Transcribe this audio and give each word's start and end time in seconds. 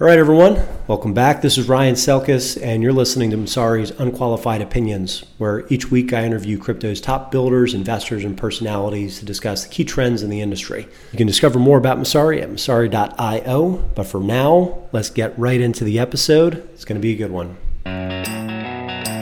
All 0.00 0.08
right, 0.08 0.18
everyone, 0.18 0.60
welcome 0.88 1.14
back. 1.14 1.40
This 1.40 1.56
is 1.56 1.68
Ryan 1.68 1.94
Selkis, 1.94 2.60
and 2.60 2.82
you're 2.82 2.92
listening 2.92 3.30
to 3.30 3.36
Messari's 3.36 3.92
Unqualified 3.92 4.60
Opinions, 4.60 5.24
where 5.38 5.64
each 5.68 5.88
week 5.88 6.12
I 6.12 6.24
interview 6.24 6.58
crypto's 6.58 7.00
top 7.00 7.30
builders, 7.30 7.74
investors, 7.74 8.24
and 8.24 8.36
personalities 8.36 9.20
to 9.20 9.24
discuss 9.24 9.62
the 9.62 9.70
key 9.70 9.84
trends 9.84 10.24
in 10.24 10.30
the 10.30 10.40
industry. 10.40 10.88
You 11.12 11.16
can 11.16 11.28
discover 11.28 11.60
more 11.60 11.78
about 11.78 11.98
Messari 11.98 12.42
at 12.42 12.50
messari.io, 12.50 13.70
but 13.94 14.06
for 14.08 14.18
now, 14.18 14.82
let's 14.90 15.10
get 15.10 15.38
right 15.38 15.60
into 15.60 15.84
the 15.84 16.00
episode. 16.00 16.68
It's 16.72 16.84
going 16.84 17.00
to 17.00 17.00
be 17.00 17.12
a 17.12 17.16
good 17.16 17.30
one. 17.30 17.56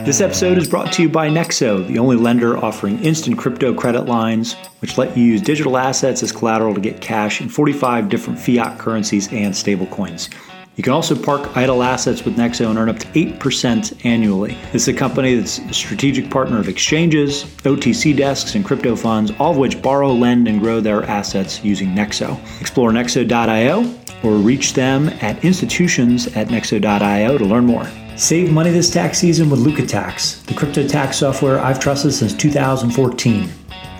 This 0.05 0.21
episode 0.21 0.57
is 0.57 0.67
brought 0.67 0.91
to 0.93 1.03
you 1.03 1.07
by 1.07 1.29
Nexo, 1.29 1.87
the 1.87 1.99
only 1.99 2.15
lender 2.15 2.57
offering 2.57 2.99
instant 3.03 3.37
crypto 3.37 3.75
credit 3.75 4.07
lines, 4.07 4.53
which 4.79 4.97
let 4.97 5.15
you 5.15 5.23
use 5.23 5.39
digital 5.39 5.77
assets 5.77 6.23
as 6.23 6.31
collateral 6.31 6.73
to 6.73 6.81
get 6.81 6.99
cash 6.99 7.41
in 7.41 7.47
45 7.47 8.09
different 8.09 8.39
fiat 8.39 8.79
currencies 8.79 9.27
and 9.31 9.53
stablecoins. 9.53 10.33
You 10.75 10.81
can 10.83 10.93
also 10.93 11.15
park 11.15 11.55
idle 11.55 11.83
assets 11.83 12.25
with 12.25 12.35
Nexo 12.35 12.67
and 12.67 12.79
earn 12.79 12.89
up 12.89 12.97
to 12.97 13.07
8% 13.09 14.05
annually. 14.05 14.57
Is 14.73 14.87
a 14.87 14.93
company 14.93 15.35
that's 15.35 15.59
a 15.59 15.73
strategic 15.73 16.31
partner 16.31 16.57
of 16.57 16.67
exchanges, 16.67 17.43
OTC 17.63 18.17
desks, 18.17 18.55
and 18.55 18.65
crypto 18.65 18.95
funds, 18.95 19.31
all 19.37 19.51
of 19.51 19.57
which 19.57 19.83
borrow, 19.83 20.11
lend, 20.11 20.47
and 20.47 20.59
grow 20.59 20.79
their 20.79 21.03
assets 21.03 21.63
using 21.63 21.89
Nexo. 21.89 22.39
Explore 22.59 22.91
nexo.io 22.91 23.93
or 24.23 24.37
reach 24.37 24.73
them 24.73 25.09
at 25.21 25.43
institutions 25.45 26.25
at 26.35 26.47
nexo.io 26.47 27.37
to 27.37 27.45
learn 27.45 27.65
more. 27.65 27.87
Save 28.15 28.51
money 28.51 28.71
this 28.71 28.89
tax 28.89 29.19
season 29.19 29.51
with 29.51 29.59
LukkaTax, 29.59 30.45
the 30.45 30.53
crypto 30.55 30.87
tax 30.87 31.17
software 31.17 31.59
I've 31.59 31.79
trusted 31.79 32.13
since 32.13 32.33
2014. 32.33 33.49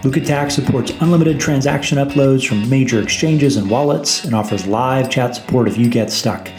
LukkaTax 0.03 0.51
supports 0.51 0.91
unlimited 0.99 1.39
transaction 1.39 1.97
uploads 1.97 2.45
from 2.45 2.69
major 2.69 3.01
exchanges 3.01 3.57
and 3.57 3.69
wallets 3.69 4.25
and 4.25 4.35
offers 4.35 4.67
live 4.67 5.09
chat 5.09 5.35
support 5.35 5.67
if 5.67 5.77
you 5.77 5.89
get 5.89 6.11
stuck. 6.11 6.49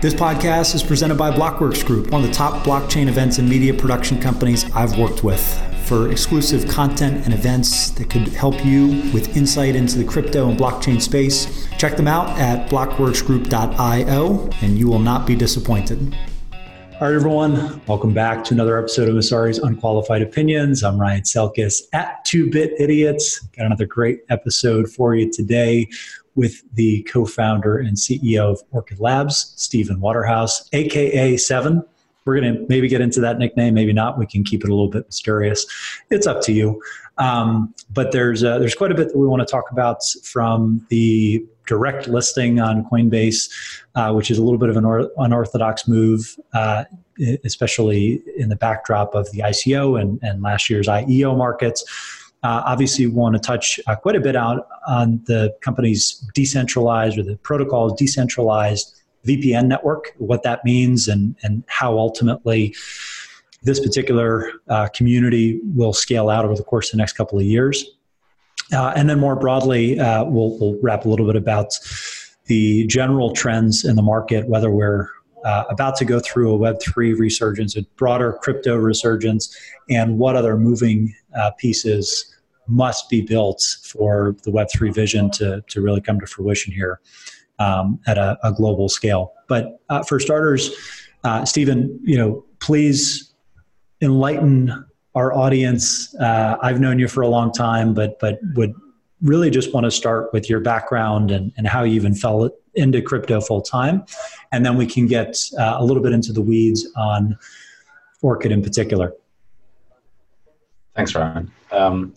This 0.02 0.12
podcast 0.12 0.74
is 0.74 0.82
presented 0.82 1.16
by 1.16 1.30
Blockworks 1.30 1.82
Group, 1.86 2.10
one 2.10 2.22
of 2.22 2.28
the 2.28 2.34
top 2.34 2.66
blockchain 2.66 3.08
events 3.08 3.38
and 3.38 3.48
media 3.48 3.72
production 3.72 4.20
companies 4.20 4.70
I've 4.74 4.98
worked 4.98 5.24
with 5.24 5.58
for 5.86 6.10
exclusive 6.10 6.68
content 6.68 7.24
and 7.24 7.32
events 7.32 7.90
that 7.90 8.10
could 8.10 8.26
help 8.28 8.64
you 8.64 8.88
with 9.12 9.36
insight 9.36 9.76
into 9.76 9.98
the 9.98 10.04
crypto 10.04 10.48
and 10.48 10.58
blockchain 10.58 11.00
space. 11.00 11.68
Check 11.78 11.96
them 11.96 12.08
out 12.08 12.28
at 12.38 12.68
blockworksgroup.io 12.68 14.50
and 14.62 14.78
you 14.78 14.88
will 14.88 14.98
not 14.98 15.26
be 15.26 15.36
disappointed. 15.36 16.16
All 17.00 17.08
right, 17.08 17.14
everyone, 17.14 17.80
welcome 17.86 18.14
back 18.14 18.42
to 18.44 18.54
another 18.54 18.78
episode 18.78 19.08
of 19.08 19.14
Messari's 19.14 19.58
Unqualified 19.58 20.22
Opinions. 20.22 20.82
I'm 20.82 20.98
Ryan 20.98 21.22
Selkis 21.22 21.82
at 21.92 22.24
2 22.24 22.50
Bit 22.50 22.72
Idiots. 22.80 23.40
Got 23.56 23.66
another 23.66 23.86
great 23.86 24.20
episode 24.28 24.90
for 24.90 25.14
you 25.14 25.30
today 25.30 25.88
with 26.36 26.62
the 26.74 27.02
co 27.02 27.26
founder 27.26 27.78
and 27.78 27.96
CEO 27.96 28.52
of 28.52 28.62
Orchid 28.70 28.98
Labs, 28.98 29.52
Steven 29.56 30.00
Waterhouse, 30.00 30.68
AKA 30.72 31.36
Seven 31.36 31.84
we're 32.26 32.40
going 32.40 32.54
to 32.54 32.66
maybe 32.68 32.88
get 32.88 33.00
into 33.00 33.20
that 33.20 33.38
nickname, 33.38 33.72
maybe 33.72 33.92
not. 33.92 34.18
We 34.18 34.26
can 34.26 34.44
keep 34.44 34.64
it 34.64 34.68
a 34.68 34.74
little 34.74 34.90
bit 34.90 35.06
mysterious. 35.06 35.64
It's 36.10 36.26
up 36.26 36.42
to 36.42 36.52
you. 36.52 36.82
Um, 37.18 37.74
but 37.90 38.12
there's 38.12 38.44
uh, 38.44 38.58
there's 38.58 38.74
quite 38.74 38.92
a 38.92 38.94
bit 38.94 39.08
that 39.08 39.16
we 39.16 39.26
want 39.26 39.40
to 39.40 39.50
talk 39.50 39.70
about 39.70 40.00
from 40.22 40.84
the 40.90 41.42
direct 41.66 42.08
listing 42.08 42.60
on 42.60 42.84
Coinbase, 42.84 43.50
uh, 43.94 44.12
which 44.12 44.30
is 44.30 44.38
a 44.38 44.42
little 44.42 44.58
bit 44.58 44.68
of 44.68 44.76
an 44.76 44.84
or- 44.84 45.10
unorthodox 45.16 45.88
move, 45.88 46.36
uh, 46.52 46.84
especially 47.44 48.22
in 48.36 48.48
the 48.48 48.56
backdrop 48.56 49.14
of 49.14 49.30
the 49.32 49.38
ICO 49.38 50.00
and, 50.00 50.18
and 50.22 50.42
last 50.42 50.68
year's 50.68 50.88
IEO 50.88 51.36
markets. 51.36 51.84
Uh, 52.42 52.62
obviously, 52.66 53.06
we 53.06 53.12
want 53.12 53.34
to 53.34 53.40
touch 53.40 53.80
uh, 53.86 53.96
quite 53.96 54.14
a 54.14 54.20
bit 54.20 54.36
out 54.36 54.68
on 54.86 55.20
the 55.26 55.56
company's 55.62 56.24
decentralized 56.34 57.18
or 57.18 57.22
the 57.22 57.36
protocol's 57.38 57.94
decentralized 57.94 58.94
VPN 59.26 59.66
network, 59.66 60.14
what 60.18 60.42
that 60.42 60.64
means, 60.64 61.08
and, 61.08 61.36
and 61.42 61.64
how 61.66 61.98
ultimately 61.98 62.74
this 63.62 63.80
particular 63.80 64.52
uh, 64.68 64.88
community 64.94 65.60
will 65.74 65.92
scale 65.92 66.30
out 66.30 66.44
over 66.44 66.54
the 66.54 66.62
course 66.62 66.88
of 66.88 66.92
the 66.92 66.98
next 66.98 67.14
couple 67.14 67.38
of 67.38 67.44
years. 67.44 67.84
Uh, 68.72 68.92
and 68.96 69.08
then 69.08 69.18
more 69.18 69.36
broadly, 69.36 69.98
uh, 69.98 70.24
we'll, 70.24 70.58
we'll 70.58 70.78
wrap 70.82 71.04
a 71.04 71.08
little 71.08 71.26
bit 71.26 71.36
about 71.36 71.72
the 72.46 72.86
general 72.86 73.32
trends 73.32 73.84
in 73.84 73.96
the 73.96 74.02
market, 74.02 74.48
whether 74.48 74.70
we're 74.70 75.08
uh, 75.44 75.64
about 75.68 75.96
to 75.96 76.04
go 76.04 76.18
through 76.20 76.54
a 76.54 76.58
Web3 76.58 77.18
resurgence, 77.18 77.76
a 77.76 77.82
broader 77.96 78.32
crypto 78.42 78.76
resurgence, 78.76 79.56
and 79.88 80.18
what 80.18 80.34
other 80.36 80.56
moving 80.56 81.14
uh, 81.36 81.50
pieces 81.52 82.34
must 82.68 83.08
be 83.08 83.20
built 83.20 83.62
for 83.84 84.34
the 84.42 84.50
Web3 84.50 84.92
vision 84.92 85.30
to, 85.30 85.62
to 85.68 85.80
really 85.80 86.00
come 86.00 86.18
to 86.18 86.26
fruition 86.26 86.72
here 86.72 87.00
um, 87.58 88.00
at 88.06 88.18
a, 88.18 88.38
a, 88.42 88.52
global 88.52 88.88
scale. 88.88 89.32
But 89.48 89.80
uh, 89.88 90.02
for 90.02 90.20
starters, 90.20 90.74
uh, 91.24 91.44
Steven, 91.44 91.98
you 92.02 92.16
know, 92.16 92.44
please 92.60 93.32
enlighten 94.00 94.84
our 95.14 95.32
audience. 95.32 96.14
Uh, 96.16 96.56
I've 96.62 96.80
known 96.80 96.98
you 96.98 97.08
for 97.08 97.22
a 97.22 97.28
long 97.28 97.52
time, 97.52 97.94
but 97.94 98.18
but 98.18 98.38
would 98.54 98.74
really 99.22 99.50
just 99.50 99.72
want 99.72 99.84
to 99.84 99.90
start 99.90 100.32
with 100.32 100.50
your 100.50 100.60
background 100.60 101.30
and, 101.30 101.52
and 101.56 101.66
how 101.66 101.82
you 101.82 101.94
even 101.94 102.14
fell 102.14 102.50
into 102.74 103.00
crypto 103.00 103.40
full 103.40 103.62
time, 103.62 104.04
and 104.52 104.64
then 104.64 104.76
we 104.76 104.86
can 104.86 105.06
get 105.06 105.38
uh, 105.58 105.76
a 105.78 105.84
little 105.84 106.02
bit 106.02 106.12
into 106.12 106.32
the 106.32 106.42
weeds 106.42 106.86
on 106.96 107.38
Orchid 108.20 108.52
in 108.52 108.62
particular. 108.62 109.14
Thanks, 110.94 111.14
Ryan. 111.14 111.50
Um, 111.72 112.14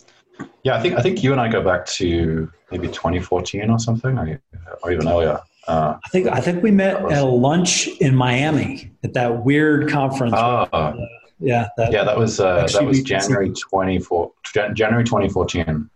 yeah, 0.62 0.76
I 0.76 0.80
think 0.80 0.94
I 0.94 1.02
think 1.02 1.22
you 1.22 1.32
and 1.32 1.40
I 1.40 1.48
go 1.48 1.62
back 1.62 1.86
to 1.86 2.50
maybe 2.70 2.86
2014 2.88 3.70
or 3.70 3.78
something, 3.78 4.18
or, 4.18 4.40
or 4.82 4.92
even 4.92 5.08
earlier. 5.08 5.40
Uh, 5.68 5.98
I 6.04 6.08
think 6.08 6.26
I 6.28 6.40
think 6.40 6.62
we 6.62 6.70
met 6.70 6.96
at 6.96 7.18
a 7.18 7.24
lunch 7.24 7.88
in 8.00 8.14
Miami 8.14 8.90
at 9.04 9.12
that 9.14 9.44
weird 9.44 9.90
conference. 9.90 10.34
Oh, 10.36 10.66
uh, 10.72 10.96
yeah, 11.38 11.68
that, 11.76 11.92
yeah, 11.92 12.04
that 12.04 12.18
was 12.18 12.40
uh, 12.40 12.66
that 12.66 12.84
was 12.84 13.02
January 13.02 13.50
24 13.52 14.32
January 14.74 15.04
2014. 15.04 15.88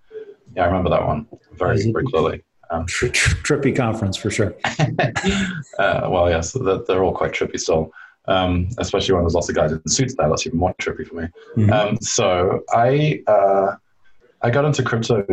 Yeah, 0.55 0.63
I 0.63 0.67
remember 0.67 0.91
that 0.91 1.05
one 1.05 1.27
very 1.53 1.91
very 1.93 2.07
clearly. 2.07 2.43
Um, 2.71 2.87
tri- 2.87 3.11
trippy 3.11 3.75
conference 3.75 4.17
for 4.17 4.31
sure. 4.31 4.55
Uh, 5.77 6.07
well, 6.09 6.31
yes, 6.31 6.53
they're 6.53 7.03
all 7.03 7.13
quite 7.13 7.33
trippy 7.33 7.59
still. 7.59 7.93
Um, 8.27 8.69
especially 8.79 9.13
when 9.15 9.25
there's 9.25 9.35
lots 9.35 9.49
of 9.49 9.57
guys 9.57 9.73
in 9.73 9.83
suits 9.89 10.15
there. 10.15 10.29
That's 10.29 10.47
even 10.47 10.59
more 10.59 10.73
trippy 10.75 11.07
for 11.07 11.17
me. 11.17 11.29
Mm-hmm. 11.57 11.73
Um, 11.73 11.97
so 12.01 12.61
I 12.73 13.23
uh, 13.27 13.75
I 14.45 14.51
got 14.51 14.67
into 14.67 14.83
crypto 14.83 15.25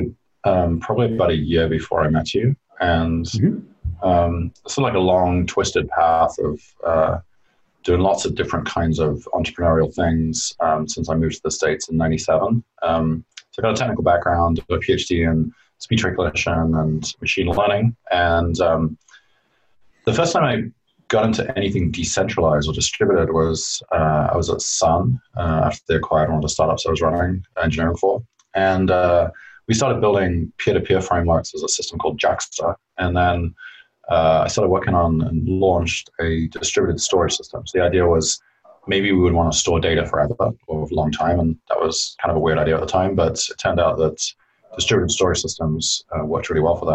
um, 0.46 0.80
probably 0.80 1.14
about 1.14 1.32
a 1.32 1.36
year 1.36 1.68
before 1.68 2.02
I 2.02 2.08
met 2.08 2.34
you, 2.34 2.56
and 2.80 3.26
mm-hmm. 3.26 4.08
um, 4.08 4.54
it's 4.64 4.76
sort 4.76 4.88
of 4.88 4.94
like 4.94 4.98
a 4.98 5.04
long, 5.04 5.46
twisted 5.46 5.90
path 5.90 6.34
of 6.40 6.62
uh, 6.86 7.18
doing 7.84 8.00
lots 8.00 8.24
of 8.24 8.36
different 8.36 8.66
kinds 8.66 9.00
of 9.00 9.28
entrepreneurial 9.34 9.94
things 9.94 10.54
um, 10.62 10.88
since 10.88 11.10
I 11.10 11.16
moved 11.16 11.36
to 11.36 11.42
the 11.44 11.52
states 11.52 11.90
in 11.90 11.98
'97. 11.98 12.64
Um, 12.84 13.26
so 13.52 13.62
I 13.62 13.64
got 13.64 13.74
a 13.74 13.76
technical 13.76 14.04
background, 14.04 14.60
a 14.60 14.78
PhD 14.78 15.30
in 15.30 15.52
speech 15.80 16.06
recognition 16.06 16.74
and 16.76 17.14
machine 17.20 17.48
learning, 17.48 17.98
and 18.12 18.58
um, 18.62 18.98
the 20.06 20.14
first 20.14 20.32
time 20.32 20.46
I 20.46 20.72
got 21.10 21.26
into 21.26 21.58
anything 21.58 21.92
decentralized 21.92 22.70
or 22.70 22.74
distributed 22.74 23.34
was 23.34 23.84
uh, 23.92 24.30
I 24.32 24.38
was 24.38 24.50
at 24.50 24.62
Sun 24.62 25.20
uh, 25.36 25.64
after 25.66 25.82
they 25.90 25.96
acquired 25.96 26.30
one 26.30 26.38
of 26.38 26.44
the 26.44 26.48
startups 26.48 26.86
I 26.86 26.92
was 26.92 27.02
running 27.02 27.44
engineering 27.62 27.98
for, 27.98 28.24
and 28.54 28.92
uh, 28.92 29.30
we 29.68 29.74
started 29.74 30.02
building 30.02 30.52
peer-to-peer 30.58 31.02
frameworks 31.02 31.54
as 31.56 31.64
a 31.64 31.70
system 31.70 32.00
called 32.00 32.20
JXTA, 32.20 32.76
and 32.98 33.16
then 33.16 33.56
uh, 34.10 34.42
I 34.46 34.48
started 34.48 34.70
working 34.70 34.94
on 34.94 35.22
and 35.22 35.48
launched 35.48 36.10
a 36.20 36.48
distributed 36.48 37.00
storage 37.00 37.36
system. 37.36 37.66
So 37.66 37.80
the 37.80 37.86
idea 37.86 38.06
was 38.06 38.42
maybe 38.88 39.12
we 39.12 39.20
would 39.20 39.34
want 39.34 39.52
to 39.52 39.58
store 39.58 39.80
data 39.80 40.06
forever 40.06 40.52
or 40.68 40.84
a 40.84 40.94
long 40.94 41.12
time, 41.12 41.40
and 41.40 41.58
that 41.70 41.80
was 41.80 42.16
kind 42.22 42.32
of 42.32 42.38
a 42.38 42.40
weird 42.40 42.58
idea 42.58 42.76
at 42.76 42.82
the 42.82 42.88
time. 42.88 43.16
But 43.16 43.40
it 43.50 43.58
turned 43.58 43.80
out 43.80 43.98
that 43.98 44.22
distributed 44.76 45.12
storage 45.12 45.40
systems 45.40 46.04
uh, 46.12 46.26
worked 46.26 46.50
really 46.50 46.62
well 46.62 46.76
for 46.76 46.86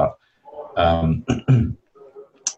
that. 0.76 0.82
Um, 0.82 1.25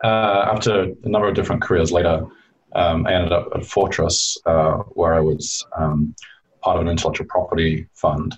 uh, 0.02 0.50
after 0.52 0.92
a 1.04 1.08
number 1.08 1.28
of 1.28 1.34
different 1.34 1.62
careers 1.62 1.92
later, 1.92 2.26
um, 2.74 3.06
I 3.06 3.14
ended 3.14 3.32
up 3.32 3.48
at 3.54 3.64
Fortress, 3.64 4.36
uh, 4.46 4.78
where 4.98 5.14
I 5.14 5.20
was 5.20 5.64
um, 5.76 6.14
part 6.62 6.76
of 6.76 6.82
an 6.82 6.88
intellectual 6.88 7.26
property 7.26 7.86
fund 7.94 8.36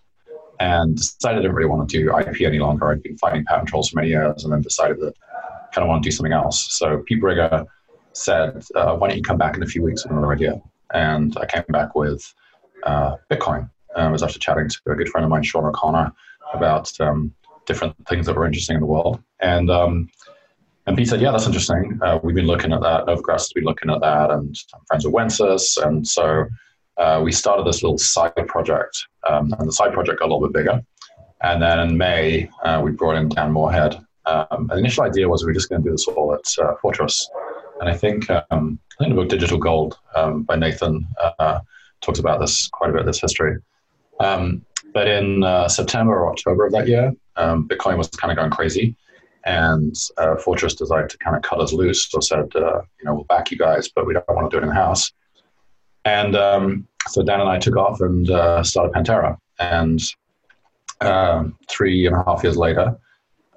and 0.60 0.96
decided 0.96 1.38
I 1.38 1.42
didn't 1.42 1.56
really 1.56 1.68
want 1.68 1.88
to 1.88 1.98
do 1.98 2.16
IP 2.16 2.42
any 2.42 2.58
longer. 2.58 2.90
I'd 2.90 3.02
been 3.02 3.16
fighting 3.16 3.44
patent 3.46 3.68
trolls 3.68 3.88
for 3.88 3.96
many 3.96 4.08
years 4.08 4.44
and 4.44 4.52
then 4.52 4.60
decided 4.60 5.00
that 5.00 5.14
I 5.34 5.74
kind 5.74 5.82
of 5.82 5.88
want 5.88 6.02
to 6.02 6.06
do 6.06 6.12
something 6.12 6.34
else. 6.34 6.72
So 6.72 7.02
Pete 7.06 7.20
Briger 7.20 7.66
said, 8.12 8.62
uh, 8.74 8.94
why 8.96 9.08
don't 9.08 9.16
you 9.16 9.22
come 9.22 9.38
back 9.38 9.56
in 9.56 9.62
a 9.62 9.66
few 9.66 9.82
weeks 9.82 10.04
with 10.04 10.12
another 10.12 10.32
idea? 10.32 10.60
And 10.92 11.36
I 11.38 11.46
came 11.46 11.64
back 11.70 11.94
with 11.94 12.22
uh, 12.84 13.16
Bitcoin. 13.30 13.70
Um, 13.96 14.08
I 14.08 14.10
was 14.12 14.22
after 14.22 14.38
chatting 14.38 14.68
to 14.68 14.92
a 14.92 14.94
good 14.94 15.08
friend 15.08 15.24
of 15.24 15.30
mine, 15.30 15.42
Sean 15.42 15.64
O'Connor, 15.64 16.12
about 16.52 16.92
um, 17.00 17.32
different 17.64 17.96
things 18.06 18.26
that 18.26 18.36
were 18.36 18.44
interesting 18.44 18.74
in 18.74 18.80
the 18.80 18.86
world. 18.86 19.22
And 19.40 19.70
um, 19.70 20.10
and 20.86 20.96
Pete 20.96 21.08
said, 21.08 21.20
"Yeah, 21.20 21.30
that's 21.30 21.46
interesting. 21.46 21.98
Uh, 22.02 22.18
we've 22.22 22.34
been 22.34 22.46
looking 22.46 22.72
at 22.72 22.80
that. 22.80 23.06
Novogratz 23.06 23.32
has 23.32 23.52
been 23.54 23.64
looking 23.64 23.90
at 23.90 24.00
that, 24.00 24.30
and 24.30 24.56
I'm 24.74 24.80
friends 24.86 25.04
with 25.04 25.14
Wences, 25.14 25.84
and 25.84 26.06
so 26.06 26.46
uh, 27.00 27.20
we 27.24 27.32
started 27.32 27.66
this 27.66 27.82
little 27.82 27.98
side 27.98 28.46
project. 28.46 29.06
Um, 29.28 29.54
and 29.58 29.66
the 29.66 29.72
side 29.72 29.92
project 29.92 30.20
got 30.20 30.26
a 30.26 30.30
little 30.32 30.46
bit 30.46 30.52
bigger. 30.52 30.82
And 31.42 31.62
then 31.62 31.78
in 31.80 31.96
May, 31.96 32.50
uh, 32.62 32.80
we 32.84 32.90
brought 32.90 33.16
in 33.16 33.30
Dan 33.30 33.52
Morehead. 33.52 33.98
Um, 34.26 34.66
the 34.68 34.76
initial 34.76 35.04
idea 35.04 35.26
was 35.26 35.42
we 35.42 35.46
were 35.46 35.54
just 35.54 35.70
going 35.70 35.82
to 35.82 35.88
do 35.88 35.92
this 35.92 36.06
all 36.06 36.34
at 36.34 36.44
uh, 36.62 36.74
Fortress. 36.82 37.28
And 37.80 37.88
I 37.88 37.96
think 37.96 38.28
um, 38.28 38.78
I 38.92 39.04
think 39.04 39.14
the 39.14 39.20
book 39.20 39.30
Digital 39.30 39.56
Gold 39.56 39.98
um, 40.14 40.42
by 40.42 40.56
Nathan 40.56 41.06
uh, 41.38 41.60
talks 42.02 42.18
about 42.18 42.38
this 42.38 42.68
quite 42.68 42.90
a 42.90 42.92
bit. 42.92 43.06
This 43.06 43.20
history. 43.20 43.56
Um, 44.20 44.66
but 44.92 45.08
in 45.08 45.42
uh, 45.42 45.68
September 45.68 46.12
or 46.12 46.30
October 46.30 46.66
of 46.66 46.72
that 46.72 46.86
year, 46.86 47.14
um, 47.36 47.66
Bitcoin 47.66 47.96
was 47.96 48.08
kind 48.08 48.30
of 48.30 48.36
going 48.36 48.50
crazy, 48.50 48.94
and 49.46 49.94
uh, 50.18 50.36
Fortress 50.36 50.74
decided 50.74 51.08
to 51.08 51.16
kind 51.18 51.36
of 51.36 51.42
cut 51.42 51.60
us 51.60 51.72
loose. 51.72 52.10
So 52.10 52.20
said, 52.20 52.50
you 52.54 53.04
know, 53.04 53.14
we'll 53.14 53.24
back 53.24 53.50
you 53.50 53.56
guys, 53.56 53.88
but 53.88 54.06
we 54.06 54.12
don't 54.12 54.28
want 54.28 54.50
to 54.50 54.54
do 54.54 54.62
it 54.62 54.68
in 54.68 54.74
house. 54.74 55.10
And 56.04 56.36
um, 56.36 56.86
so 57.08 57.22
Dan 57.22 57.40
and 57.40 57.48
I 57.48 57.58
took 57.58 57.76
off 57.76 58.00
and 58.00 58.30
uh, 58.30 58.62
started 58.62 58.92
Pantera. 58.92 59.36
And 59.58 60.00
um, 61.00 61.56
three 61.68 62.06
and 62.06 62.16
a 62.16 62.22
half 62.24 62.42
years 62.42 62.56
later, 62.56 62.96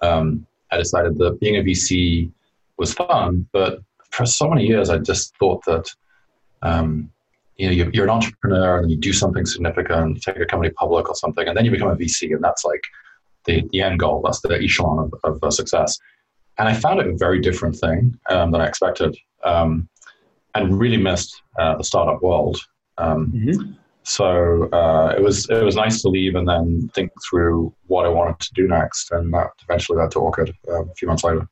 um, 0.02 0.46
I 0.72 0.78
decided 0.78 1.18
that 1.18 1.40
being 1.40 1.58
a 1.58 1.64
VC 1.64 2.32
was 2.78 2.94
fun, 2.94 3.48
but 3.52 3.80
for 4.10 4.26
so 4.26 4.48
many 4.50 4.66
years, 4.66 4.90
I 4.90 4.98
just 4.98 5.36
thought 5.38 5.64
that 5.66 5.90
um, 6.62 7.12
you 7.58 7.68
know, 7.68 7.90
you're, 7.94 8.06
an 8.06 8.10
entrepreneur 8.10 8.80
and 8.80 8.90
you 8.90 8.98
do 8.98 9.14
something 9.14 9.46
significant, 9.46 10.22
take 10.22 10.38
a 10.38 10.46
company 10.46 10.72
public 10.72 11.08
or 11.08 11.16
something, 11.16 11.48
and 11.48 11.56
then 11.56 11.66
you 11.66 11.72
become 11.72 11.90
a 11.90 11.96
VC, 11.96 12.34
and 12.34 12.44
that's 12.44 12.66
like 12.66 12.84
the, 13.46 13.64
the 13.72 13.82
end 13.82 14.00
goal. 14.00 14.22
That's 14.24 14.42
the 14.42 14.50
echelon 14.50 15.00
of, 15.00 15.14
of 15.24 15.44
uh, 15.44 15.52
success. 15.52 16.00
And 16.58 16.68
I 16.68 16.74
found 16.74 17.00
it 17.00 17.08
a 17.08 17.16
very 17.16 17.40
different 17.40 17.76
thing 17.76 18.18
um, 18.30 18.52
than 18.52 18.62
I 18.62 18.68
expected, 18.68 19.16
um, 19.44 19.88
and 20.56 20.80
really 20.80 20.98
missed 20.98 21.42
uh, 21.60 21.78
the 21.78 21.84
startup 21.84 22.22
world. 22.22 22.60
Um, 22.98 23.32
mm-hmm. 23.32 23.72
So 24.04 24.70
uh, 24.72 25.14
it 25.18 25.24
was 25.24 25.50
it 25.50 25.64
was 25.64 25.76
nice 25.76 26.02
to 26.02 26.10
leave 26.10 26.36
and 26.36 26.48
then 26.48 26.90
think 26.94 27.12
through 27.28 27.74
what 27.88 28.06
I 28.06 28.10
wanted 28.10 28.40
to 28.40 28.54
do 28.54 28.68
next, 28.68 29.12
and 29.12 29.34
that 29.34 29.52
eventually 29.64 29.98
led 29.98 30.12
to 30.12 30.20
Orchid 30.20 30.54
uh, 30.68 30.84
a 30.84 30.94
few 30.96 31.08
months 31.08 31.24
later. 31.24 31.48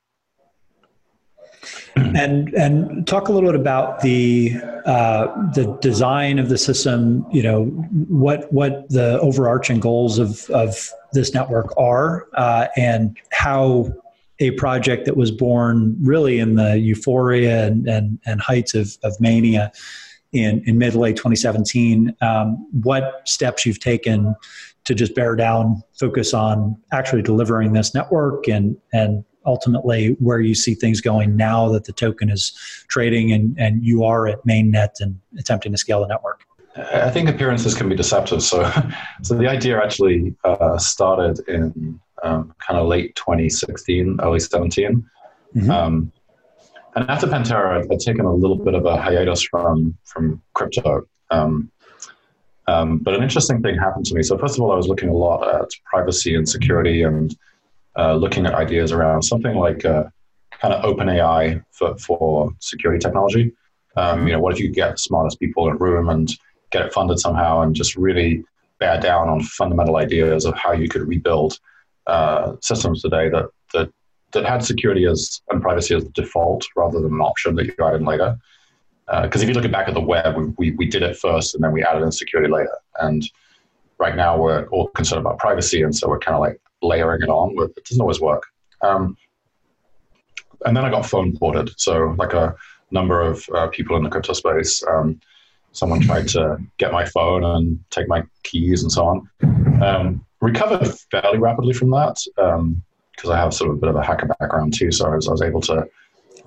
and 1.96 2.54
and 2.54 3.08
talk 3.08 3.30
a 3.30 3.32
little 3.32 3.50
bit 3.52 3.60
about 3.60 4.02
the 4.02 4.56
uh, 4.86 5.28
the 5.54 5.78
design 5.82 6.40
of 6.40 6.50
the 6.50 6.58
system. 6.58 7.26
You 7.32 7.44
know 7.44 7.66
what 8.10 8.52
what 8.52 8.90
the 8.90 9.20
overarching 9.22 9.80
goals 9.80 10.20
of 10.20 10.50
of 10.50 10.90
this 11.14 11.34
network 11.34 11.74
are, 11.78 12.28
uh, 12.34 12.68
and 12.76 13.18
how 13.32 13.94
a 14.40 14.52
project 14.52 15.06
that 15.06 15.16
was 15.16 15.32
born 15.32 15.96
really 16.02 16.40
in 16.40 16.56
the 16.56 16.78
euphoria 16.80 17.68
and 17.68 17.88
and, 17.88 18.20
and 18.26 18.42
heights 18.42 18.74
of, 18.74 18.98
of 19.04 19.14
mania 19.22 19.72
in 20.34 20.64
in 20.66 20.78
mid 20.78 20.96
late 20.96 21.16
2017. 21.16 22.16
Um, 22.22 22.68
what 22.84 23.28
steps 23.28 23.66
you've 23.66 23.80
taken 23.80 24.36
to 24.84 24.96
just 24.96 25.14
bear 25.16 25.36
down, 25.36 25.84
focus 26.00 26.34
on 26.34 26.78
actually 26.92 27.22
delivering 27.22 27.74
this 27.74 27.94
network 27.94 28.48
and 28.48 28.78
and 28.94 29.24
ultimately 29.46 30.16
where 30.20 30.40
you 30.40 30.54
see 30.54 30.76
things 30.76 31.02
going 31.02 31.36
now 31.36 31.70
that 31.70 31.86
the 31.86 31.92
token 31.92 32.30
is 32.30 32.54
trading 32.88 33.32
and, 33.32 33.56
and 33.60 33.84
you 33.84 34.04
are 34.04 34.28
at 34.28 34.46
mainnet 34.46 35.00
and 35.00 35.20
attempting 35.38 35.72
to 35.72 35.78
scale 35.78 36.02
the 36.02 36.08
network? 36.08 36.44
I 36.76 37.10
think 37.10 37.28
appearances 37.28 37.74
can 37.74 37.90
be 37.90 37.96
deceptive. 37.96 38.44
So, 38.44 38.72
so 39.24 39.36
the 39.36 39.48
idea 39.48 39.82
actually 39.82 40.36
uh, 40.44 40.78
started 40.78 41.40
in 41.48 42.00
um, 42.24 42.54
kind 42.60 42.80
of 42.80 42.88
late 42.88 43.16
2016, 43.16 44.20
early 44.22 44.40
17. 44.40 45.06
Mm-hmm. 45.56 45.72
Um, 45.72 46.12
and 46.96 47.10
after 47.10 47.28
Pantera, 47.28 47.80
I'd, 47.80 47.92
I'd, 47.92 48.00
taken 48.00 48.26
a 48.26 48.34
little 48.34 48.58
bit 48.58 48.74
of 48.74 48.86
a 48.86 49.02
hiatus 49.02 49.42
from 49.44 49.98
from 50.04 50.42
crypto. 50.54 51.08
Um, 51.30 51.72
um, 52.68 53.00
but 53.00 53.16
an 53.16 53.24
interesting 53.24 53.62
thing 53.62 53.78
happened 53.78 54.06
to 54.08 54.16
me. 54.16 54.24
So 54.24 54.38
first 54.38 54.56
of 54.56 54.62
all, 54.62 54.72
I 54.72 54.76
was 54.76 54.88
looking 54.88 55.10
a 55.10 55.14
lot 55.14 55.62
at 55.62 55.70
privacy 55.86 56.36
and 56.36 56.48
security 56.48 57.04
and 57.04 57.36
uh, 57.98 58.16
looking 58.16 58.46
at 58.46 58.54
ideas 58.54 58.92
around 58.92 59.24
something 59.24 59.56
like 59.56 59.84
uh, 59.84 60.06
kind 60.62 60.74
of 60.74 60.86
open 60.86 61.10
AI 61.10 61.62
for, 61.72 61.98
for 61.98 62.54
security 62.60 63.00
technology. 63.00 63.52
Um, 63.98 64.28
you 64.28 64.34
know, 64.34 64.40
what 64.40 64.54
if 64.54 64.60
you 64.60 64.70
get 64.70 64.92
the 64.92 64.98
smartest 64.98 65.40
people 65.40 65.68
in 65.68 65.74
a 65.74 65.78
room 65.78 66.10
and 66.10 66.32
get 66.72 66.86
it 66.86 66.94
funded 66.94 67.20
somehow 67.20 67.62
and 67.62 67.76
just 67.76 67.96
really 67.96 68.44
bear 68.80 69.00
down 69.00 69.28
on 69.28 69.42
fundamental 69.42 69.98
ideas 69.98 70.46
of 70.46 70.56
how 70.56 70.72
you 70.72 70.88
could 70.88 71.02
rebuild 71.02 71.60
uh, 72.08 72.54
systems 72.62 73.02
today 73.02 73.30
that, 73.30 73.46
that 74.34 74.46
had 74.46 74.64
security 74.64 75.06
as 75.06 75.42
and 75.50 75.62
privacy 75.62 75.96
as 75.96 76.04
the 76.04 76.12
default 76.12 76.66
rather 76.76 77.00
than 77.00 77.14
an 77.14 77.22
option 77.22 77.56
that 77.56 77.66
you 77.66 77.74
add 77.82 77.96
in 77.96 78.06
later. 78.06 78.38
Because 79.08 79.42
uh, 79.42 79.44
if 79.44 79.50
you 79.50 79.54
look 79.54 79.70
back 79.72 79.88
at 79.88 79.94
the 79.94 80.02
web, 80.02 80.38
we, 80.38 80.46
we, 80.58 80.72
we 80.72 80.86
did 80.86 81.04
it 81.04 81.18
first 81.18 81.56
and 81.56 81.64
then 81.64 81.72
we 81.72 81.84
added 81.84 82.04
in 82.04 82.12
security 82.12 82.52
later. 82.52 82.78
And 83.02 83.24
right 84.02 84.16
now 84.16 84.38
we're 84.38 84.66
all 84.68 84.88
concerned 84.90 85.22
about 85.22 85.38
privacy, 85.38 85.84
and 85.84 85.96
so 85.96 86.10
we're 86.10 86.20
kind 86.20 86.36
of 86.36 86.42
like 86.42 86.60
layering 86.82 87.22
it 87.22 87.30
on, 87.30 87.56
but 87.56 87.72
it 87.78 87.86
doesn't 87.86 88.02
always 88.02 88.20
work. 88.20 88.44
Um, 88.82 89.16
and 90.66 90.76
then 90.76 90.84
I 90.84 90.90
got 90.90 91.06
phone 91.06 91.38
ported. 91.38 91.70
So, 91.78 92.16
like 92.18 92.34
a 92.34 92.56
number 92.90 93.22
of 93.22 93.48
uh, 93.56 93.68
people 93.68 93.96
in 93.98 94.04
the 94.04 94.10
crypto 94.10 94.34
space, 94.34 94.84
um, 94.88 95.20
someone 95.72 96.02
tried 96.02 96.28
to 96.30 96.58
get 96.78 96.92
my 96.92 97.06
phone 97.06 97.44
and 97.44 97.80
take 97.90 98.08
my 98.08 98.24
keys 98.44 98.82
and 98.82 98.92
so 98.92 99.06
on. 99.06 99.30
Um, 99.82 100.26
recovered 100.42 100.88
fairly 101.12 101.38
rapidly 101.38 101.74
from 101.74 101.92
that 101.92 102.18
because 103.16 103.30
I 103.30 103.38
have 103.38 103.54
sort 103.54 103.70
of 103.72 103.78
a 103.78 103.80
bit 103.80 103.90
of 103.90 103.96
a 103.96 104.04
hacker 104.04 104.28
background 104.40 104.74
too. 104.74 104.92
So 104.92 105.12
I 105.12 105.16
was, 105.16 105.28
I 105.28 105.32
was 105.32 105.42
able 105.42 105.62
to. 105.62 105.88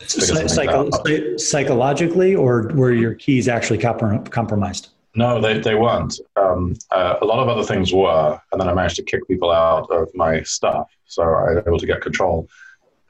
Psycho- 0.06 1.36
psychologically, 1.36 2.34
or 2.34 2.68
were 2.74 2.92
your 2.92 3.14
keys 3.14 3.48
actually 3.48 3.78
compromised? 3.78 4.88
No, 5.14 5.40
they, 5.40 5.58
they 5.60 5.76
weren't. 5.76 6.18
Um, 6.36 6.74
uh, 6.90 7.16
a 7.22 7.24
lot 7.24 7.38
of 7.38 7.48
other 7.48 7.62
things 7.62 7.92
were, 7.92 8.40
and 8.50 8.60
then 8.60 8.68
I 8.68 8.74
managed 8.74 8.96
to 8.96 9.04
kick 9.04 9.26
people 9.28 9.52
out 9.52 9.88
of 9.90 10.10
my 10.14 10.42
stuff, 10.42 10.90
so 11.06 11.22
I 11.22 11.52
was 11.54 11.62
able 11.66 11.78
to 11.78 11.86
get 11.86 12.00
control. 12.00 12.48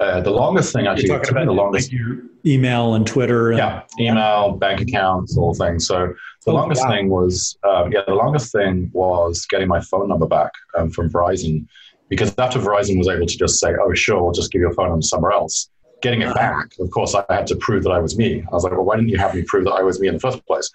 Uh, 0.01 0.21
the 0.21 0.31
longest 0.31 0.73
thing 0.73 0.87
actually, 0.87 1.09
You're 1.09 1.19
talking 1.19 1.37
about 1.37 1.47
the 1.47 1.53
longest 1.53 1.93
like 1.93 2.01
your 2.01 2.19
email 2.45 2.95
and 2.95 3.07
Twitter. 3.07 3.51
And, 3.51 3.59
yeah, 3.59 3.83
email, 3.99 4.53
bank 4.53 4.81
accounts, 4.81 5.37
all 5.39 5.55
things. 5.55 5.87
So 5.87 6.13
the 6.45 6.51
oh, 6.51 6.55
longest 6.55 6.83
wow. 6.83 6.91
thing 6.91 7.09
was, 7.09 7.57
um, 7.63 7.93
yeah, 7.93 8.03
the 8.07 8.15
longest 8.15 8.53
thing 8.53 8.91
was 8.93 9.47
getting 9.47 9.69
my 9.69 9.81
phone 9.81 10.09
number 10.09 10.27
back 10.27 10.51
um, 10.77 10.91
from 10.91 11.11
Verizon, 11.11 11.67
because 12.17 12.35
after 12.39 12.59
Verizon 12.59 12.99
was 12.99 13.09
able 13.09 13.27
to 13.27 13.39
just 13.39 13.59
say, 13.59 13.73
"Oh, 13.81 13.93
sure, 13.95 14.23
we'll 14.23 14.33
just 14.33 14.51
give 14.51 14.61
your 14.61 14.73
phone 14.73 14.91
number 14.91 15.03
somewhere 15.03 15.33
else," 15.33 15.69
getting 16.05 16.21
it 16.21 16.35
back, 16.35 16.71
of 16.79 16.91
course, 16.91 17.15
I 17.15 17.25
had 17.31 17.47
to 17.47 17.57
prove 17.57 17.83
that 17.85 17.91
I 17.91 17.99
was 17.99 18.19
me. 18.19 18.43
I 18.43 18.55
was 18.55 18.63
like, 18.63 18.73
well, 18.73 18.85
why 18.85 18.97
didn't 18.97 19.09
you 19.09 19.17
have 19.17 19.35
me 19.35 19.43
prove 19.43 19.65
that 19.65 19.73
I 19.73 19.83
was 19.83 19.99
me 19.99 20.09
in 20.09 20.15
the 20.15 20.21
first 20.21 20.45
place? 20.47 20.71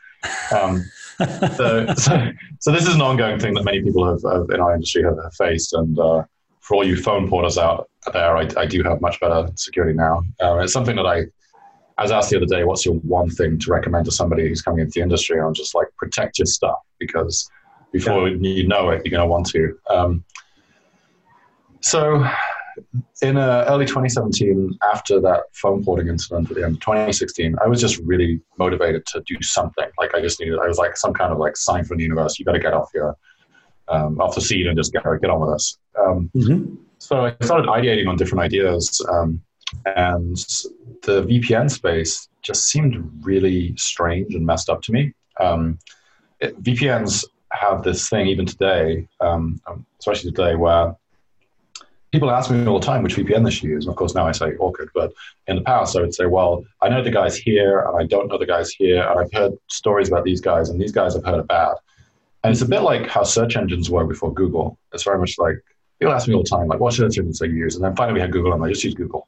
Um, 0.51 0.83
so, 1.55 1.93
so, 1.97 2.31
so, 2.59 2.71
this 2.71 2.87
is 2.87 2.95
an 2.95 3.01
ongoing 3.01 3.39
thing 3.39 3.53
that 3.53 3.63
many 3.63 3.83
people 3.83 4.09
have, 4.09 4.23
have 4.23 4.49
in 4.49 4.59
our 4.59 4.73
industry 4.73 5.03
have, 5.03 5.17
have 5.21 5.33
faced. 5.35 5.73
And 5.73 5.97
uh, 5.99 6.23
for 6.61 6.77
all 6.77 6.83
you 6.83 6.95
phone 6.95 7.29
porters 7.29 7.59
out 7.59 7.91
there, 8.11 8.37
I, 8.37 8.49
I 8.57 8.65
do 8.65 8.81
have 8.81 9.01
much 9.01 9.19
better 9.19 9.47
security 9.55 9.93
now. 9.95 10.23
Uh, 10.41 10.57
it's 10.57 10.73
something 10.73 10.95
that 10.95 11.05
I, 11.05 11.25
I 11.99 12.01
was 12.01 12.11
asked 12.11 12.31
the 12.31 12.37
other 12.37 12.47
day, 12.47 12.63
what's 12.63 12.83
your 12.83 12.95
one 12.95 13.29
thing 13.29 13.59
to 13.59 13.71
recommend 13.71 14.05
to 14.05 14.11
somebody 14.11 14.47
who's 14.47 14.63
coming 14.63 14.79
into 14.79 14.93
the 14.95 15.01
industry? 15.01 15.37
And 15.37 15.45
I'm 15.45 15.53
just 15.53 15.75
like, 15.75 15.89
protect 15.95 16.39
your 16.39 16.47
stuff 16.47 16.79
because 16.97 17.47
before 17.91 18.27
yeah. 18.29 18.35
you 18.35 18.67
know 18.67 18.89
it, 18.89 19.05
you're 19.05 19.11
going 19.11 19.27
to 19.27 19.31
want 19.31 19.45
to. 19.51 19.77
Um, 19.91 20.23
so 21.81 22.25
in 23.21 23.37
uh, 23.37 23.65
early 23.67 23.85
2017, 23.85 24.77
after 24.93 25.19
that 25.19 25.43
phone 25.53 25.83
porting 25.83 26.07
incident 26.07 26.49
at 26.49 26.55
the 26.55 26.63
end 26.63 26.75
of 26.75 26.81
2016, 26.81 27.55
I 27.63 27.67
was 27.67 27.81
just 27.81 27.97
really 27.99 28.39
motivated 28.57 29.05
to 29.07 29.21
do 29.25 29.35
something. 29.41 29.87
Like 29.97 30.15
I 30.15 30.21
just 30.21 30.39
needed, 30.39 30.59
I 30.59 30.67
was 30.67 30.77
like 30.77 30.95
some 30.95 31.13
kind 31.13 31.31
of 31.31 31.37
like 31.37 31.57
sign 31.57 31.83
from 31.83 31.97
the 31.97 32.03
universe. 32.03 32.39
You 32.39 32.45
got 32.45 32.53
to 32.53 32.59
get 32.59 32.73
off 32.73 32.89
your 32.93 33.17
um, 33.89 34.21
off 34.21 34.35
the 34.35 34.41
seat 34.41 34.67
and 34.67 34.77
just 34.77 34.93
get 34.93 35.03
get 35.03 35.29
on 35.29 35.39
with 35.41 35.55
this. 35.55 35.77
Um, 35.99 36.29
mm-hmm. 36.35 36.75
So 36.99 37.25
I 37.25 37.35
started 37.43 37.67
ideating 37.67 38.07
on 38.07 38.17
different 38.17 38.43
ideas, 38.43 39.05
um, 39.11 39.41
and 39.85 40.37
the 41.03 41.23
VPN 41.23 41.69
space 41.71 42.29
just 42.41 42.67
seemed 42.67 43.11
really 43.21 43.75
strange 43.77 44.35
and 44.35 44.45
messed 44.45 44.69
up 44.69 44.81
to 44.83 44.91
me. 44.91 45.13
Um, 45.39 45.79
it, 46.39 46.61
VPNs 46.61 47.25
have 47.51 47.83
this 47.83 48.09
thing 48.09 48.27
even 48.27 48.45
today, 48.45 49.07
um, 49.21 49.59
especially 49.99 50.31
today, 50.31 50.55
where 50.55 50.95
people 52.11 52.31
ask 52.31 52.49
me 52.49 52.65
all 52.65 52.79
the 52.79 52.85
time 52.85 53.03
which 53.03 53.15
VPN 53.15 53.43
they 53.45 53.51
should 53.51 53.69
use. 53.69 53.85
And 53.85 53.91
of 53.91 53.97
course, 53.97 54.15
now 54.15 54.27
I 54.27 54.31
say 54.31 54.55
Orchid. 54.55 54.89
But 54.93 55.11
in 55.47 55.55
the 55.55 55.61
past, 55.61 55.95
I 55.95 56.01
would 56.01 56.13
say, 56.13 56.25
well, 56.25 56.65
I 56.81 56.89
know 56.89 57.03
the 57.03 57.11
guys 57.11 57.37
here, 57.37 57.81
and 57.81 58.01
I 58.01 58.05
don't 58.05 58.27
know 58.27 58.37
the 58.37 58.45
guys 58.45 58.71
here, 58.71 59.01
and 59.07 59.19
I've 59.19 59.33
heard 59.33 59.53
stories 59.67 60.07
about 60.07 60.23
these 60.23 60.41
guys, 60.41 60.69
and 60.69 60.81
these 60.81 60.91
guys 60.91 61.13
have 61.15 61.25
heard 61.25 61.47
bad. 61.47 61.75
And 62.43 62.51
it's 62.51 62.61
a 62.61 62.67
bit 62.67 62.81
like 62.81 63.07
how 63.07 63.23
search 63.23 63.57
engines 63.57 63.89
were 63.89 64.05
before 64.05 64.33
Google. 64.33 64.77
It's 64.93 65.03
very 65.03 65.19
much 65.19 65.35
like 65.37 65.57
people 65.99 66.13
ask 66.13 66.27
me 66.27 66.33
all 66.33 66.43
the 66.43 66.49
time, 66.49 66.67
like, 66.67 66.79
what 66.79 66.93
search 66.93 67.17
engines 67.17 67.39
do 67.39 67.47
you 67.47 67.55
use? 67.55 67.75
And 67.75 67.83
then 67.83 67.95
finally, 67.95 68.13
we 68.13 68.21
had 68.21 68.31
Google, 68.31 68.53
and 68.53 68.63
I 68.63 68.69
just 68.69 68.83
use 68.83 68.95
Google. 68.95 69.27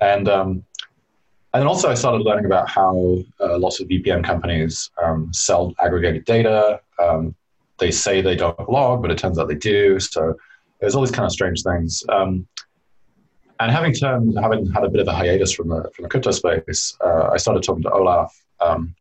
And 0.00 0.28
um, 0.28 0.64
and 1.52 1.66
also, 1.66 1.90
I 1.90 1.94
started 1.94 2.22
learning 2.22 2.46
about 2.46 2.68
how 2.68 3.18
uh, 3.40 3.58
lots 3.58 3.80
of 3.80 3.88
VPN 3.88 4.24
companies 4.24 4.90
um, 5.02 5.32
sell 5.32 5.74
aggregated 5.80 6.24
data. 6.24 6.80
Um, 6.98 7.34
they 7.78 7.90
say 7.90 8.20
they 8.20 8.36
don't 8.36 8.68
log, 8.68 9.02
but 9.02 9.10
it 9.10 9.18
turns 9.18 9.38
out 9.38 9.48
they 9.48 9.54
do. 9.54 9.98
So 9.98 10.36
there's 10.80 10.94
all 10.94 11.02
these 11.02 11.10
kind 11.10 11.26
of 11.26 11.32
strange 11.32 11.62
things. 11.62 12.02
Um, 12.08 12.46
and 13.60 13.70
having 13.70 13.92
turned, 13.92 14.38
having 14.40 14.70
had 14.70 14.84
a 14.84 14.88
bit 14.88 15.00
of 15.00 15.08
a 15.08 15.12
hiatus 15.12 15.52
from 15.52 15.68
the 15.68 15.90
from 15.94 16.04
the 16.04 16.08
crypto 16.08 16.30
space, 16.30 16.96
uh, 17.04 17.28
I 17.32 17.36
started 17.36 17.62
talking 17.62 17.82
to 17.82 17.92
Olaf, 17.92 18.34
um, 18.60 18.94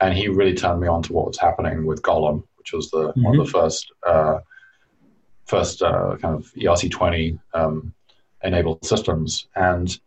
and 0.00 0.16
he 0.16 0.28
really 0.28 0.54
turned 0.54 0.80
me 0.80 0.86
on 0.86 1.02
to 1.02 1.12
what 1.12 1.26
was 1.26 1.38
happening 1.38 1.84
with 1.84 2.00
Golem, 2.02 2.44
which 2.56 2.72
was 2.72 2.90
the 2.90 3.08
mm-hmm. 3.08 3.24
one 3.24 3.40
of 3.40 3.46
the 3.46 3.52
mm-hmm. 3.52 3.64
first 3.64 3.92
uh, 4.06 4.38
first 5.46 5.82
uh, 5.82 6.16
kind 6.22 6.36
of 6.36 6.44
ERC20 6.54 7.38
um, 7.54 7.92
enabled 8.44 8.84
systems. 8.84 9.48
And 9.56 9.98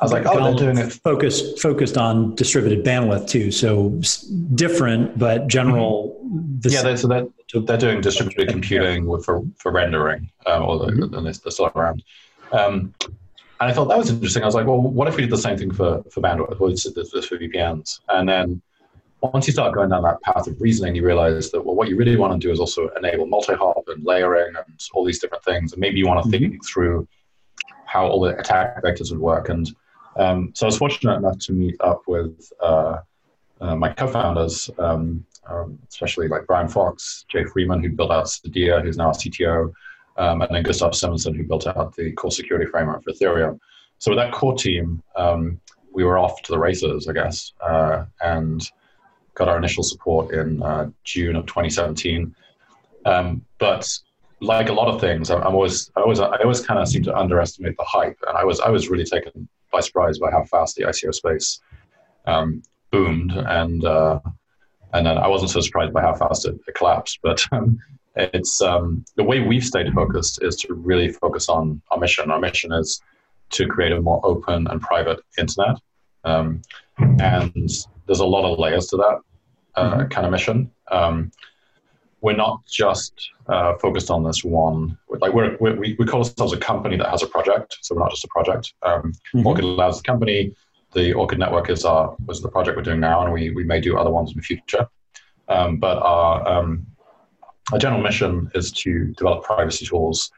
I 0.00 0.04
was 0.04 0.12
like, 0.12 0.24
oh, 0.24 0.42
they're 0.42 0.54
doing 0.54 0.78
it 0.78 0.92
focused 0.92 1.60
focused 1.60 1.98
on 1.98 2.34
distributed 2.34 2.84
bandwidth 2.84 3.28
too. 3.28 3.50
So 3.50 3.90
different, 4.54 5.18
but 5.18 5.46
general. 5.46 6.18
Mm-hmm. 6.24 6.68
Yeah, 6.70 6.82
they're, 6.82 6.96
so 6.96 7.06
they're, 7.06 7.26
they're 7.52 7.76
doing 7.76 8.00
distributed 8.00 8.48
computing 8.48 9.04
for 9.22 9.42
for 9.56 9.72
rendering, 9.72 10.30
um, 10.46 10.62
or 10.62 10.78
mm-hmm. 10.78 11.10
they're, 11.10 11.32
they're 11.32 11.52
still 11.52 11.70
around. 11.74 12.02
Um, 12.52 12.94
and 13.60 13.70
I 13.70 13.72
thought 13.74 13.88
that 13.88 13.98
was 13.98 14.08
interesting. 14.08 14.42
I 14.42 14.46
was 14.46 14.54
like, 14.54 14.66
well, 14.66 14.80
what 14.80 15.06
if 15.06 15.16
we 15.16 15.22
did 15.22 15.30
the 15.30 15.36
same 15.36 15.58
thing 15.58 15.70
for 15.70 16.02
for 16.04 16.22
bandwidth? 16.22 16.58
What 16.58 16.72
if 16.72 16.94
this 16.94 17.26
for 17.26 17.36
VPNs? 17.36 18.00
And 18.08 18.26
then 18.26 18.62
once 19.20 19.46
you 19.46 19.52
start 19.52 19.74
going 19.74 19.90
down 19.90 20.02
that 20.02 20.22
path 20.22 20.46
of 20.46 20.58
reasoning, 20.60 20.94
you 20.94 21.04
realize 21.04 21.50
that 21.50 21.62
well, 21.62 21.74
what 21.74 21.88
you 21.88 21.96
really 21.96 22.16
want 22.16 22.32
to 22.32 22.38
do 22.38 22.50
is 22.50 22.58
also 22.58 22.88
enable 22.96 23.26
multi-hop 23.26 23.84
and 23.88 24.02
layering 24.02 24.54
and 24.56 24.80
all 24.94 25.04
these 25.04 25.18
different 25.18 25.44
things. 25.44 25.72
And 25.72 25.80
maybe 25.80 25.98
you 25.98 26.06
want 26.06 26.24
to 26.24 26.30
think 26.30 26.44
mm-hmm. 26.44 26.62
through 26.62 27.06
how 27.84 28.06
all 28.06 28.20
the 28.20 28.38
attack 28.38 28.82
vectors 28.82 29.10
would 29.10 29.20
work. 29.20 29.50
And 29.50 29.70
um, 30.16 30.52
so 30.54 30.66
I 30.66 30.68
was 30.68 30.78
fortunate 30.78 31.16
enough 31.16 31.38
to 31.40 31.52
meet 31.52 31.76
up 31.80 32.02
with 32.06 32.52
uh, 32.62 32.98
uh, 33.60 33.76
my 33.76 33.90
co-founders, 33.92 34.70
um, 34.78 35.24
um, 35.48 35.78
especially 35.88 36.28
like 36.28 36.46
Brian 36.46 36.68
Fox, 36.68 37.24
Jay 37.28 37.44
Freeman, 37.44 37.82
who 37.82 37.90
built 37.90 38.10
out 38.10 38.26
Cydia, 38.26 38.82
who's 38.82 38.96
now 38.96 39.08
our 39.08 39.12
CTO, 39.12 39.72
um, 40.16 40.42
and 40.42 40.54
then 40.54 40.62
Gustav 40.62 40.92
Simonsson, 40.92 41.36
who 41.36 41.44
built 41.44 41.66
out 41.66 41.94
the 41.96 42.12
core 42.12 42.30
security 42.30 42.70
framework 42.70 43.04
for 43.04 43.12
Ethereum. 43.12 43.58
So 43.98 44.10
with 44.10 44.18
that 44.18 44.32
core 44.32 44.54
team, 44.54 45.02
um, 45.16 45.60
we 45.92 46.04
were 46.04 46.18
off 46.18 46.42
to 46.42 46.52
the 46.52 46.58
races, 46.58 47.08
I 47.08 47.12
guess, 47.12 47.52
uh, 47.60 48.04
and 48.22 48.68
got 49.34 49.48
our 49.48 49.58
initial 49.58 49.82
support 49.82 50.34
in 50.34 50.62
uh, 50.62 50.90
June 51.04 51.36
of 51.36 51.46
2017. 51.46 52.34
Um, 53.06 53.44
but 53.58 53.88
like 54.40 54.68
a 54.68 54.72
lot 54.72 54.88
of 54.88 55.00
things, 55.00 55.30
I'm, 55.30 55.42
always, 55.42 55.90
I 55.96 56.00
always, 56.00 56.20
I 56.20 56.36
always 56.38 56.60
kind 56.60 56.80
of 56.80 56.88
seem 56.88 57.02
to 57.04 57.16
underestimate 57.16 57.76
the 57.76 57.84
hype, 57.84 58.18
and 58.26 58.36
I 58.36 58.44
was, 58.44 58.60
I 58.60 58.70
was 58.70 58.88
really 58.88 59.04
taken 59.04 59.48
by 59.72 59.80
surprise 59.80 60.18
by 60.18 60.30
how 60.30 60.44
fast 60.44 60.76
the 60.76 60.84
ICO 60.84 61.14
space 61.14 61.60
um, 62.26 62.62
boomed, 62.90 63.32
and 63.32 63.84
uh, 63.84 64.20
and 64.92 65.06
then 65.06 65.18
I 65.18 65.28
wasn't 65.28 65.50
so 65.50 65.60
surprised 65.60 65.92
by 65.92 66.02
how 66.02 66.14
fast 66.14 66.46
it, 66.46 66.58
it 66.66 66.74
collapsed. 66.74 67.20
But 67.22 67.44
um, 67.52 67.78
it's 68.16 68.60
um, 68.60 69.04
the 69.16 69.24
way 69.24 69.40
we've 69.40 69.64
stayed 69.64 69.92
focused 69.92 70.42
is 70.42 70.56
to 70.56 70.74
really 70.74 71.12
focus 71.12 71.48
on 71.48 71.80
our 71.90 71.98
mission. 71.98 72.30
Our 72.30 72.40
mission 72.40 72.72
is 72.72 73.00
to 73.50 73.66
create 73.66 73.92
a 73.92 74.00
more 74.00 74.20
open 74.24 74.66
and 74.68 74.80
private 74.80 75.20
internet, 75.38 75.76
um, 76.24 76.62
and 76.98 77.52
there's 78.06 78.20
a 78.20 78.26
lot 78.26 78.50
of 78.50 78.58
layers 78.58 78.86
to 78.88 78.96
that 78.96 79.20
uh, 79.76 79.90
mm-hmm. 79.94 80.08
kind 80.08 80.26
of 80.26 80.32
mission. 80.32 80.70
Um, 80.90 81.30
we're 82.20 82.36
not 82.36 82.60
just 82.66 83.30
uh, 83.48 83.74
focused 83.78 84.10
on 84.10 84.24
this 84.24 84.44
one. 84.44 84.98
Like 85.20 85.32
we're, 85.32 85.56
we 85.58 85.96
we 85.98 86.06
call 86.06 86.20
ourselves 86.20 86.52
a 86.52 86.56
company 86.56 86.96
that 86.96 87.08
has 87.08 87.22
a 87.22 87.26
project, 87.26 87.78
so 87.82 87.94
we're 87.94 88.02
not 88.02 88.10
just 88.10 88.24
a 88.24 88.28
project. 88.28 88.72
Um, 88.82 89.12
mm-hmm. 89.34 89.46
Orchid 89.46 89.64
allows 89.64 89.98
the 89.98 90.02
company. 90.02 90.52
The 90.92 91.12
Orchid 91.12 91.38
Network 91.38 91.70
is 91.70 91.84
our 91.84 92.16
was 92.26 92.40
the 92.40 92.48
project 92.48 92.76
we're 92.76 92.82
doing 92.82 93.00
now, 93.00 93.22
and 93.22 93.32
we 93.32 93.50
we 93.50 93.64
may 93.64 93.80
do 93.80 93.98
other 93.98 94.10
ones 94.10 94.30
in 94.30 94.36
the 94.36 94.42
future. 94.42 94.88
Um, 95.48 95.78
but 95.78 95.98
our 95.98 96.46
um, 96.48 96.86
our 97.72 97.78
general 97.78 98.02
mission 98.02 98.50
is 98.54 98.72
to 98.72 99.06
develop 99.16 99.44
privacy 99.44 99.86
tools 99.86 100.30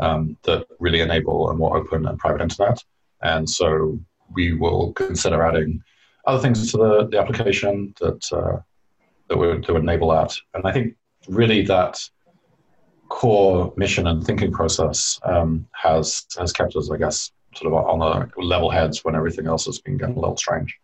um, 0.00 0.36
that 0.44 0.66
really 0.78 1.00
enable 1.00 1.50
a 1.50 1.54
more 1.54 1.76
open 1.76 2.06
and 2.06 2.18
private 2.18 2.40
internet. 2.40 2.82
And 3.22 3.48
so 3.48 3.98
we 4.34 4.52
will 4.54 4.92
consider 4.92 5.42
adding 5.42 5.82
other 6.26 6.40
things 6.40 6.70
to 6.72 6.76
the, 6.76 7.08
the 7.10 7.18
application 7.18 7.94
that 8.00 8.32
uh, 8.32 8.58
that 9.28 9.36
would, 9.36 9.64
that 9.64 9.72
would 9.72 9.82
enable 9.82 10.10
that. 10.10 10.34
And 10.54 10.66
I 10.66 10.72
think 10.72 10.96
really 11.28 11.62
that 11.62 11.98
core 13.08 13.72
mission 13.76 14.06
and 14.06 14.24
thinking 14.24 14.52
process 14.52 15.18
um, 15.24 15.66
has 15.72 16.26
has 16.38 16.52
kept 16.52 16.76
us, 16.76 16.90
I 16.90 16.96
guess, 16.96 17.32
sort 17.54 17.72
of 17.72 17.86
on 17.86 17.98
the 17.98 18.42
level 18.42 18.70
heads 18.70 19.04
when 19.04 19.14
everything 19.14 19.46
else 19.46 19.66
has 19.66 19.78
been 19.78 19.96
getting 19.96 20.16
a 20.16 20.20
little 20.20 20.36
strange. 20.36 20.78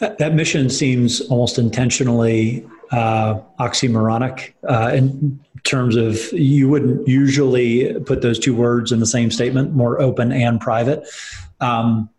That 0.00 0.34
mission 0.34 0.70
seems 0.70 1.20
almost 1.22 1.58
intentionally 1.58 2.66
uh, 2.90 3.40
oxymoronic 3.60 4.52
uh, 4.68 4.90
in 4.94 5.38
terms 5.64 5.96
of 5.96 6.18
you 6.32 6.68
wouldn't 6.68 7.06
usually 7.06 7.94
put 8.00 8.22
those 8.22 8.38
two 8.38 8.54
words 8.54 8.90
in 8.90 9.00
the 9.00 9.06
same 9.06 9.30
statement, 9.30 9.72
more 9.74 10.00
open 10.00 10.32
and 10.32 10.60
private. 10.60 11.06
Um, 11.60 12.10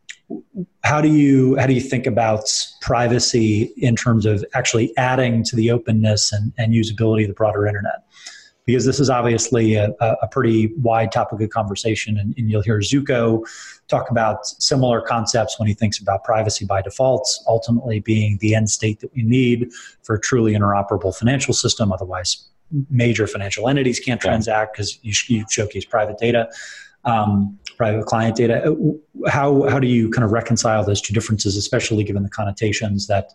how 0.83 1.01
do 1.01 1.09
you 1.09 1.57
how 1.57 1.67
do 1.67 1.73
you 1.73 1.81
think 1.81 2.07
about 2.07 2.49
privacy 2.81 3.73
in 3.77 3.95
terms 3.95 4.25
of 4.25 4.43
actually 4.53 4.95
adding 4.97 5.43
to 5.43 5.55
the 5.55 5.69
openness 5.71 6.31
and, 6.31 6.53
and 6.57 6.73
usability 6.73 7.23
of 7.23 7.27
the 7.27 7.33
broader 7.33 7.67
internet? 7.67 8.03
Because 8.65 8.85
this 8.85 8.99
is 8.99 9.09
obviously 9.09 9.75
a, 9.75 9.93
a 9.99 10.27
pretty 10.31 10.73
wide 10.77 11.11
topic 11.11 11.41
of 11.41 11.49
conversation, 11.49 12.17
and, 12.17 12.33
and, 12.37 12.49
you'll 12.49 12.61
hear 12.61 12.79
Zooko 12.79 13.45
talk 13.89 14.09
about 14.09 14.45
similar 14.45 15.01
concepts 15.01 15.59
when 15.59 15.67
he 15.67 15.73
thinks 15.73 15.99
about 15.99 16.23
privacy 16.23 16.65
by 16.65 16.81
default, 16.81 17.27
ultimately 17.45 17.99
being 17.99 18.37
the 18.39 18.55
end 18.55 18.69
state 18.69 19.01
that 19.01 19.13
we 19.13 19.23
need 19.23 19.71
for 20.03 20.15
a 20.15 20.19
truly 20.19 20.53
interoperable 20.53 21.13
financial 21.13 21.53
system. 21.53 21.91
Otherwise, 21.91 22.47
major 22.89 23.27
financial 23.27 23.67
entities 23.67 23.99
can't 23.99 24.21
transact 24.21 24.75
because 24.75 24.97
you, 25.03 25.13
you 25.27 25.45
showcase 25.49 25.83
private 25.83 26.17
data 26.17 26.47
um, 27.05 27.57
private 27.77 28.05
client 28.05 28.35
data. 28.35 28.71
Uh, 28.71 29.29
how, 29.29 29.67
how 29.69 29.79
do 29.79 29.87
you 29.87 30.09
kind 30.09 30.23
of 30.23 30.31
reconcile 30.31 30.83
those 30.83 31.01
two 31.01 31.13
differences, 31.13 31.57
especially 31.57 32.03
given 32.03 32.23
the 32.23 32.29
connotations 32.29 33.07
that 33.07 33.33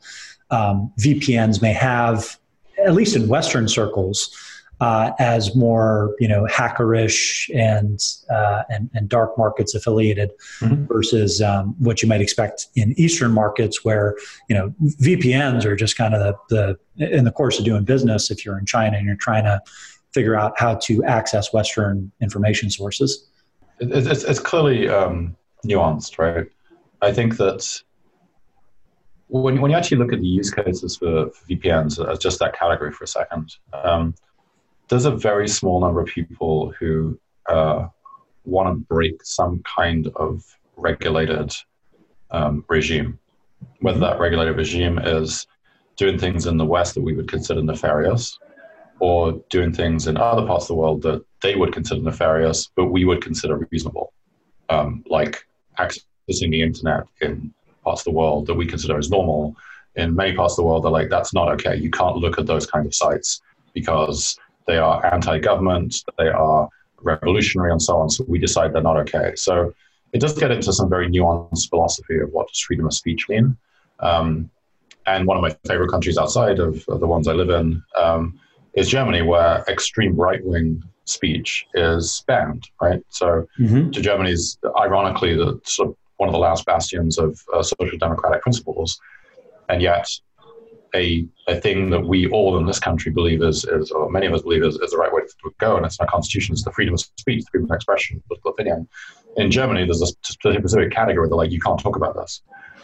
um, 0.51 0.93
VPNs 0.99 1.61
may 1.61 1.73
have, 1.73 2.39
at 2.85 2.95
least 2.95 3.17
in 3.17 3.29
Western 3.29 3.69
circles, 3.69 4.35
uh, 4.81 5.13
as 5.19 5.55
more 5.57 6.15
you 6.19 6.29
know 6.29 6.47
hackerish 6.51 7.49
and 7.55 8.01
uh, 8.31 8.63
and, 8.71 8.91
and 8.95 9.09
dark 9.09 9.37
markets 9.37 9.75
affiliated 9.75 10.31
mm-hmm. 10.61 10.85
versus 10.87 11.43
um, 11.43 11.75
what 11.79 12.03
you 12.03 12.09
might 12.09 12.21
expect 12.21 12.67
in 12.75 12.95
Eastern 12.97 13.33
markets, 13.33 13.85
where 13.85 14.17
you 14.49 14.57
know 14.57 14.75
VPNs 15.01 15.65
are 15.65 15.77
just 15.77 15.97
kind 15.97 16.15
of 16.15 16.37
the, 16.49 16.77
the 16.97 17.17
in 17.17 17.25
the 17.25 17.33
course 17.33 17.59
of 17.59 17.65
doing 17.65 17.85
business. 17.85 18.31
If 18.31 18.45
you're 18.45 18.59
in 18.59 18.67
China 18.67 18.97
and 18.97 19.07
you're 19.07 19.17
trying 19.17 19.45
to 19.45 19.61
figure 20.13 20.37
out 20.37 20.59
how 20.59 20.75
to 20.75 21.05
access 21.05 21.53
Western 21.53 22.11
information 22.21 22.71
sources 22.71 23.29
it's, 23.81 24.25
it's 24.25 24.41
clearly 24.41 24.89
um, 24.89 25.37
nuanced, 25.65 26.19
right? 26.19 26.47
I 27.01 27.13
think 27.13 27.37
that 27.37 27.83
when, 29.29 29.61
when 29.61 29.71
you 29.71 29.77
actually 29.77 29.99
look 29.99 30.13
at 30.13 30.21
the 30.21 30.27
use 30.27 30.51
cases 30.51 30.97
for, 30.97 31.31
for 31.31 31.47
VPNs 31.47 32.07
as 32.11 32.19
just 32.19 32.39
that 32.41 32.59
category 32.59 32.93
for 32.93 33.05
a 33.05 33.09
second, 33.09 33.57
um, 33.73 34.15
there's 34.89 35.05
a 35.05 35.11
very 35.11 35.49
small 35.49 35.81
number 35.81 36.01
of 36.01 36.07
people 36.07 36.73
who 36.79 37.19
uh, 37.49 37.87
want 38.45 38.69
to 38.69 38.85
break 38.87 39.23
some 39.23 39.63
kind 39.65 40.09
of 40.17 40.45
regulated 40.77 41.53
um, 42.31 42.65
regime. 42.69 43.19
Whether 43.81 44.01
that 44.01 44.19
regulated 44.19 44.57
regime 44.57 44.99
is 44.99 45.47
doing 45.97 46.19
things 46.19 46.47
in 46.47 46.57
the 46.57 46.65
West 46.65 46.95
that 46.95 47.03
we 47.03 47.15
would 47.15 47.29
consider 47.29 47.63
nefarious, 47.63 48.39
or 49.01 49.33
doing 49.49 49.73
things 49.73 50.07
in 50.07 50.17
other 50.17 50.47
parts 50.47 50.65
of 50.65 50.69
the 50.69 50.75
world 50.75 51.03
that 51.03 51.25
they 51.41 51.55
would 51.55 51.73
consider 51.73 52.01
nefarious, 52.01 52.71
but 52.75 52.87
we 52.87 53.05
would 53.05 53.23
consider 53.23 53.57
reasonable, 53.71 54.13
um, 54.71 55.05
like 55.07 55.47
accessing 55.79 56.51
the 56.51 56.63
internet 56.63 57.05
in 57.21 57.53
parts 57.85 58.01
of 58.01 58.07
the 58.07 58.19
world 58.19 58.47
that 58.47 58.55
we 58.55 58.67
consider 58.67 58.99
as 58.99 59.11
normal. 59.11 59.55
In 59.97 60.15
many 60.15 60.35
parts 60.35 60.55
of 60.55 60.57
the 60.59 60.65
world, 60.65 60.85
they're 60.85 60.91
like, 60.91 61.11
that's 61.11 61.33
not 61.33 61.49
okay. 61.53 61.77
You 61.77 61.91
can't 61.91 62.17
look 62.17 62.39
at 62.39 62.47
those 62.47 62.67
kind 62.67 62.87
of 62.87 62.95
sites 62.95 63.41
because 63.73 64.39
they 64.69 64.77
are 64.77 65.05
anti 65.13 65.39
government, 65.39 65.97
they 66.19 66.29
are 66.29 66.69
revolutionary, 67.03 67.73
and 67.73 67.83
so 67.83 67.97
on. 67.97 68.11
So 68.11 68.25
we 68.29 68.39
decide 68.39 68.73
they're 68.73 68.83
not 68.83 68.99
okay. 68.99 69.33
So 69.35 69.75
it 70.13 70.21
does 70.21 70.39
get 70.39 70.53
into 70.53 70.73
some 70.73 70.89
very 70.89 71.09
nuanced 71.09 71.71
philosophy 71.71 72.19
of 72.19 72.31
what 72.31 72.49
does 72.49 72.61
freedom 72.61 72.87
of 72.87 72.95
speech 72.95 73.29
mean. 73.29 73.57
Um, 74.01 74.51
and 75.07 75.27
one 75.27 75.39
of 75.39 75.43
my 75.43 75.57
favorite 75.67 75.91
countries 75.91 76.19
outside 76.19 76.59
of, 76.61 76.85
of 76.89 77.01
the 77.01 77.07
ones 77.07 77.27
I 77.29 77.33
live 77.33 77.49
in 77.49 77.83
um, 77.97 78.39
is 78.75 78.89
Germany, 78.89 79.23
where 79.23 79.65
extreme 79.69 80.15
right 80.15 80.45
wing 80.45 80.83
speech 81.07 81.67
is 81.75 82.23
banned, 82.27 82.69
right? 82.81 83.03
So, 83.09 83.47
mm-hmm. 83.59 83.91
to 83.91 84.01
Germany's 84.03 84.59
ironically 84.79 85.35
the 85.35 85.59
sort 85.65 85.89
of 85.89 85.97
one 86.19 86.29
of 86.29 86.35
the 86.35 86.39
last 86.39 86.67
bastions 86.67 87.19
of 87.19 87.41
uh, 87.55 87.63
social 87.63 87.97
democratic 87.97 88.43
principles, 88.43 89.01
and 89.71 89.81
yet 89.81 90.07
a, 90.95 91.27
a 91.47 91.61
thing 91.61 91.91
that 91.91 92.01
we 92.01 92.29
all 92.29 92.57
in 92.59 92.67
this 92.67 92.79
country 92.79 93.13
believe 93.13 93.43
is, 93.43 93.65
is 93.65 93.91
or 93.91 94.11
many 94.11 94.27
of 94.27 94.35
us 94.35 94.43
believe 94.43 94.65
is, 94.65 94.77
is 94.77 94.91
the 94.91 94.97
right 94.97 95.13
way 95.13 95.23
to 95.23 95.51
go, 95.59 95.77
and 95.77 95.85
it's 95.85 95.99
in 95.99 96.05
our 96.05 96.11
constitution, 96.11 96.53
it's 96.53 96.65
the 96.65 96.73
freedom 96.73 96.95
of 96.95 97.01
speech, 97.01 97.45
freedom 97.51 97.71
of 97.71 97.75
expression, 97.75 98.23
political 98.27 98.53
opinion. 98.53 98.89
In 99.37 99.51
Germany, 99.51 99.85
there's 99.85 100.03
a 100.03 100.07
specific 100.07 100.91
category 100.93 101.29
that 101.29 101.35
like 101.35 101.51
you 101.51 101.61
can't 101.61 101.81
talk 101.81 101.97
about 101.97 102.17
this 102.17 102.43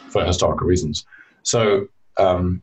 for 0.09 0.25
historical 0.25 0.67
reasons. 0.67 1.05
So 1.43 1.89
um, 2.17 2.63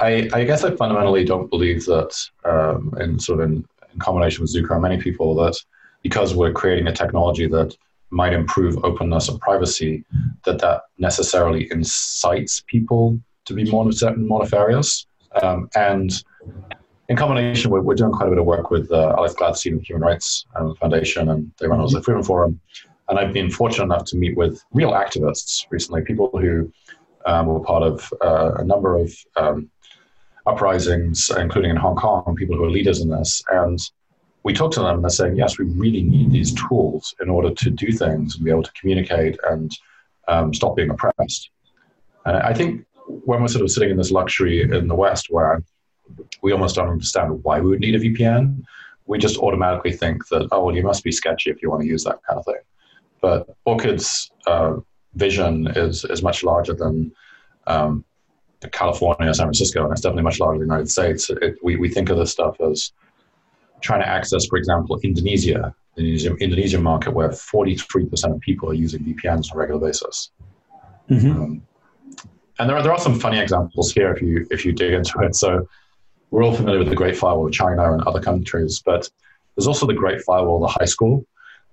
I, 0.00 0.28
I, 0.32 0.44
guess 0.44 0.64
I 0.64 0.74
fundamentally 0.74 1.24
don't 1.24 1.48
believe 1.48 1.84
that 1.86 2.14
um, 2.44 2.92
in 3.00 3.18
sort 3.18 3.40
of 3.40 3.48
in 3.48 3.64
in 3.96 4.00
combination 4.00 4.42
with 4.42 4.54
Zooko 4.54 4.72
and 4.72 4.82
many 4.82 4.98
people, 4.98 5.34
that 5.36 5.56
because 6.02 6.34
we're 6.34 6.52
creating 6.52 6.86
a 6.86 6.92
technology 6.92 7.46
that 7.48 7.74
might 8.10 8.32
improve 8.32 8.82
openness 8.84 9.28
and 9.28 9.40
privacy, 9.40 10.04
that 10.44 10.58
that 10.60 10.82
necessarily 10.98 11.68
incites 11.70 12.62
people 12.66 13.18
to 13.46 13.54
be 13.54 13.70
more, 13.70 13.88
more 14.16 14.40
nefarious. 14.40 15.06
Um, 15.42 15.68
and 15.74 16.12
in 17.08 17.16
combination, 17.16 17.70
we're, 17.70 17.80
we're, 17.80 17.94
doing 17.94 18.12
quite 18.12 18.26
a 18.26 18.30
bit 18.30 18.38
of 18.38 18.46
work 18.46 18.70
with 18.70 18.90
uh, 18.90 19.14
Alex 19.16 19.34
Gladstein 19.34 19.76
of 19.76 19.82
Human 19.82 20.02
Rights 20.02 20.46
um, 20.56 20.74
Foundation, 20.76 21.30
and 21.30 21.50
they 21.58 21.66
run 21.66 21.80
also 21.80 21.98
the 21.98 22.02
Freedom 22.02 22.22
Forum. 22.22 22.60
And 23.08 23.18
I've 23.18 23.32
been 23.32 23.50
fortunate 23.50 23.84
enough 23.84 24.04
to 24.06 24.16
meet 24.16 24.36
with 24.36 24.62
real 24.72 24.90
activists 24.90 25.66
recently, 25.70 26.02
people 26.02 26.30
who 26.32 26.72
um, 27.24 27.46
were 27.46 27.60
part 27.60 27.82
of 27.82 28.12
uh, 28.20 28.54
a 28.58 28.64
number 28.64 28.96
of 28.96 29.14
um, 29.36 29.70
uprisings, 30.46 31.30
including 31.36 31.70
in 31.70 31.76
Hong 31.76 31.96
Kong, 31.96 32.34
people 32.36 32.56
who 32.56 32.64
are 32.64 32.70
leaders 32.70 33.00
in 33.00 33.08
this. 33.08 33.42
And 33.50 33.78
we 34.42 34.52
talked 34.52 34.74
to 34.74 34.80
them 34.80 34.96
and 34.96 35.04
they're 35.04 35.10
saying, 35.10 35.36
yes, 35.36 35.58
we 35.58 35.66
really 35.66 36.02
need 36.02 36.30
these 36.30 36.54
tools 36.68 37.14
in 37.20 37.28
order 37.28 37.52
to 37.52 37.70
do 37.70 37.92
things 37.92 38.36
and 38.36 38.44
be 38.44 38.50
able 38.50 38.62
to 38.62 38.72
communicate 38.72 39.38
and 39.48 39.76
um, 40.28 40.54
stop 40.54 40.76
being 40.76 40.90
oppressed. 40.90 41.50
And 42.24 42.36
I 42.36 42.52
think 42.52 42.86
when 43.08 43.40
we're 43.40 43.48
sort 43.48 43.64
of 43.64 43.70
sitting 43.70 43.90
in 43.90 43.96
this 43.96 44.10
luxury 44.10 44.62
in 44.62 44.88
the 44.88 44.94
West 44.94 45.26
where 45.30 45.62
we 46.42 46.52
almost 46.52 46.76
don't 46.76 46.88
understand 46.88 47.42
why 47.42 47.60
we 47.60 47.70
would 47.70 47.80
need 47.80 47.94
a 47.94 48.00
VPN, 48.00 48.62
we 49.06 49.18
just 49.18 49.38
automatically 49.38 49.92
think 49.92 50.26
that, 50.28 50.48
oh, 50.52 50.66
well, 50.66 50.74
you 50.74 50.82
must 50.82 51.04
be 51.04 51.12
sketchy 51.12 51.50
if 51.50 51.62
you 51.62 51.70
want 51.70 51.82
to 51.82 51.88
use 51.88 52.04
that 52.04 52.18
kind 52.28 52.38
of 52.38 52.44
thing. 52.44 52.62
But 53.20 53.48
Orchid's 53.64 54.30
uh, 54.46 54.76
vision 55.14 55.68
is, 55.68 56.04
is 56.04 56.22
much 56.22 56.42
larger 56.42 56.74
than 56.74 57.12
um, 57.66 58.04
California, 58.72 59.30
or 59.30 59.34
San 59.34 59.46
Francisco, 59.46 59.84
and 59.84 59.92
it's 59.92 60.00
definitely 60.00 60.22
much 60.22 60.40
larger 60.40 60.58
than 60.58 60.68
the 60.68 60.74
United 60.74 60.90
States. 60.90 61.30
It, 61.30 61.56
we, 61.62 61.76
we 61.76 61.88
think 61.88 62.10
of 62.10 62.18
this 62.18 62.32
stuff 62.32 62.60
as 62.60 62.92
trying 63.80 64.00
to 64.00 64.08
access, 64.08 64.46
for 64.46 64.56
example, 64.56 64.98
Indonesia, 65.02 65.74
the 65.94 66.02
Indonesian, 66.02 66.36
Indonesian 66.38 66.82
market 66.82 67.12
where 67.12 67.28
43% 67.28 68.34
of 68.34 68.40
people 68.40 68.70
are 68.70 68.74
using 68.74 69.04
VPNs 69.04 69.50
on 69.50 69.56
a 69.56 69.58
regular 69.58 69.80
basis. 69.80 70.30
Mm-hmm. 71.10 71.30
Um, 71.30 71.62
and 72.58 72.68
there 72.68 72.76
are, 72.76 72.82
there 72.82 72.92
are 72.92 72.98
some 72.98 73.18
funny 73.18 73.38
examples 73.38 73.92
here 73.92 74.12
if 74.12 74.22
you, 74.22 74.46
if 74.50 74.64
you 74.64 74.72
dig 74.72 74.92
into 74.92 75.18
it. 75.20 75.34
So 75.34 75.68
we're 76.30 76.42
all 76.42 76.54
familiar 76.54 76.78
with 76.78 76.88
the 76.88 76.96
Great 76.96 77.16
Firewall 77.16 77.46
of 77.46 77.52
China 77.52 77.92
and 77.92 78.02
other 78.02 78.20
countries, 78.20 78.82
but 78.84 79.08
there's 79.54 79.66
also 79.66 79.86
the 79.86 79.94
Great 79.94 80.22
Firewall 80.22 80.64
of 80.64 80.70
the 80.70 80.78
high 80.78 80.86
school. 80.86 81.24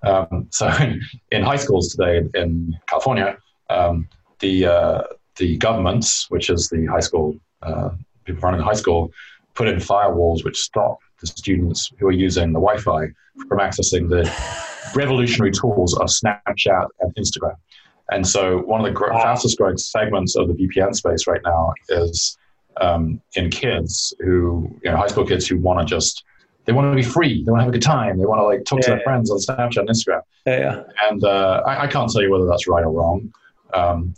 Um, 0.03 0.47
so 0.51 0.67
in, 0.79 1.01
in, 1.31 1.43
high 1.43 1.55
schools 1.55 1.95
today 1.95 2.17
in, 2.17 2.31
in 2.35 2.77
California, 2.87 3.37
um, 3.69 4.07
the 4.39 4.65
uh, 4.65 5.03
the 5.37 5.57
governments, 5.57 6.29
which 6.29 6.49
is 6.49 6.69
the 6.69 6.85
high 6.85 6.99
school 6.99 7.35
uh, 7.61 7.89
people 8.25 8.41
running 8.41 8.59
the 8.59 8.65
high 8.65 8.73
school, 8.73 9.11
put 9.53 9.67
in 9.67 9.77
firewalls 9.77 10.43
which 10.43 10.61
stop 10.61 10.99
the 11.19 11.27
students 11.27 11.91
who 11.97 12.07
are 12.07 12.11
using 12.11 12.51
the 12.51 12.59
Wi-Fi 12.59 13.07
from 13.47 13.59
accessing 13.59 14.09
the 14.09 14.29
revolutionary 14.95 15.51
tools 15.51 15.97
of 15.97 16.07
Snapchat 16.07 16.87
and 16.99 17.15
Instagram. 17.15 17.55
And 18.11 18.27
so, 18.27 18.59
one 18.59 18.81
of 18.81 18.85
the 18.85 18.91
gr- 18.91 19.11
fastest 19.13 19.57
growing 19.57 19.77
segments 19.77 20.35
of 20.35 20.47
the 20.47 20.53
VPN 20.53 20.93
space 20.95 21.25
right 21.25 21.41
now 21.45 21.73
is 21.89 22.37
um, 22.81 23.21
in 23.35 23.49
kids 23.49 24.13
who, 24.19 24.69
you 24.83 24.91
know, 24.91 24.97
high 24.97 25.07
school 25.07 25.25
kids 25.25 25.47
who 25.47 25.57
want 25.57 25.79
to 25.79 25.85
just 25.85 26.23
they 26.65 26.73
want 26.73 26.91
to 26.91 26.95
be 26.95 27.03
free. 27.03 27.43
They 27.43 27.51
want 27.51 27.61
to 27.61 27.65
have 27.65 27.73
a 27.73 27.77
good 27.77 27.81
time. 27.81 28.17
They 28.17 28.25
want 28.25 28.39
to 28.39 28.45
like 28.45 28.65
talk 28.65 28.79
yeah, 28.79 28.85
to 28.85 28.91
their 28.91 28.99
friends 29.01 29.29
on 29.29 29.37
Snapchat 29.37 29.77
and 29.77 29.89
Instagram. 29.89 30.21
Yeah, 30.45 30.59
yeah. 30.59 30.83
And 31.09 31.23
uh, 31.23 31.61
I, 31.65 31.83
I, 31.83 31.87
can't 31.87 32.09
tell 32.09 32.21
you 32.21 32.31
whether 32.31 32.45
that's 32.45 32.67
right 32.67 32.83
or 32.83 32.91
wrong, 32.91 33.33
um, 33.73 34.13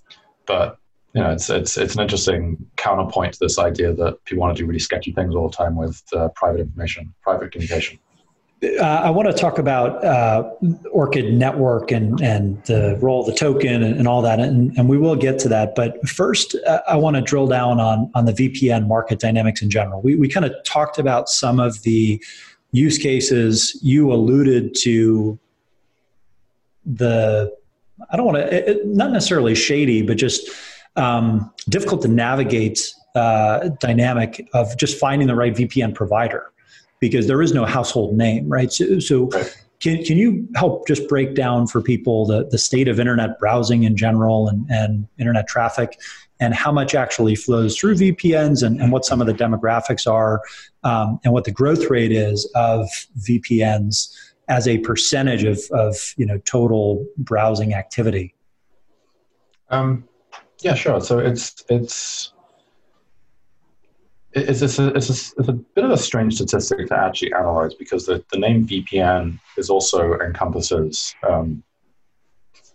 but 0.45 0.77
you 1.13 1.21
know, 1.21 1.31
it's 1.31 1.49
it's 1.49 1.77
it's 1.77 1.95
an 1.95 2.01
interesting 2.01 2.57
counterpoint 2.75 3.33
to 3.33 3.39
this 3.39 3.57
idea 3.57 3.93
that 3.93 4.23
people 4.25 4.41
want 4.41 4.55
to 4.55 4.61
do 4.61 4.67
really 4.67 4.79
sketchy 4.79 5.11
things 5.11 5.33
all 5.33 5.49
the 5.49 5.55
time 5.55 5.75
with 5.75 6.01
uh, 6.13 6.29
private 6.35 6.61
information, 6.61 7.13
private 7.23 7.51
communication. 7.51 7.99
Uh, 8.79 9.01
I 9.03 9.09
want 9.09 9.27
to 9.27 9.33
talk 9.33 9.57
about 9.57 10.03
uh, 10.03 10.49
Orchid 10.91 11.33
Network 11.33 11.91
and, 11.91 12.19
and 12.21 12.63
the 12.65 12.97
role 13.01 13.21
of 13.21 13.27
the 13.27 13.33
token 13.33 13.83
and, 13.83 13.97
and 13.97 14.07
all 14.07 14.21
that, 14.21 14.39
and, 14.39 14.75
and, 14.77 14.89
we 14.89 14.97
will 14.97 15.15
get 15.15 15.39
to 15.39 15.49
that. 15.49 15.75
But 15.75 16.07
first, 16.07 16.55
uh, 16.65 16.81
I 16.87 16.95
want 16.95 17.15
to 17.15 17.21
drill 17.21 17.47
down 17.47 17.79
on, 17.79 18.09
on 18.15 18.25
the 18.25 18.33
VPN 18.33 18.87
market 18.87 19.19
dynamics 19.19 19.61
in 19.61 19.69
general. 19.69 20.01
We, 20.01 20.15
we 20.15 20.27
kind 20.27 20.45
of 20.45 20.53
talked 20.63 20.97
about 20.97 21.29
some 21.29 21.59
of 21.59 21.81
the 21.83 22.23
use 22.71 22.97
cases. 22.97 23.79
You 23.81 24.11
alluded 24.11 24.75
to 24.81 25.39
the, 26.85 27.53
I 28.09 28.17
don't 28.17 28.25
want 28.25 28.37
to, 28.37 28.81
not 28.85 29.11
necessarily 29.11 29.55
shady, 29.55 30.01
but 30.01 30.17
just 30.17 30.49
um, 30.95 31.51
difficult 31.69 32.01
to 32.03 32.07
navigate 32.07 32.93
uh, 33.15 33.69
dynamic 33.79 34.47
of 34.53 34.77
just 34.77 34.97
finding 34.97 35.27
the 35.27 35.35
right 35.35 35.53
VPN 35.53 35.93
provider 35.93 36.51
because 36.99 37.27
there 37.27 37.41
is 37.41 37.53
no 37.53 37.65
household 37.65 38.15
name, 38.15 38.47
right? 38.47 38.71
So, 38.71 38.99
so 38.99 39.29
can, 39.79 40.03
can 40.03 40.17
you 40.17 40.47
help 40.55 40.87
just 40.87 41.07
break 41.07 41.35
down 41.35 41.67
for 41.67 41.81
people 41.81 42.25
the, 42.25 42.47
the 42.49 42.57
state 42.57 42.87
of 42.87 42.99
internet 42.99 43.37
browsing 43.39 43.83
in 43.83 43.95
general 43.95 44.47
and, 44.47 44.69
and 44.69 45.07
internet 45.19 45.47
traffic 45.47 45.99
and 46.39 46.53
how 46.53 46.71
much 46.71 46.95
actually 46.95 47.35
flows 47.35 47.77
through 47.77 47.95
VPNs 47.95 48.65
and, 48.65 48.81
and 48.81 48.91
what 48.91 49.05
some 49.05 49.21
of 49.21 49.27
the 49.27 49.33
demographics 49.33 50.09
are 50.09 50.41
um, 50.83 51.19
and 51.23 51.33
what 51.33 51.45
the 51.45 51.51
growth 51.51 51.89
rate 51.89 52.11
is 52.11 52.49
of 52.55 52.87
VPNs 53.19 54.13
as 54.47 54.67
a 54.67 54.77
percentage 54.79 55.43
of, 55.43 55.59
of 55.71 56.13
you 56.17 56.25
know, 56.25 56.37
total 56.39 57.05
browsing 57.17 57.73
activity? 57.73 58.35
Um, 59.69 60.07
yeah, 60.61 60.75
sure. 60.75 61.01
So 61.01 61.19
it's 61.19 61.63
it's 61.69 62.33
it's, 64.35 64.61
it's, 64.61 64.79
a, 64.79 64.87
it's, 64.89 65.09
a, 65.09 65.39
it's 65.39 65.49
a 65.49 65.53
bit 65.53 65.85
of 65.85 65.91
a 65.91 65.97
strange 65.97 66.35
statistic 66.35 66.87
to 66.87 66.97
actually 66.97 67.33
analyze 67.33 67.73
because 67.73 68.05
the, 68.05 68.23
the 68.31 68.37
name 68.37 68.67
VPN 68.67 69.39
is 69.57 69.69
also 69.69 70.13
encompasses 70.19 71.15
um, 71.27 71.63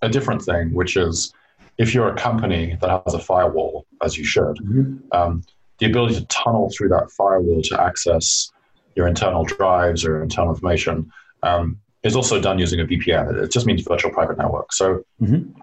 a 0.01 0.09
different 0.09 0.43
thing, 0.43 0.73
which 0.73 0.97
is 0.97 1.35
if 1.77 1.95
you're 1.95 2.09
a 2.09 2.17
company 2.17 2.77
that 2.81 3.03
has 3.05 3.15
a 3.15 3.19
firewall, 3.19 3.87
as 4.03 4.17
you 4.17 4.25
should, 4.25 4.57
mm-hmm. 4.57 4.97
um, 5.13 5.43
the 5.79 5.87
ability 5.87 6.15
to 6.15 6.27
tunnel 6.27 6.71
through 6.75 6.89
that 6.89 7.11
firewall 7.11 7.61
to 7.63 7.81
access 7.81 8.51
your 8.97 9.07
internal 9.07 9.45
drives 9.45 10.05
or 10.05 10.23
internal 10.23 10.53
information 10.55 11.11
um, 11.43 11.79
is 12.03 12.17
also 12.17 12.41
done 12.41 12.59
using 12.59 12.81
a 12.81 12.85
VPN. 12.85 13.43
It 13.43 13.51
just 13.51 13.67
means 13.67 13.83
virtual 13.83 14.11
private 14.11 14.39
network. 14.39 14.73
So 14.73 15.05
mm-hmm. 15.21 15.59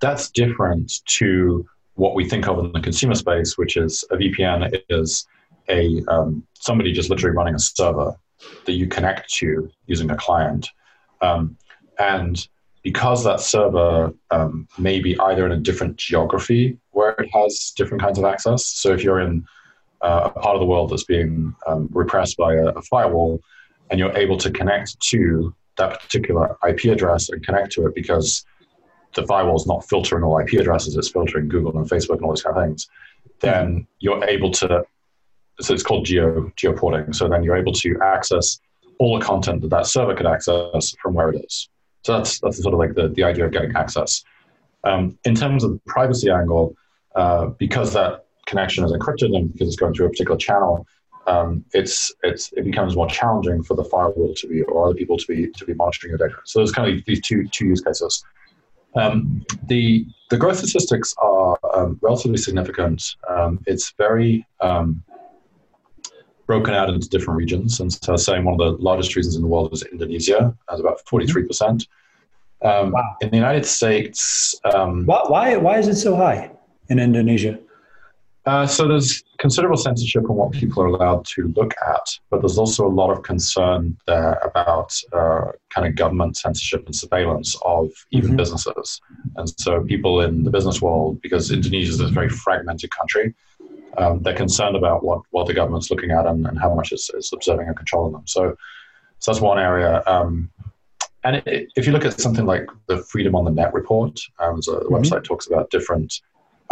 that's 0.00 0.30
different 0.30 0.92
to 1.18 1.64
what 2.02 2.16
we 2.16 2.28
think 2.28 2.48
of 2.48 2.58
in 2.58 2.72
the 2.72 2.80
consumer 2.80 3.14
space, 3.14 3.56
which 3.56 3.76
is 3.76 4.04
a 4.10 4.16
VPN 4.16 4.82
is 4.88 5.24
a 5.68 6.02
um, 6.08 6.44
somebody 6.54 6.92
just 6.92 7.10
literally 7.10 7.36
running 7.36 7.54
a 7.54 7.60
server 7.60 8.16
that 8.66 8.72
you 8.72 8.88
connect 8.88 9.32
to 9.34 9.70
using 9.86 10.10
a 10.10 10.16
client. 10.16 10.68
Um, 11.20 11.56
and 12.00 12.44
because 12.82 13.22
that 13.22 13.40
server 13.40 14.12
um, 14.32 14.66
may 14.76 14.98
be 14.98 15.16
either 15.20 15.46
in 15.46 15.52
a 15.52 15.56
different 15.56 15.96
geography 15.96 16.76
where 16.90 17.12
it 17.12 17.30
has 17.32 17.72
different 17.76 18.02
kinds 18.02 18.18
of 18.18 18.24
access. 18.24 18.66
So 18.66 18.92
if 18.92 19.04
you're 19.04 19.20
in 19.20 19.44
uh, 20.00 20.22
a 20.34 20.40
part 20.40 20.56
of 20.56 20.60
the 20.60 20.66
world 20.66 20.90
that's 20.90 21.04
being 21.04 21.54
um, 21.68 21.88
repressed 21.92 22.36
by 22.36 22.54
a, 22.54 22.66
a 22.70 22.82
firewall 22.82 23.40
and 23.90 24.00
you're 24.00 24.16
able 24.18 24.38
to 24.38 24.50
connect 24.50 24.98
to 25.10 25.54
that 25.76 26.02
particular 26.02 26.56
IP 26.68 26.86
address 26.86 27.28
and 27.28 27.46
connect 27.46 27.70
to 27.72 27.86
it 27.86 27.94
because 27.94 28.44
the 29.14 29.26
firewall 29.26 29.56
is 29.56 29.66
not 29.66 29.86
filtering 29.88 30.24
all 30.24 30.38
IP 30.38 30.54
addresses, 30.54 30.96
it's 30.96 31.10
filtering 31.10 31.48
Google 31.48 31.76
and 31.76 31.88
Facebook 31.88 32.16
and 32.16 32.22
all 32.22 32.30
those 32.30 32.42
kind 32.42 32.56
of 32.56 32.64
things, 32.64 32.88
then 33.40 33.86
you're 33.98 34.24
able 34.24 34.50
to, 34.52 34.84
so 35.60 35.74
it's 35.74 35.82
called 35.82 36.06
geo 36.06 36.50
geoporting. 36.56 37.14
So 37.14 37.28
then 37.28 37.42
you're 37.42 37.56
able 37.56 37.72
to 37.72 37.98
access 38.02 38.60
all 38.98 39.18
the 39.18 39.24
content 39.24 39.60
that 39.62 39.70
that 39.70 39.86
server 39.86 40.14
could 40.14 40.26
access 40.26 40.94
from 41.02 41.14
where 41.14 41.30
it 41.30 41.44
is. 41.44 41.68
So 42.04 42.16
that's, 42.16 42.40
that's 42.40 42.62
sort 42.62 42.74
of 42.74 42.80
like 42.80 42.94
the, 42.94 43.08
the 43.08 43.24
idea 43.24 43.46
of 43.46 43.52
getting 43.52 43.74
access. 43.76 44.24
Um, 44.84 45.18
in 45.24 45.34
terms 45.34 45.62
of 45.62 45.72
the 45.72 45.80
privacy 45.86 46.30
angle, 46.30 46.74
uh, 47.14 47.46
because 47.58 47.92
that 47.92 48.26
connection 48.46 48.84
is 48.84 48.92
encrypted 48.92 49.36
and 49.36 49.52
because 49.52 49.68
it's 49.68 49.76
going 49.76 49.94
through 49.94 50.06
a 50.06 50.10
particular 50.10 50.36
channel, 50.36 50.86
um, 51.26 51.64
it's, 51.72 52.12
it's, 52.24 52.52
it 52.52 52.64
becomes 52.64 52.96
more 52.96 53.06
challenging 53.06 53.62
for 53.62 53.74
the 53.74 53.84
firewall 53.84 54.34
to 54.34 54.48
be, 54.48 54.62
or 54.62 54.86
other 54.86 54.94
people 54.94 55.16
to 55.16 55.26
be, 55.26 55.48
to 55.52 55.64
be 55.64 55.74
monitoring 55.74 56.10
your 56.10 56.18
data. 56.18 56.40
So 56.44 56.58
there's 56.58 56.72
kind 56.72 56.92
of 56.92 57.04
these 57.04 57.20
two, 57.20 57.46
two 57.48 57.66
use 57.66 57.80
cases. 57.80 58.24
Um, 58.94 59.44
the 59.66 60.06
the 60.30 60.36
growth 60.36 60.58
statistics 60.58 61.14
are 61.18 61.58
um, 61.74 61.98
relatively 62.02 62.38
significant. 62.38 63.16
Um, 63.28 63.60
it's 63.66 63.92
very 63.98 64.46
um, 64.60 65.02
broken 66.46 66.74
out 66.74 66.88
into 66.88 67.08
different 67.08 67.38
regions, 67.38 67.80
and 67.80 67.92
so 67.92 68.16
saying 68.16 68.44
one 68.44 68.54
of 68.54 68.58
the 68.58 68.82
largest 68.82 69.14
regions 69.16 69.36
in 69.36 69.42
the 69.42 69.48
world 69.48 69.72
is 69.72 69.82
Indonesia, 69.82 70.54
has 70.68 70.80
about 70.80 71.00
forty 71.06 71.26
three 71.26 71.44
percent. 71.44 71.86
Um, 72.62 72.92
wow. 72.92 73.16
In 73.20 73.30
the 73.30 73.36
United 73.36 73.66
States, 73.66 74.54
um, 74.72 75.04
why, 75.06 75.22
why 75.26 75.56
why 75.56 75.78
is 75.78 75.88
it 75.88 75.96
so 75.96 76.14
high 76.16 76.50
in 76.88 76.98
Indonesia? 76.98 77.58
Uh, 78.44 78.66
so 78.66 78.88
there's 78.88 79.22
considerable 79.38 79.76
censorship 79.76 80.28
on 80.28 80.34
what 80.34 80.50
people 80.50 80.82
are 80.82 80.86
allowed 80.86 81.24
to 81.24 81.52
look 81.54 81.74
at, 81.86 82.04
but 82.28 82.40
there's 82.40 82.58
also 82.58 82.84
a 82.86 82.88
lot 82.90 83.10
of 83.10 83.22
concern 83.22 83.96
there 84.06 84.40
about 84.44 84.92
uh, 85.12 85.52
kind 85.70 85.86
of 85.86 85.94
government 85.94 86.36
censorship 86.36 86.84
and 86.86 86.94
surveillance 86.94 87.56
of 87.64 87.88
even 88.10 88.30
mm-hmm. 88.30 88.36
businesses. 88.36 89.00
And 89.36 89.48
so 89.60 89.84
people 89.84 90.22
in 90.22 90.42
the 90.42 90.50
business 90.50 90.82
world, 90.82 91.22
because 91.22 91.52
Indonesia 91.52 91.90
is 91.90 92.00
a 92.00 92.08
very 92.08 92.28
fragmented 92.28 92.90
country, 92.90 93.32
um, 93.96 94.22
they're 94.22 94.34
concerned 94.34 94.74
about 94.74 95.04
what, 95.04 95.20
what 95.30 95.46
the 95.46 95.54
government's 95.54 95.90
looking 95.90 96.10
at 96.10 96.26
and, 96.26 96.44
and 96.46 96.58
how 96.58 96.74
much 96.74 96.90
it's, 96.90 97.10
it's 97.14 97.32
observing 97.32 97.68
and 97.68 97.76
controlling 97.76 98.12
them. 98.12 98.26
So 98.26 98.56
so 99.22 99.30
that's 99.30 99.40
one 99.40 99.60
area. 99.60 100.02
Um, 100.08 100.50
and 101.22 101.36
it, 101.36 101.68
if 101.76 101.86
you 101.86 101.92
look 101.92 102.04
at 102.04 102.20
something 102.20 102.44
like 102.44 102.66
the 102.88 102.98
Freedom 103.04 103.36
on 103.36 103.44
the 103.44 103.52
Net 103.52 103.72
report, 103.72 104.18
um, 104.40 104.60
so 104.60 104.72
the 104.72 104.80
mm-hmm. 104.80 104.94
website 104.96 105.22
talks 105.22 105.46
about 105.46 105.70
different 105.70 106.12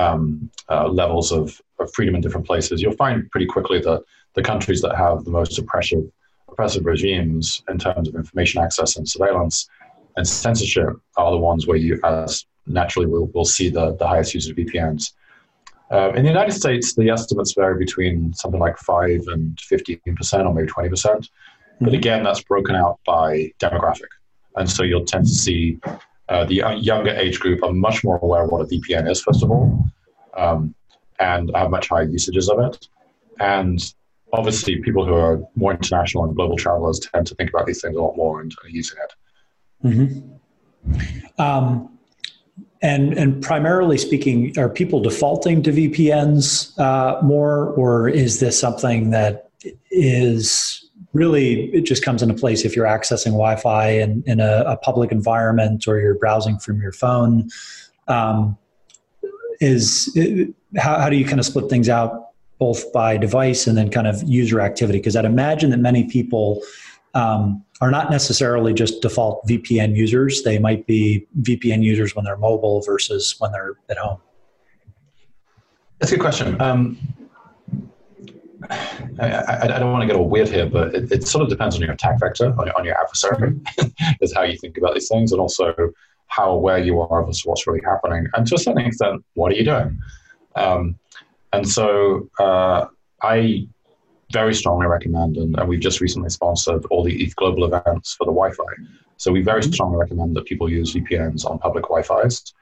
um, 0.01 0.51
uh, 0.69 0.89
levels 0.89 1.33
of, 1.33 1.61
of, 1.79 1.93
freedom 1.95 2.15
in 2.15 2.21
different 2.21 2.47
places, 2.47 2.81
you'll 2.81 2.93
find 3.07 3.31
pretty 3.31 3.47
quickly 3.47 3.81
that 3.81 4.03
the 4.35 4.43
countries 4.43 4.81
that 4.81 4.97
have 4.97 5.25
the 5.25 5.31
most 5.31 5.59
oppressive, 5.59 6.05
oppressive 6.49 6.85
regimes 6.85 7.63
in 7.69 7.79
terms 7.79 8.09
of 8.09 8.15
information 8.15 8.63
access 8.63 8.97
and 8.97 9.09
surveillance 9.09 9.69
and 10.17 10.27
censorship 10.27 10.91
are 11.17 11.31
the 11.31 11.39
ones 11.39 11.67
where 11.67 11.77
you, 11.77 12.01
as 12.05 12.47
naturally, 12.67 13.07
will 13.07 13.27
will 13.35 13.45
see 13.45 13.69
the, 13.69 13.97
the 13.97 14.07
highest 14.07 14.35
use 14.35 14.49
of 14.49 14.57
VPNs. 14.57 15.13
Uh, 15.91 16.13
in 16.15 16.23
the 16.23 16.29
United 16.29 16.53
States, 16.53 16.95
the 16.95 17.11
estimates 17.11 17.55
vary 17.55 17.77
between 17.77 18.33
something 18.35 18.61
like 18.61 18.79
5 18.79 19.25
and 19.29 19.57
15%, 19.57 20.47
or 20.47 20.55
maybe 20.55 20.69
20%. 20.69 20.91
Mm-hmm. 20.91 21.85
But 21.85 21.95
again, 21.95 22.23
that's 22.23 22.43
broken 22.43 22.77
out 22.77 23.01
by 23.05 23.53
demographic. 23.59 24.13
And 24.57 24.71
so 24.71 24.83
you'll 24.83 25.05
tend 25.05 25.27
to 25.27 25.33
see 25.33 25.79
uh, 26.31 26.45
the 26.45 26.55
younger 26.79 27.11
age 27.11 27.41
group 27.41 27.63
are 27.65 27.73
much 27.73 28.05
more 28.05 28.19
aware 28.23 28.45
of 28.45 28.51
what 28.51 28.63
a 28.63 28.65
VPN 28.65 29.11
is, 29.11 29.21
first 29.21 29.43
of 29.43 29.51
all, 29.51 29.85
um, 30.37 30.75
and 31.19 31.51
have 31.57 31.71
much 31.71 31.89
higher 31.89 32.05
usages 32.05 32.49
of 32.49 32.61
it. 32.61 32.89
And 33.41 33.83
obviously, 34.33 34.81
people 34.81 35.05
who 35.05 35.15
are 35.15 35.43
more 35.57 35.73
international 35.73 36.25
and 36.25 36.37
global 36.37 36.57
travelers 36.57 37.01
tend 37.01 37.27
to 37.27 37.35
think 37.35 37.51
about 37.51 37.67
these 37.67 37.81
things 37.83 37.97
a 37.97 38.01
lot 38.01 38.17
more 38.17 38.41
and 38.41 38.55
are 38.63 38.69
using 38.69 38.99
it. 39.03 39.87
Mm-hmm. 39.89 41.41
Um, 41.41 41.99
and 42.81 43.13
and 43.19 43.43
primarily 43.43 43.99
speaking, 43.99 44.57
are 44.57 44.69
people 44.69 45.01
defaulting 45.01 45.65
to 45.65 45.73
VPNs 45.73 46.79
uh, 46.79 47.21
more, 47.23 47.71
or 47.71 48.09
is 48.09 48.39
this 48.39 48.59
something 48.59 49.11
that 49.11 49.51
is 49.91 50.80
really 51.13 51.65
it 51.75 51.83
just 51.83 52.05
comes 52.05 52.23
into 52.23 52.35
place 52.35 52.65
if 52.65 52.77
you're 52.77 52.87
accessing 52.87 53.33
Wi-Fi 53.33 53.89
in, 53.89 54.23
in 54.27 54.41
a, 54.41 54.65
a 54.67 54.77
public 54.77 55.11
environment 55.13 55.87
or 55.89 55.99
you're 55.99 56.15
browsing 56.15 56.59
from 56.59 56.81
your 56.81 56.93
phone? 56.93 57.49
Um, 58.09 58.57
is 59.61 60.11
it, 60.15 60.55
how, 60.77 60.99
how 60.99 61.11
do 61.11 61.17
you 61.17 61.25
kind 61.25 61.39
of 61.39 61.47
split 61.47 61.69
things 61.69 61.89
out 61.89 62.29
both 62.59 62.93
by 62.93 63.17
device 63.17 63.67
and 63.67 63.77
then 63.77 63.91
kind 63.91 64.07
of 64.07 64.23
user 64.23 64.61
activity? 64.61 64.99
Because 64.99 65.17
I'd 65.17 65.25
imagine 65.25 65.71
that 65.71 65.79
many 65.79 66.05
people 66.05 66.63
um, 67.15 67.65
are 67.81 67.91
not 67.91 68.11
necessarily 68.11 68.73
just 68.73 69.03
default 69.03 69.47
VPN 69.47 69.97
users. 69.97 70.43
They 70.43 70.59
might 70.59 70.87
be 70.87 71.27
VPN 71.41 71.83
users 71.83 72.15
when 72.15 72.25
they're 72.25 72.37
mobile 72.37 72.83
versus 72.83 73.35
when 73.39 73.53
they're 73.53 73.75
at 73.89 73.99
home. 73.99 74.21
That's 75.99 76.13
a 76.13 76.17
good 76.17 76.23
question. 76.23 76.61
Um, 76.61 76.99
I, 78.69 79.59
I, 79.63 79.79
don't 79.79 79.93
want 79.93 80.03
to 80.03 80.07
get 80.07 80.17
all 80.17 80.29
weird 80.29 80.49
here, 80.49 80.67
but 80.67 80.95
it, 80.95 81.11
it, 81.11 81.27
sort 81.27 81.43
of 81.43 81.49
depends 81.49 81.77
on 81.77 81.81
your 81.83 81.93
attack 81.93 82.21
vector, 82.21 82.55
on 82.59 82.67
your, 82.67 82.77
on 82.79 82.85
your 82.85 83.01
adversary, 83.01 83.59
is 84.21 84.35
how 84.35 84.43
you 84.43 84.57
think 84.59 84.77
about 84.77 84.95
these 84.95 85.09
things, 85.09 85.33
and 85.33 85.41
also 85.41 85.75
how 86.27 86.51
aware 86.51 86.79
you 86.79 87.01
are 87.01 87.23
of 87.23 87.35
what's 87.45 87.67
really 87.67 87.81
happening. 87.85 88.27
And 88.35 88.47
to 88.47 88.55
a 88.55 88.59
certain 88.59 88.85
extent, 88.85 89.25
what 89.35 89.53
are 89.53 89.55
you 89.55 89.65
doing? 89.65 89.99
Um, 90.57 90.99
and 91.53 91.69
so 91.69 92.29
uh, 92.39 92.87
I 93.23 93.67
very 94.33 94.55
strongly 94.55 94.87
recommend, 94.87 95.37
and, 95.37 95.59
and, 95.59 95.69
we've 95.69 95.81
just 95.81 96.01
recently 96.01 96.31
sponsored 96.31 96.85
all 96.87 97.03
the 97.03 97.23
ETH 97.23 97.35
global 97.37 97.65
events 97.65 98.15
for 98.15 98.25
the 98.25 98.33
Wi-Fi. 98.33 98.65
So 99.17 99.33
we 99.33 99.43
very 99.43 99.61
mm-hmm. 99.61 99.73
strongly 99.73 99.99
recommend 99.99 100.37
that 100.37 100.45
people 100.45 100.69
use 100.69 100.95
VPNs 100.95 101.45
on 101.45 101.59
public 101.59 101.85
Wi-Fi's 101.85 102.55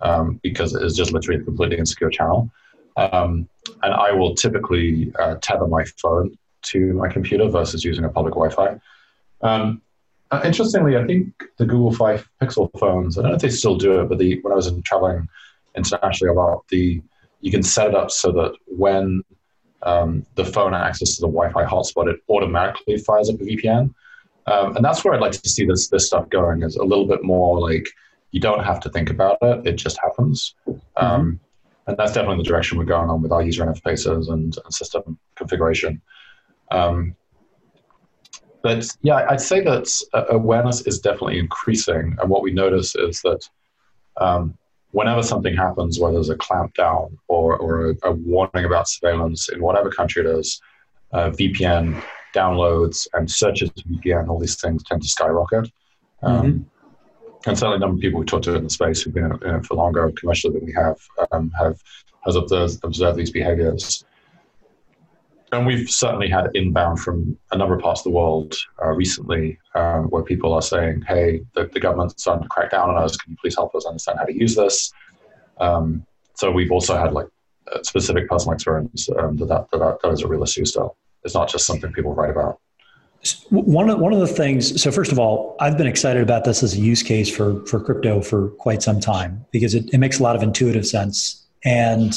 um, 0.00 0.38
because 0.42 0.74
it 0.74 0.82
is 0.82 0.96
just 0.96 1.12
literally 1.12 1.40
a 1.40 1.44
completely 1.44 1.78
insecure 1.78 2.10
channel. 2.10 2.50
Um, 2.96 3.48
and 3.82 3.94
I 3.94 4.12
will 4.12 4.34
typically 4.34 5.12
uh, 5.18 5.36
tether 5.40 5.66
my 5.66 5.84
phone 6.00 6.36
to 6.62 6.92
my 6.94 7.08
computer 7.08 7.48
versus 7.48 7.84
using 7.84 8.04
a 8.04 8.08
public 8.08 8.34
Wi-Fi. 8.34 8.78
Um, 9.42 9.82
uh, 10.30 10.42
interestingly, 10.44 10.96
I 10.96 11.04
think 11.06 11.32
the 11.56 11.66
Google 11.66 11.92
Five 11.92 12.28
Pixel 12.42 12.70
phones. 12.78 13.16
I 13.16 13.22
don't 13.22 13.30
know 13.30 13.36
if 13.36 13.42
they 13.42 13.50
still 13.50 13.76
do 13.76 14.00
it, 14.00 14.08
but 14.08 14.18
the 14.18 14.40
when 14.42 14.52
I 14.52 14.56
was 14.56 14.66
in 14.66 14.82
traveling 14.82 15.28
internationally 15.76 16.32
a 16.32 16.34
lot, 16.34 16.66
the 16.68 17.00
you 17.40 17.50
can 17.50 17.62
set 17.62 17.88
it 17.88 17.94
up 17.94 18.10
so 18.10 18.32
that 18.32 18.52
when 18.66 19.22
um, 19.82 20.26
the 20.34 20.44
phone 20.44 20.74
access 20.74 21.14
to 21.16 21.20
the 21.20 21.28
Wi-Fi 21.28 21.64
hotspot, 21.64 22.08
it 22.08 22.20
automatically 22.28 22.98
fires 22.98 23.30
up 23.30 23.36
a 23.36 23.44
VPN. 23.44 23.94
Um, 24.46 24.76
and 24.76 24.84
that's 24.84 25.04
where 25.04 25.14
I'd 25.14 25.20
like 25.20 25.32
to 25.32 25.48
see 25.48 25.64
this 25.64 25.88
this 25.88 26.06
stuff 26.06 26.28
going. 26.30 26.62
Is 26.62 26.76
a 26.76 26.84
little 26.84 27.06
bit 27.06 27.22
more 27.22 27.60
like 27.60 27.86
you 28.32 28.40
don't 28.40 28.64
have 28.64 28.80
to 28.80 28.90
think 28.90 29.10
about 29.10 29.38
it; 29.42 29.66
it 29.66 29.76
just 29.76 29.98
happens. 30.00 30.54
Mm-hmm. 30.66 30.80
Um, 31.04 31.40
and 31.86 31.96
that's 31.96 32.12
definitely 32.12 32.38
the 32.38 32.48
direction 32.48 32.78
we're 32.78 32.84
going 32.84 33.10
on 33.10 33.22
with 33.22 33.32
our 33.32 33.42
user 33.42 33.64
interfaces 33.64 34.30
and, 34.30 34.56
and 34.64 34.74
system 34.74 35.18
configuration. 35.36 36.00
Um, 36.70 37.14
but 38.62 38.88
yeah, 39.02 39.26
I'd 39.30 39.40
say 39.40 39.60
that 39.60 39.88
uh, 40.12 40.24
awareness 40.30 40.80
is 40.82 40.98
definitely 40.98 41.38
increasing, 41.38 42.16
and 42.20 42.28
what 42.28 42.42
we 42.42 42.52
notice 42.52 42.96
is 42.96 43.20
that 43.22 43.48
um, 44.16 44.58
whenever 44.90 45.22
something 45.22 45.54
happens, 45.54 46.00
whether 46.00 46.14
there's 46.14 46.30
a 46.30 46.36
clampdown 46.36 47.16
or, 47.28 47.56
or 47.58 47.90
a, 47.90 47.94
a, 48.04 48.12
warning 48.12 48.64
about 48.64 48.88
surveillance 48.88 49.50
in 49.50 49.60
whatever 49.62 49.90
country 49.90 50.24
it 50.24 50.26
is, 50.26 50.60
uh, 51.12 51.30
VPN 51.30 52.02
downloads 52.34 53.06
and 53.12 53.30
searches 53.30 53.70
to 53.70 53.84
VPN, 53.84 54.28
all 54.28 54.38
these 54.38 54.60
things 54.60 54.82
tend 54.84 55.02
to 55.02 55.08
skyrocket. 55.08 55.70
Um, 56.22 56.42
mm-hmm. 56.42 56.62
And 57.46 57.56
certainly, 57.56 57.76
a 57.76 57.80
number 57.80 57.94
of 57.94 58.00
people 58.00 58.20
we 58.20 58.26
talked 58.26 58.44
to 58.44 58.56
in 58.56 58.64
the 58.64 58.70
space 58.70 59.02
who've 59.02 59.14
been 59.14 59.62
for 59.62 59.74
longer 59.74 60.10
commercially 60.16 60.54
than 60.54 60.66
we 60.66 60.72
have 60.72 60.98
um, 61.30 61.50
have 61.58 61.80
has 62.24 62.34
observed, 62.34 62.80
observed 62.82 63.16
these 63.16 63.30
behaviors. 63.30 64.04
And 65.52 65.64
we've 65.64 65.88
certainly 65.88 66.28
had 66.28 66.50
inbound 66.54 67.00
from 67.00 67.38
a 67.52 67.56
number 67.56 67.76
of 67.76 67.80
parts 67.80 68.00
of 68.00 68.04
the 68.04 68.10
world 68.10 68.56
uh, 68.82 68.88
recently 68.88 69.58
um, 69.76 70.10
where 70.10 70.24
people 70.24 70.52
are 70.52 70.60
saying, 70.60 71.02
hey, 71.06 71.42
the, 71.54 71.70
the 71.72 71.78
government's 71.78 72.20
starting 72.20 72.42
to 72.42 72.48
crack 72.48 72.72
down 72.72 72.90
on 72.90 72.96
us. 72.96 73.16
Can 73.16 73.30
you 73.30 73.36
please 73.40 73.54
help 73.54 73.72
us 73.76 73.86
understand 73.86 74.18
how 74.18 74.24
to 74.24 74.34
use 74.34 74.56
this? 74.56 74.92
Um, 75.58 76.04
so 76.34 76.50
we've 76.50 76.72
also 76.72 76.96
had 76.96 77.12
like 77.12 77.28
specific 77.82 78.28
personal 78.28 78.54
experience 78.54 79.08
um, 79.18 79.36
that, 79.36 79.46
that, 79.48 79.70
that, 79.70 79.98
that 80.02 80.12
is 80.12 80.22
a 80.22 80.28
real 80.28 80.42
issue 80.42 80.64
still. 80.64 80.96
It's 81.22 81.34
not 81.34 81.48
just 81.48 81.64
something 81.64 81.92
people 81.92 82.12
write 82.12 82.30
about. 82.30 82.60
One 83.50 83.90
of, 83.90 83.98
one 83.98 84.12
of 84.12 84.20
the 84.20 84.26
things, 84.26 84.80
so 84.80 84.90
first 84.90 85.12
of 85.12 85.18
all, 85.18 85.56
I've 85.60 85.76
been 85.76 85.86
excited 85.86 86.22
about 86.22 86.44
this 86.44 86.62
as 86.62 86.74
a 86.74 86.78
use 86.78 87.02
case 87.02 87.34
for, 87.34 87.64
for 87.66 87.80
crypto 87.80 88.20
for 88.20 88.50
quite 88.50 88.82
some 88.82 89.00
time 89.00 89.44
because 89.50 89.74
it, 89.74 89.88
it 89.92 89.98
makes 89.98 90.18
a 90.18 90.22
lot 90.22 90.36
of 90.36 90.42
intuitive 90.42 90.86
sense. 90.86 91.46
And 91.64 92.14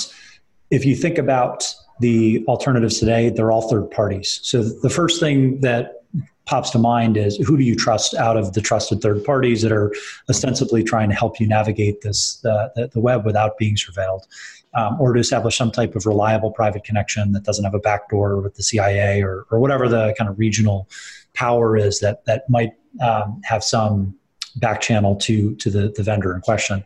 if 0.72 0.86
you 0.86 0.95
think 0.95 1.17
about 1.17 1.74
the 2.00 2.43
alternatives 2.48 3.00
today, 3.00 3.30
they're 3.30 3.52
all 3.52 3.69
third 3.69 3.91
parties. 3.91 4.39
So 4.43 4.63
the 4.63 4.89
first 4.89 5.19
thing 5.19 5.62
that 5.62 6.04
pops 6.50 6.72
to 6.72 6.80
mind 6.80 7.15
is 7.15 7.38
who 7.38 7.58
do 7.58 7.63
you 7.63 7.76
trust 7.76 8.15
out 8.15 8.36
of 8.36 8.54
the 8.54 8.62
trusted 8.62 9.02
third 9.02 9.24
parties 9.24 9.62
that 9.62 9.72
are 9.72 9.93
ostensibly 10.30 10.84
trying 10.84 11.08
to 11.08 11.15
help 11.15 11.39
you 11.39 11.48
navigate 11.48 12.02
this 12.02 12.38
the, 12.38 12.89
the, 12.91 13.00
web 13.00 13.24
without 13.24 13.56
being 13.60 13.76
surveilled, 13.76 14.24
um, 14.73 14.99
or 14.99 15.13
to 15.13 15.19
establish 15.19 15.58
some 15.58 15.71
type 15.71 15.95
of 15.95 16.05
reliable 16.05 16.51
private 16.51 16.84
connection 16.84 17.32
that 17.32 17.43
doesn't 17.43 17.65
have 17.65 17.73
a 17.73 17.79
backdoor 17.79 18.39
with 18.41 18.55
the 18.55 18.63
CIA 18.63 19.21
or, 19.21 19.45
or 19.51 19.60
whatever 19.60 19.88
the 19.88 20.13
kind 20.17 20.29
of 20.29 20.38
regional 20.38 20.88
power 21.34 21.77
is 21.77 21.99
that 21.99 22.25
that 22.25 22.49
might 22.49 22.73
um, 23.01 23.41
have 23.43 23.63
some 23.63 24.15
back 24.55 24.82
channel 24.82 25.15
to 25.15 25.55
to 25.55 25.69
the, 25.69 25.93
the 25.95 26.03
vendor 26.03 26.34
in 26.34 26.41
question. 26.41 26.84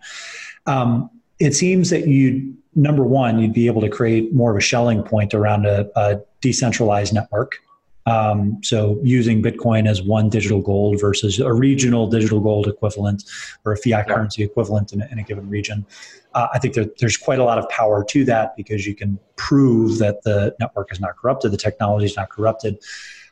Um, 0.65 1.09
it 1.39 1.53
seems 1.53 1.89
that 1.89 2.07
you 2.07 2.55
number 2.75 3.03
one, 3.03 3.39
you'd 3.39 3.53
be 3.53 3.67
able 3.67 3.81
to 3.81 3.89
create 3.89 4.33
more 4.33 4.51
of 4.51 4.57
a 4.57 4.61
Schelling 4.61 5.03
point 5.03 5.33
around 5.33 5.65
a, 5.65 5.89
a 5.95 6.19
decentralized 6.41 7.13
network. 7.13 7.59
Um, 8.05 8.59
so 8.63 8.99
using 9.03 9.41
Bitcoin 9.41 9.87
as 9.87 10.01
one 10.01 10.29
digital 10.29 10.61
gold 10.61 10.99
versus 10.99 11.39
a 11.39 11.53
regional 11.53 12.07
digital 12.07 12.39
gold 12.39 12.67
equivalent 12.67 13.23
or 13.65 13.71
a 13.71 13.77
fiat 13.77 14.05
yeah. 14.07 14.13
currency 14.13 14.43
equivalent 14.43 14.91
in 14.93 15.01
a, 15.01 15.07
in 15.11 15.19
a 15.19 15.23
given 15.23 15.49
region. 15.49 15.85
Uh, 16.33 16.47
I 16.53 16.59
think 16.59 16.73
that 16.73 16.97
there's 16.97 17.15
quite 17.15 17.39
a 17.39 17.43
lot 17.43 17.59
of 17.59 17.69
power 17.69 18.03
to 18.05 18.25
that 18.25 18.55
because 18.57 18.85
you 18.85 18.95
can 18.95 19.19
prove 19.35 19.99
that 19.99 20.23
the 20.23 20.55
network 20.59 20.91
is 20.91 20.99
not 20.99 21.15
corrupted, 21.15 21.51
the 21.51 21.57
technology 21.57 22.05
is 22.05 22.17
not 22.17 22.29
corrupted. 22.29 22.79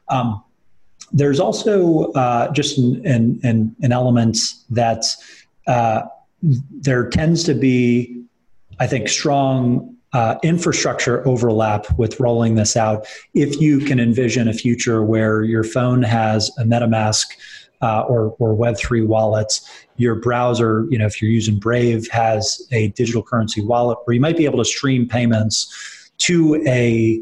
Um, 0.07 0.43
there's 1.11 1.39
also 1.39 2.11
uh, 2.13 2.51
just 2.53 2.77
an, 2.77 3.39
an, 3.43 3.75
an, 3.81 3.91
element 3.91 4.37
that 4.69 5.03
uh, 5.67 6.03
there 6.41 7.09
tends 7.09 7.43
to 7.43 7.53
be 7.53 8.21
I 8.81 8.87
think, 8.87 9.09
strong 9.09 9.90
uh, 10.13 10.35
infrastructure 10.43 11.25
overlap 11.27 11.85
with 11.97 12.19
rolling 12.19 12.55
this 12.55 12.75
out. 12.75 13.05
If 13.33 13.61
you 13.61 13.79
can 13.79 13.99
envision 13.99 14.47
a 14.47 14.53
future 14.53 15.03
where 15.03 15.43
your 15.43 15.63
phone 15.63 16.03
has 16.03 16.51
a 16.57 16.63
MetaMask 16.63 17.25
uh, 17.81 18.01
or, 18.01 18.35
or 18.39 18.55
Web3 18.55 19.07
wallets, 19.07 19.69
your 19.97 20.15
browser, 20.15 20.85
you 20.89 20.97
know, 20.97 21.05
if 21.05 21.21
you're 21.21 21.31
using 21.31 21.59
Brave, 21.59 22.07
has 22.11 22.61
a 22.71 22.89
digital 22.89 23.23
currency 23.23 23.63
wallet 23.63 23.97
where 24.03 24.13
you 24.13 24.21
might 24.21 24.37
be 24.37 24.45
able 24.45 24.57
to 24.57 24.65
stream 24.65 25.07
payments 25.07 26.11
to 26.19 26.61
a 26.67 27.19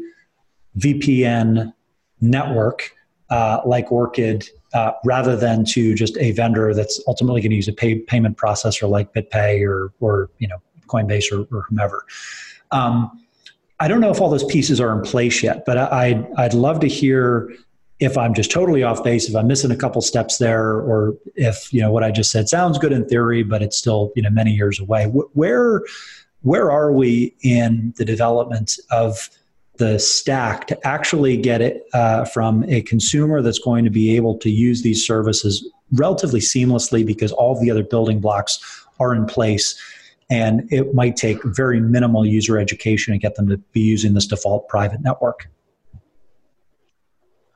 VPN 0.78 1.72
network 2.20 2.92
uh, 3.30 3.60
like 3.64 3.90
Orchid 3.92 4.48
uh, 4.74 4.92
rather 5.04 5.36
than 5.36 5.64
to 5.64 5.94
just 5.94 6.16
a 6.18 6.32
vendor 6.32 6.74
that's 6.74 7.02
ultimately 7.06 7.40
going 7.40 7.50
to 7.50 7.56
use 7.56 7.68
a 7.68 7.72
pay, 7.72 7.96
payment 7.96 8.36
processor 8.36 8.88
like 8.88 9.12
BitPay 9.14 9.66
or, 9.66 9.92
or 10.00 10.30
you 10.38 10.48
know 10.48 10.56
Coinbase 10.86 11.32
or, 11.32 11.46
or 11.56 11.62
whomever. 11.62 12.04
Um, 12.72 13.10
I 13.78 13.88
don't 13.88 14.00
know 14.00 14.10
if 14.10 14.20
all 14.20 14.30
those 14.30 14.44
pieces 14.44 14.80
are 14.80 14.92
in 14.96 15.02
place 15.02 15.42
yet, 15.42 15.64
but 15.64 15.78
I, 15.78 16.08
I'd, 16.08 16.32
I'd 16.36 16.54
love 16.54 16.80
to 16.80 16.86
hear 16.86 17.50
if 17.98 18.16
I'm 18.16 18.32
just 18.34 18.50
totally 18.50 18.82
off 18.82 19.04
base, 19.04 19.28
if 19.28 19.36
I'm 19.36 19.46
missing 19.46 19.70
a 19.70 19.76
couple 19.76 20.00
steps 20.00 20.38
there, 20.38 20.76
or 20.76 21.16
if 21.36 21.72
you 21.72 21.80
know 21.80 21.92
what 21.92 22.02
I 22.02 22.10
just 22.10 22.30
said 22.30 22.48
sounds 22.48 22.78
good 22.78 22.92
in 22.92 23.06
theory, 23.06 23.42
but 23.42 23.62
it's 23.62 23.76
still 23.76 24.10
you 24.16 24.22
know 24.22 24.30
many 24.30 24.52
years 24.52 24.80
away. 24.80 25.04
Where 25.04 25.82
where 26.42 26.70
are 26.70 26.92
we 26.92 27.34
in 27.42 27.92
the 27.98 28.04
development 28.04 28.78
of 28.90 29.28
the 29.76 29.98
stack 29.98 30.66
to 30.66 30.86
actually 30.86 31.36
get 31.36 31.60
it 31.62 31.84
uh, 31.94 32.24
from 32.24 32.64
a 32.64 32.82
consumer 32.82 33.40
that's 33.42 33.58
going 33.58 33.84
to 33.84 33.90
be 33.90 34.16
able 34.16 34.36
to 34.38 34.50
use 34.50 34.82
these 34.82 35.06
services 35.06 35.66
relatively 35.92 36.40
seamlessly 36.40 37.04
because 37.04 37.32
all 37.32 37.58
the 37.60 37.70
other 37.70 37.82
building 37.82 38.20
blocks 38.20 38.86
are 38.98 39.14
in 39.14 39.24
place 39.24 39.80
and 40.30 40.72
it 40.72 40.94
might 40.94 41.16
take 41.16 41.42
very 41.44 41.80
minimal 41.80 42.24
user 42.24 42.58
education 42.58 43.12
to 43.12 43.18
get 43.18 43.34
them 43.34 43.48
to 43.48 43.56
be 43.72 43.80
using 43.80 44.14
this 44.14 44.26
default 44.26 44.68
private 44.68 45.00
network 45.00 45.48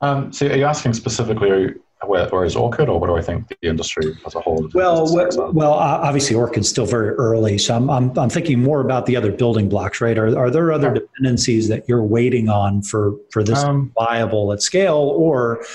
um, 0.01 0.31
so 0.31 0.47
are 0.47 0.55
you 0.55 0.65
asking 0.65 0.93
specifically 0.93 1.73
where, 2.05 2.27
where 2.29 2.45
is 2.45 2.55
Orchid, 2.55 2.89
or 2.89 2.99
what 2.99 3.07
do 3.07 3.15
I 3.15 3.21
think 3.21 3.47
the 3.47 3.67
industry 3.67 4.15
as 4.25 4.35
a 4.35 4.39
whole? 4.39 4.69
Well, 4.73 5.13
well, 5.13 5.51
well, 5.53 5.73
obviously 5.73 6.35
Orchid's 6.35 6.69
still 6.69 6.85
very 6.85 7.09
early, 7.11 7.57
so 7.57 7.75
I'm, 7.75 7.89
I'm, 7.89 8.17
I'm 8.17 8.29
thinking 8.29 8.61
more 8.61 8.81
about 8.81 9.05
the 9.05 9.15
other 9.15 9.31
building 9.31 9.69
blocks, 9.69 10.01
right? 10.01 10.17
Are, 10.17 10.37
are 10.37 10.49
there 10.49 10.71
other 10.71 10.93
dependencies 10.93 11.67
that 11.69 11.87
you're 11.87 12.03
waiting 12.03 12.49
on 12.49 12.81
for 12.81 13.15
for 13.31 13.43
this 13.43 13.63
um, 13.63 13.91
viable 13.97 14.51
at 14.53 14.61
scale, 14.61 14.97
or 14.97 15.65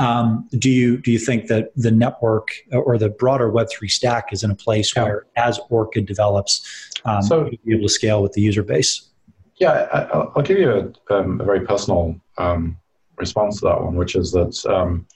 um, 0.00 0.48
do 0.58 0.70
you 0.70 0.98
do 0.98 1.12
you 1.12 1.18
think 1.18 1.46
that 1.48 1.70
the 1.76 1.90
network 1.90 2.48
or 2.72 2.96
the 2.96 3.10
broader 3.10 3.50
Web 3.50 3.68
three 3.70 3.88
stack 3.88 4.32
is 4.32 4.42
in 4.42 4.50
a 4.50 4.54
place 4.54 4.92
yeah. 4.96 5.04
where, 5.04 5.26
as 5.36 5.60
Orchid 5.68 6.06
develops, 6.06 6.62
um, 7.04 7.22
so, 7.22 7.44
you'll 7.44 7.58
be 7.64 7.74
able 7.74 7.82
to 7.82 7.88
scale 7.88 8.22
with 8.22 8.32
the 8.32 8.40
user 8.40 8.62
base? 8.62 9.08
Yeah, 9.56 9.88
I, 9.92 10.26
will 10.34 10.42
give 10.42 10.58
you 10.58 10.94
a, 11.10 11.14
um, 11.14 11.40
a 11.40 11.44
very 11.44 11.66
personal 11.66 12.18
um, 12.38 12.78
response 13.16 13.60
to 13.60 13.66
that 13.66 13.82
one, 13.82 13.94
which 13.94 14.16
is 14.16 14.32
that 14.32 14.64
um, 14.66 15.06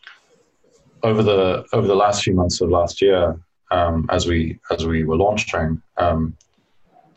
over 1.03 1.23
the 1.23 1.65
over 1.73 1.87
the 1.87 1.95
last 1.95 2.23
few 2.23 2.35
months 2.35 2.61
of 2.61 2.69
last 2.69 3.01
year, 3.01 3.41
um, 3.71 4.07
as 4.11 4.27
we 4.27 4.59
as 4.71 4.87
we 4.87 5.05
were 5.05 5.17
launching, 5.17 5.81
um, 5.97 6.37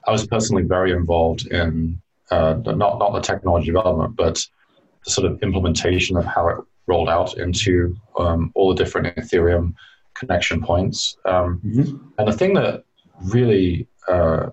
I 0.08 0.12
was 0.12 0.26
personally 0.26 0.64
very 0.64 0.94
involved 0.94 1.48
in 1.48 2.02
uh, 2.32 2.56
not 2.66 3.00
not 3.00 3.12
the 3.12 3.20
technology 3.20 3.68
development, 3.68 4.16
but 4.16 4.46
the 5.04 5.12
sort 5.12 5.30
of 5.30 5.44
implementation 5.44 6.16
of 6.16 6.24
how 6.24 6.48
it 6.48 6.58
rolled 6.88 7.10
out 7.10 7.38
into 7.38 7.96
um, 8.18 8.52
all 8.56 8.74
the 8.74 8.84
different 8.84 9.16
Ethereum 9.18 9.74
connection 10.14 10.62
points. 10.62 11.18
Um, 11.26 11.62
mm-hmm. 11.64 11.98
And 12.18 12.28
the 12.28 12.34
thing 12.34 12.54
that 12.54 12.84
really 13.26 13.88
uh, 14.08 14.50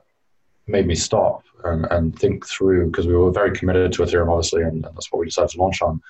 made 0.66 0.86
me 0.86 0.94
stop 0.94 1.42
and, 1.64 1.86
and 1.90 2.18
think 2.18 2.46
through, 2.46 2.90
because 2.90 3.06
we 3.06 3.16
were 3.16 3.30
very 3.30 3.52
committed 3.56 3.92
to 3.92 4.02
Ethereum, 4.02 4.30
obviously, 4.30 4.62
and, 4.62 4.84
and 4.84 4.94
that's 4.94 5.10
what 5.10 5.20
we 5.20 5.26
decided 5.26 5.50
to 5.50 5.58
launch 5.58 5.80
on, 5.80 6.00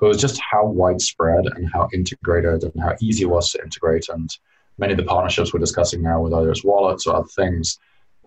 but 0.00 0.06
it 0.06 0.08
was 0.08 0.20
just 0.20 0.40
how 0.40 0.64
widespread 0.66 1.44
and 1.54 1.70
how 1.72 1.88
integrated 1.92 2.64
and 2.64 2.82
how 2.82 2.94
easy 3.00 3.22
it 3.24 3.30
was 3.30 3.52
to 3.52 3.62
integrate. 3.62 4.08
And 4.08 4.30
many 4.78 4.92
of 4.92 4.96
the 4.96 5.04
partnerships 5.04 5.52
we're 5.52 5.60
discussing 5.60 6.02
now 6.02 6.22
with 6.22 6.32
either 6.32 6.54
wallets 6.64 7.06
or 7.06 7.16
other 7.16 7.28
things, 7.28 7.78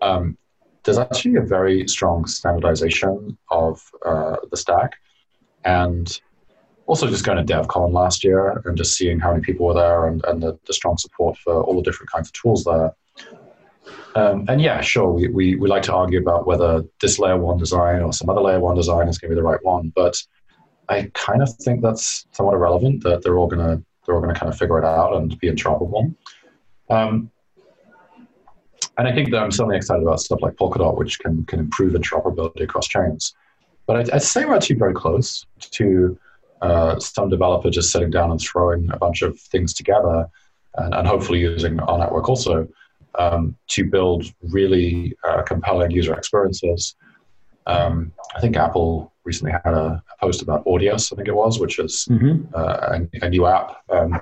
um, 0.01 0.37
there's 0.83 0.97
actually 0.97 1.35
a 1.35 1.41
very 1.41 1.87
strong 1.87 2.25
standardization 2.25 3.37
of 3.49 3.81
uh, 4.05 4.37
the 4.49 4.57
stack. 4.57 4.93
And 5.63 6.19
also 6.91 7.07
just 7.07 7.23
going 7.23 7.37
to 7.37 7.53
DevCon 7.53 7.93
last 7.93 8.21
year 8.21 8.61
and 8.65 8.77
just 8.77 8.97
seeing 8.97 9.17
how 9.17 9.31
many 9.31 9.41
people 9.41 9.65
were 9.65 9.73
there 9.73 10.07
and, 10.07 10.21
and 10.25 10.43
the, 10.43 10.59
the 10.67 10.73
strong 10.73 10.97
support 10.97 11.37
for 11.37 11.63
all 11.63 11.73
the 11.73 11.81
different 11.81 12.11
kinds 12.11 12.27
of 12.27 12.33
tools 12.33 12.65
there. 12.65 12.91
Um, 14.15 14.43
and 14.49 14.61
yeah, 14.61 14.81
sure, 14.81 15.09
we, 15.09 15.29
we, 15.29 15.55
we 15.55 15.69
like 15.69 15.83
to 15.83 15.93
argue 15.93 16.19
about 16.19 16.45
whether 16.45 16.83
this 16.99 17.17
layer 17.17 17.37
one 17.37 17.57
design 17.57 18.01
or 18.01 18.11
some 18.11 18.29
other 18.29 18.41
layer 18.41 18.59
one 18.59 18.75
design 18.75 19.07
is 19.07 19.17
going 19.17 19.29
to 19.29 19.35
be 19.35 19.39
the 19.39 19.47
right 19.47 19.63
one. 19.63 19.93
But 19.95 20.21
I 20.89 21.09
kind 21.13 21.41
of 21.41 21.55
think 21.61 21.81
that's 21.81 22.25
somewhat 22.33 22.55
irrelevant. 22.55 23.03
That 23.03 23.23
they're 23.23 23.37
all 23.37 23.47
gonna 23.47 23.81
they're 24.05 24.13
all 24.13 24.19
gonna 24.19 24.35
kind 24.35 24.51
of 24.51 24.59
figure 24.59 24.77
it 24.77 24.83
out 24.83 25.15
and 25.15 25.39
be 25.39 25.49
interoperable. 25.49 26.13
Um, 26.89 27.31
and 28.97 29.07
I 29.07 29.13
think 29.13 29.31
that 29.31 29.41
I'm 29.41 29.51
certainly 29.51 29.77
excited 29.77 30.03
about 30.03 30.19
stuff 30.19 30.41
like 30.41 30.55
Polkadot, 30.55 30.97
which 30.97 31.19
can 31.19 31.45
can 31.45 31.61
improve 31.61 31.93
interoperability 31.93 32.63
across 32.63 32.89
chains. 32.89 33.33
But 33.87 33.95
I'd, 33.95 34.09
I'd 34.09 34.23
say 34.23 34.43
we're 34.43 34.55
actually 34.55 34.75
very 34.75 34.93
close 34.93 35.45
to 35.59 36.19
uh, 36.61 36.99
some 36.99 37.29
developer 37.29 37.69
just 37.69 37.91
sitting 37.91 38.11
down 38.11 38.31
and 38.31 38.39
throwing 38.39 38.89
a 38.91 38.97
bunch 38.97 39.21
of 39.21 39.39
things 39.39 39.73
together, 39.73 40.27
and, 40.75 40.93
and 40.93 41.07
hopefully 41.07 41.39
using 41.39 41.79
our 41.79 41.97
network 41.97 42.29
also 42.29 42.67
um, 43.17 43.55
to 43.67 43.83
build 43.83 44.25
really 44.41 45.15
uh, 45.27 45.41
compelling 45.41 45.91
user 45.91 46.13
experiences. 46.13 46.95
Um, 47.67 48.11
I 48.35 48.41
think 48.41 48.55
Apple 48.57 49.11
recently 49.23 49.51
had 49.51 49.73
a, 49.73 50.01
a, 50.11 50.25
post 50.25 50.41
about 50.41 50.65
Audius, 50.65 51.13
I 51.13 51.15
think 51.15 51.27
it 51.27 51.35
was, 51.35 51.59
which 51.59 51.77
is 51.77 52.07
mm-hmm. 52.09 52.53
uh, 52.55 52.97
a, 53.21 53.25
a, 53.25 53.29
new 53.29 53.45
app. 53.45 53.77
Um, 53.89 54.19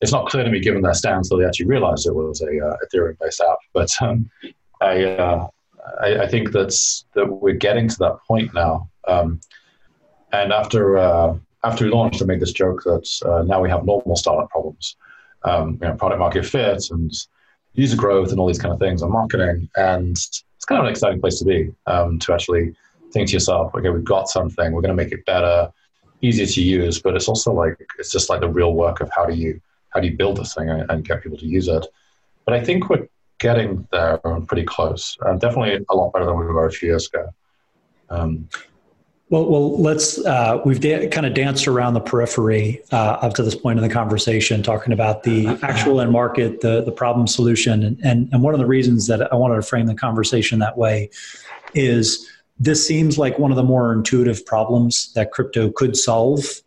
it's 0.00 0.12
not 0.12 0.28
clear 0.28 0.44
to 0.44 0.50
me, 0.50 0.60
given 0.60 0.82
their 0.82 0.94
stance, 0.94 1.28
that 1.28 1.36
they 1.36 1.44
actually 1.44 1.66
realized 1.66 2.06
it 2.06 2.14
was 2.14 2.40
a 2.40 2.46
uh, 2.46 2.76
Ethereum-based 2.84 3.40
app. 3.40 3.58
But 3.72 3.90
um, 4.00 4.30
I, 4.80 5.04
uh, 5.04 5.48
I, 6.00 6.18
I, 6.20 6.28
think 6.28 6.52
that's 6.52 7.04
that 7.14 7.26
we're 7.26 7.54
getting 7.54 7.88
to 7.88 7.98
that 7.98 8.18
point 8.28 8.54
now. 8.54 8.88
Um, 9.08 9.40
and 10.32 10.52
after 10.52 10.98
uh, 10.98 11.36
after 11.64 11.84
we 11.84 11.90
launched, 11.90 12.22
I 12.22 12.24
made 12.24 12.40
this 12.40 12.52
joke 12.52 12.82
that 12.84 13.08
uh, 13.24 13.42
now 13.42 13.60
we 13.60 13.70
have 13.70 13.84
normal 13.84 14.16
startup 14.16 14.50
problems, 14.50 14.96
um, 15.44 15.78
you 15.80 15.88
know, 15.88 15.94
product 15.94 16.20
market 16.20 16.46
fit 16.46 16.90
and 16.90 17.12
user 17.74 17.96
growth 17.96 18.30
and 18.30 18.40
all 18.40 18.46
these 18.46 18.58
kind 18.58 18.72
of 18.72 18.78
things 18.78 19.02
on 19.02 19.12
marketing. 19.12 19.68
And 19.76 20.12
it's 20.12 20.64
kind 20.66 20.78
of 20.80 20.86
an 20.86 20.90
exciting 20.90 21.20
place 21.20 21.38
to 21.38 21.44
be 21.44 21.72
um, 21.86 22.18
to 22.20 22.32
actually 22.32 22.74
think 23.12 23.28
to 23.28 23.32
yourself, 23.32 23.74
okay, 23.74 23.90
we've 23.90 24.04
got 24.04 24.28
something, 24.28 24.72
we're 24.72 24.82
going 24.82 24.96
to 24.96 25.02
make 25.02 25.12
it 25.12 25.24
better, 25.24 25.70
easier 26.20 26.46
to 26.46 26.62
use, 26.62 27.00
but 27.00 27.14
it's 27.14 27.28
also 27.28 27.52
like 27.52 27.76
it's 27.98 28.10
just 28.10 28.28
like 28.28 28.40
the 28.40 28.48
real 28.48 28.74
work 28.74 29.00
of 29.00 29.10
how 29.14 29.24
do 29.24 29.34
you 29.34 29.60
how 29.90 30.00
do 30.00 30.08
you 30.08 30.16
build 30.16 30.36
this 30.36 30.54
thing 30.54 30.68
and, 30.68 30.90
and 30.90 31.06
get 31.06 31.22
people 31.22 31.38
to 31.38 31.46
use 31.46 31.68
it. 31.68 31.86
But 32.44 32.54
I 32.54 32.64
think 32.64 32.88
we're 32.88 33.08
getting 33.38 33.86
there 33.92 34.18
pretty 34.46 34.64
close. 34.64 35.16
Uh, 35.24 35.34
definitely 35.34 35.84
a 35.88 35.94
lot 35.94 36.12
better 36.12 36.26
than 36.26 36.38
we 36.38 36.46
were 36.46 36.66
a 36.66 36.72
few 36.72 36.90
years 36.90 37.06
ago. 37.08 37.32
Um, 38.10 38.48
well, 39.30 39.50
well, 39.50 39.78
let's. 39.78 40.18
Uh, 40.24 40.60
we've 40.64 40.80
da- 40.80 41.08
kind 41.08 41.26
of 41.26 41.34
danced 41.34 41.68
around 41.68 41.94
the 41.94 42.00
periphery 42.00 42.82
uh, 42.92 43.18
up 43.20 43.34
to 43.34 43.42
this 43.42 43.54
point 43.54 43.78
in 43.78 43.86
the 43.86 43.92
conversation, 43.92 44.62
talking 44.62 44.92
about 44.92 45.22
the 45.22 45.48
actual 45.62 46.00
end 46.00 46.12
market, 46.12 46.62
the 46.62 46.82
the 46.82 46.92
problem 46.92 47.26
solution, 47.26 47.82
and, 47.82 48.00
and 48.02 48.28
and 48.32 48.42
one 48.42 48.54
of 48.54 48.60
the 48.60 48.66
reasons 48.66 49.06
that 49.08 49.30
I 49.30 49.36
wanted 49.36 49.56
to 49.56 49.62
frame 49.62 49.86
the 49.86 49.94
conversation 49.94 50.60
that 50.60 50.78
way 50.78 51.10
is 51.74 52.26
this 52.58 52.86
seems 52.86 53.18
like 53.18 53.38
one 53.38 53.50
of 53.50 53.56
the 53.56 53.62
more 53.62 53.92
intuitive 53.92 54.44
problems 54.46 55.12
that 55.12 55.30
crypto 55.30 55.70
could 55.70 55.96
solve 55.96 56.62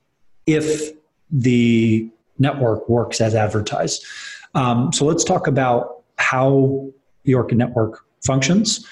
if 0.46 0.92
the 1.32 2.10
network 2.38 2.88
works 2.88 3.22
as 3.22 3.34
advertised. 3.34 4.06
Um, 4.54 4.94
so 4.94 5.06
let's 5.06 5.24
talk 5.24 5.48
about 5.48 6.04
how 6.18 6.92
the 7.24 7.34
Orchid 7.34 7.58
network 7.58 8.06
functions 8.24 8.88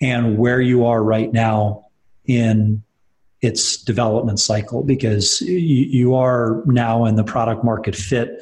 and 0.00 0.38
where 0.38 0.60
you 0.60 0.84
are 0.84 1.02
right 1.02 1.32
now 1.32 1.86
in 2.26 2.82
its 3.42 3.76
development 3.76 4.38
cycle 4.38 4.82
because 4.82 5.40
you, 5.42 5.56
you 5.56 6.14
are 6.14 6.62
now 6.66 7.04
in 7.04 7.16
the 7.16 7.24
product 7.24 7.64
market 7.64 7.94
fit 7.94 8.40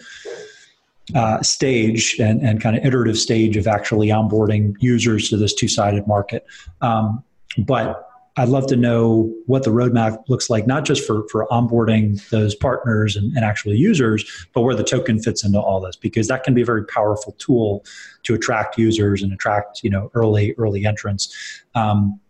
uh, 1.14 1.42
stage 1.42 2.16
and, 2.20 2.40
and 2.42 2.60
kind 2.60 2.76
of 2.76 2.84
iterative 2.84 3.18
stage 3.18 3.56
of 3.56 3.66
actually 3.66 4.08
onboarding 4.08 4.74
users 4.78 5.28
to 5.30 5.36
this 5.36 5.54
two-sided 5.54 6.06
market. 6.06 6.46
Um, 6.82 7.24
but 7.58 8.06
I'd 8.36 8.48
love 8.48 8.66
to 8.68 8.76
know 8.76 9.34
what 9.46 9.64
the 9.64 9.70
roadmap 9.70 10.22
looks 10.28 10.48
like, 10.48 10.66
not 10.66 10.84
just 10.84 11.04
for, 11.04 11.26
for 11.28 11.48
onboarding 11.48 12.26
those 12.30 12.54
partners 12.54 13.16
and, 13.16 13.34
and 13.36 13.44
actual 13.44 13.74
users, 13.74 14.48
but 14.54 14.60
where 14.60 14.74
the 14.74 14.84
token 14.84 15.20
fits 15.20 15.44
into 15.44 15.58
all 15.58 15.80
this, 15.80 15.96
because 15.96 16.28
that 16.28 16.44
can 16.44 16.54
be 16.54 16.62
a 16.62 16.64
very 16.64 16.84
powerful 16.86 17.32
tool 17.38 17.84
to 18.22 18.34
attract 18.34 18.78
users 18.78 19.22
and 19.22 19.32
attract 19.32 19.82
you 19.82 19.90
know 19.90 20.10
early 20.14 20.54
early 20.58 20.86
entrants. 20.86 21.34
Um, 21.74 22.20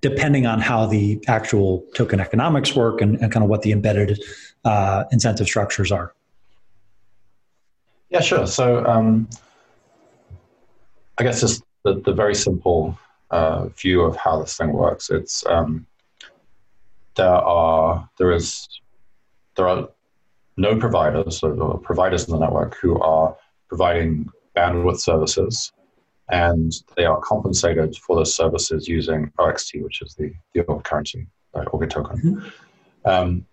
depending 0.00 0.46
on 0.46 0.60
how 0.60 0.86
the 0.86 1.22
actual 1.28 1.84
token 1.94 2.20
economics 2.20 2.74
work 2.74 3.00
and, 3.00 3.16
and 3.20 3.30
kind 3.32 3.44
of 3.44 3.50
what 3.50 3.62
the 3.62 3.72
embedded 3.72 4.18
uh, 4.64 5.04
incentive 5.12 5.46
structures 5.46 5.92
are. 5.92 6.14
Yeah, 8.08 8.20
sure. 8.20 8.46
So 8.46 8.84
um, 8.86 9.28
I 11.18 11.22
guess 11.22 11.40
just 11.40 11.62
the, 11.84 12.00
the 12.00 12.12
very 12.12 12.34
simple 12.34 12.98
uh, 13.30 13.66
view 13.68 14.02
of 14.02 14.16
how 14.16 14.40
this 14.40 14.56
thing 14.56 14.72
works. 14.72 15.10
It's 15.10 15.44
um, 15.46 15.86
there 17.14 17.28
are 17.28 18.08
there 18.18 18.32
is 18.32 18.66
there 19.56 19.68
are 19.68 19.88
no 20.56 20.76
providers 20.76 21.42
or 21.42 21.78
providers 21.78 22.26
in 22.26 22.32
the 22.32 22.40
network 22.40 22.76
who 22.76 23.00
are 23.00 23.36
providing 23.68 24.28
bandwidth 24.56 25.00
services, 25.00 25.72
and 26.30 26.72
they 26.96 27.04
are 27.04 27.20
compensated 27.20 27.96
for 27.96 28.16
those 28.16 28.34
services 28.34 28.88
using 28.88 29.30
OXT, 29.38 29.82
which 29.82 30.02
is 30.02 30.14
the 30.14 30.32
the 30.54 30.62
Orchid 30.62 30.84
currency, 30.84 31.26
uh, 31.54 31.64
Orchid 31.72 31.90
token. 31.90 32.16
Mm-hmm. 32.18 33.08
Um, 33.08 33.46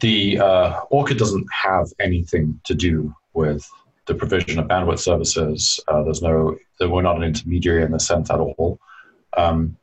the 0.00 0.38
uh, 0.38 0.80
Orchid 0.90 1.18
doesn't 1.18 1.46
have 1.52 1.86
anything 2.00 2.60
to 2.64 2.74
do 2.74 3.14
with 3.34 3.68
the 4.06 4.14
provision 4.14 4.58
of 4.58 4.66
bandwidth 4.66 4.98
services. 4.98 5.78
Uh, 5.88 6.02
there's 6.02 6.22
no, 6.22 6.56
we're 6.80 7.02
not 7.02 7.16
an 7.16 7.22
intermediary 7.22 7.84
in 7.84 7.92
the 7.92 8.00
sense 8.00 8.30
at 8.30 8.40
all. 8.40 8.78
Um, 9.36 9.76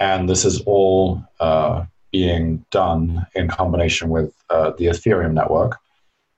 and 0.00 0.28
this 0.28 0.44
is 0.44 0.60
all 0.62 1.22
uh, 1.40 1.84
being 2.12 2.64
done 2.70 3.26
in 3.34 3.48
combination 3.48 4.08
with 4.08 4.32
uh, 4.48 4.70
the 4.78 4.86
Ethereum 4.86 5.34
network, 5.34 5.78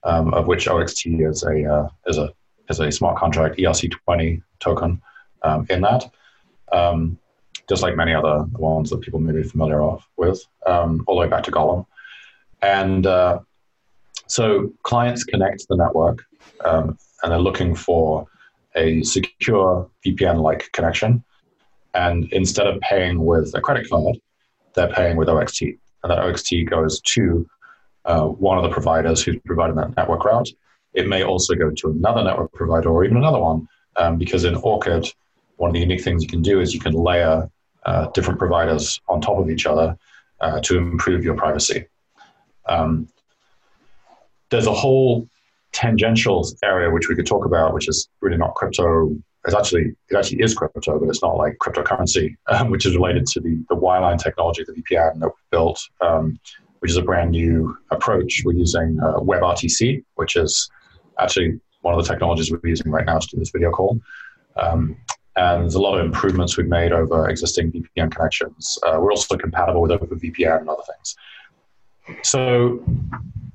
um, 0.03 0.33
of 0.33 0.47
which 0.47 0.67
OXT 0.67 1.05
is 1.05 1.43
a 1.43 1.73
uh, 1.73 1.87
is 2.07 2.17
a 2.17 2.33
is 2.71 2.79
a 2.79 2.91
smart 2.91 3.17
contract 3.17 3.57
ERC20 3.57 4.41
token 4.59 5.01
um, 5.43 5.65
in 5.69 5.81
that, 5.81 6.09
um, 6.71 7.17
just 7.69 7.83
like 7.83 7.95
many 7.95 8.13
other 8.13 8.45
ones 8.53 8.89
that 8.89 9.01
people 9.01 9.19
may 9.19 9.33
be 9.33 9.43
familiar 9.43 9.97
with, 10.17 10.43
um, 10.65 11.03
all 11.05 11.15
the 11.15 11.21
way 11.21 11.27
back 11.27 11.43
to 11.43 11.51
Golem. 11.51 11.85
And 12.61 13.05
uh, 13.05 13.39
so 14.27 14.71
clients 14.83 15.23
connect 15.23 15.59
to 15.59 15.65
the 15.69 15.77
network, 15.77 16.23
um, 16.65 16.97
and 17.21 17.31
they're 17.31 17.39
looking 17.39 17.75
for 17.75 18.27
a 18.75 19.03
secure 19.03 19.89
VPN-like 20.05 20.71
connection. 20.71 21.23
And 21.93 22.31
instead 22.31 22.67
of 22.67 22.79
paying 22.79 23.25
with 23.25 23.53
a 23.53 23.61
credit 23.61 23.89
card, 23.89 24.17
they're 24.73 24.93
paying 24.93 25.17
with 25.17 25.27
OXT. 25.27 25.61
And 25.61 26.11
that 26.11 26.19
OXT 26.19 26.53
goes 26.69 27.01
to 27.01 27.45
uh, 28.05 28.25
one 28.25 28.57
of 28.57 28.63
the 28.63 28.69
providers 28.69 29.21
who's 29.21 29.37
providing 29.45 29.75
that 29.75 29.95
network 29.97 30.23
route. 30.25 30.49
It 30.93 31.07
may 31.07 31.23
also 31.23 31.55
go 31.55 31.71
to 31.71 31.89
another 31.89 32.23
network 32.23 32.51
provider 32.53 32.89
or 32.89 33.03
even 33.05 33.17
another 33.17 33.39
one, 33.39 33.67
um, 33.95 34.17
because 34.17 34.43
in 34.43 34.55
Orchid, 34.55 35.11
one 35.57 35.69
of 35.69 35.73
the 35.73 35.79
unique 35.79 36.03
things 36.03 36.23
you 36.23 36.29
can 36.29 36.41
do 36.41 36.59
is 36.59 36.73
you 36.73 36.79
can 36.79 36.93
layer 36.93 37.49
uh, 37.85 38.07
different 38.11 38.39
providers 38.39 38.99
on 39.07 39.21
top 39.21 39.37
of 39.37 39.49
each 39.49 39.65
other 39.65 39.97
uh, 40.41 40.59
to 40.61 40.77
improve 40.77 41.23
your 41.23 41.35
privacy. 41.35 41.85
Um, 42.67 43.07
there's 44.49 44.67
a 44.67 44.73
whole 44.73 45.27
tangential 45.71 46.45
area 46.63 46.89
which 46.91 47.07
we 47.07 47.15
could 47.15 47.25
talk 47.25 47.45
about, 47.45 47.73
which 47.73 47.87
is 47.87 48.09
really 48.19 48.37
not 48.37 48.55
crypto. 48.55 49.15
It's 49.45 49.55
actually 49.55 49.95
it 50.09 50.17
actually 50.17 50.41
is 50.41 50.53
crypto, 50.53 50.99
but 50.99 51.09
it's 51.09 51.21
not 51.21 51.37
like 51.37 51.57
cryptocurrency, 51.59 52.35
um, 52.47 52.69
which 52.69 52.85
is 52.85 52.95
related 52.95 53.25
to 53.27 53.39
the 53.39 53.63
the 53.69 53.75
Wireline 53.75 54.21
technology, 54.21 54.63
the 54.63 54.73
VPN 54.73 55.19
that 55.19 55.27
we 55.27 55.33
built, 55.49 55.79
um, 56.01 56.39
which 56.79 56.91
is 56.91 56.97
a 56.97 57.01
brand 57.01 57.31
new 57.31 57.75
approach. 57.89 58.41
We're 58.45 58.53
using 58.53 58.99
uh, 59.01 59.19
WebRTC, 59.19 60.03
which 60.15 60.35
is 60.35 60.69
actually 61.21 61.59
one 61.81 61.93
of 61.93 62.03
the 62.03 62.11
technologies 62.11 62.51
we're 62.51 62.59
using 62.63 62.91
right 62.91 63.05
now 63.05 63.19
to 63.19 63.27
do 63.27 63.37
this 63.37 63.49
video 63.49 63.71
call. 63.71 63.99
Um, 64.57 64.97
and 65.35 65.63
there's 65.63 65.75
a 65.75 65.81
lot 65.81 65.97
of 65.97 66.05
improvements 66.05 66.57
we've 66.57 66.67
made 66.67 66.91
over 66.91 67.29
existing 67.29 67.71
VPN 67.71 68.11
connections. 68.11 68.77
Uh, 68.85 68.97
we're 68.99 69.11
also 69.11 69.37
compatible 69.37 69.81
with 69.81 69.91
OpenVPN 69.91 70.59
and 70.59 70.69
other 70.69 70.83
things. 70.93 71.15
So, 72.23 72.83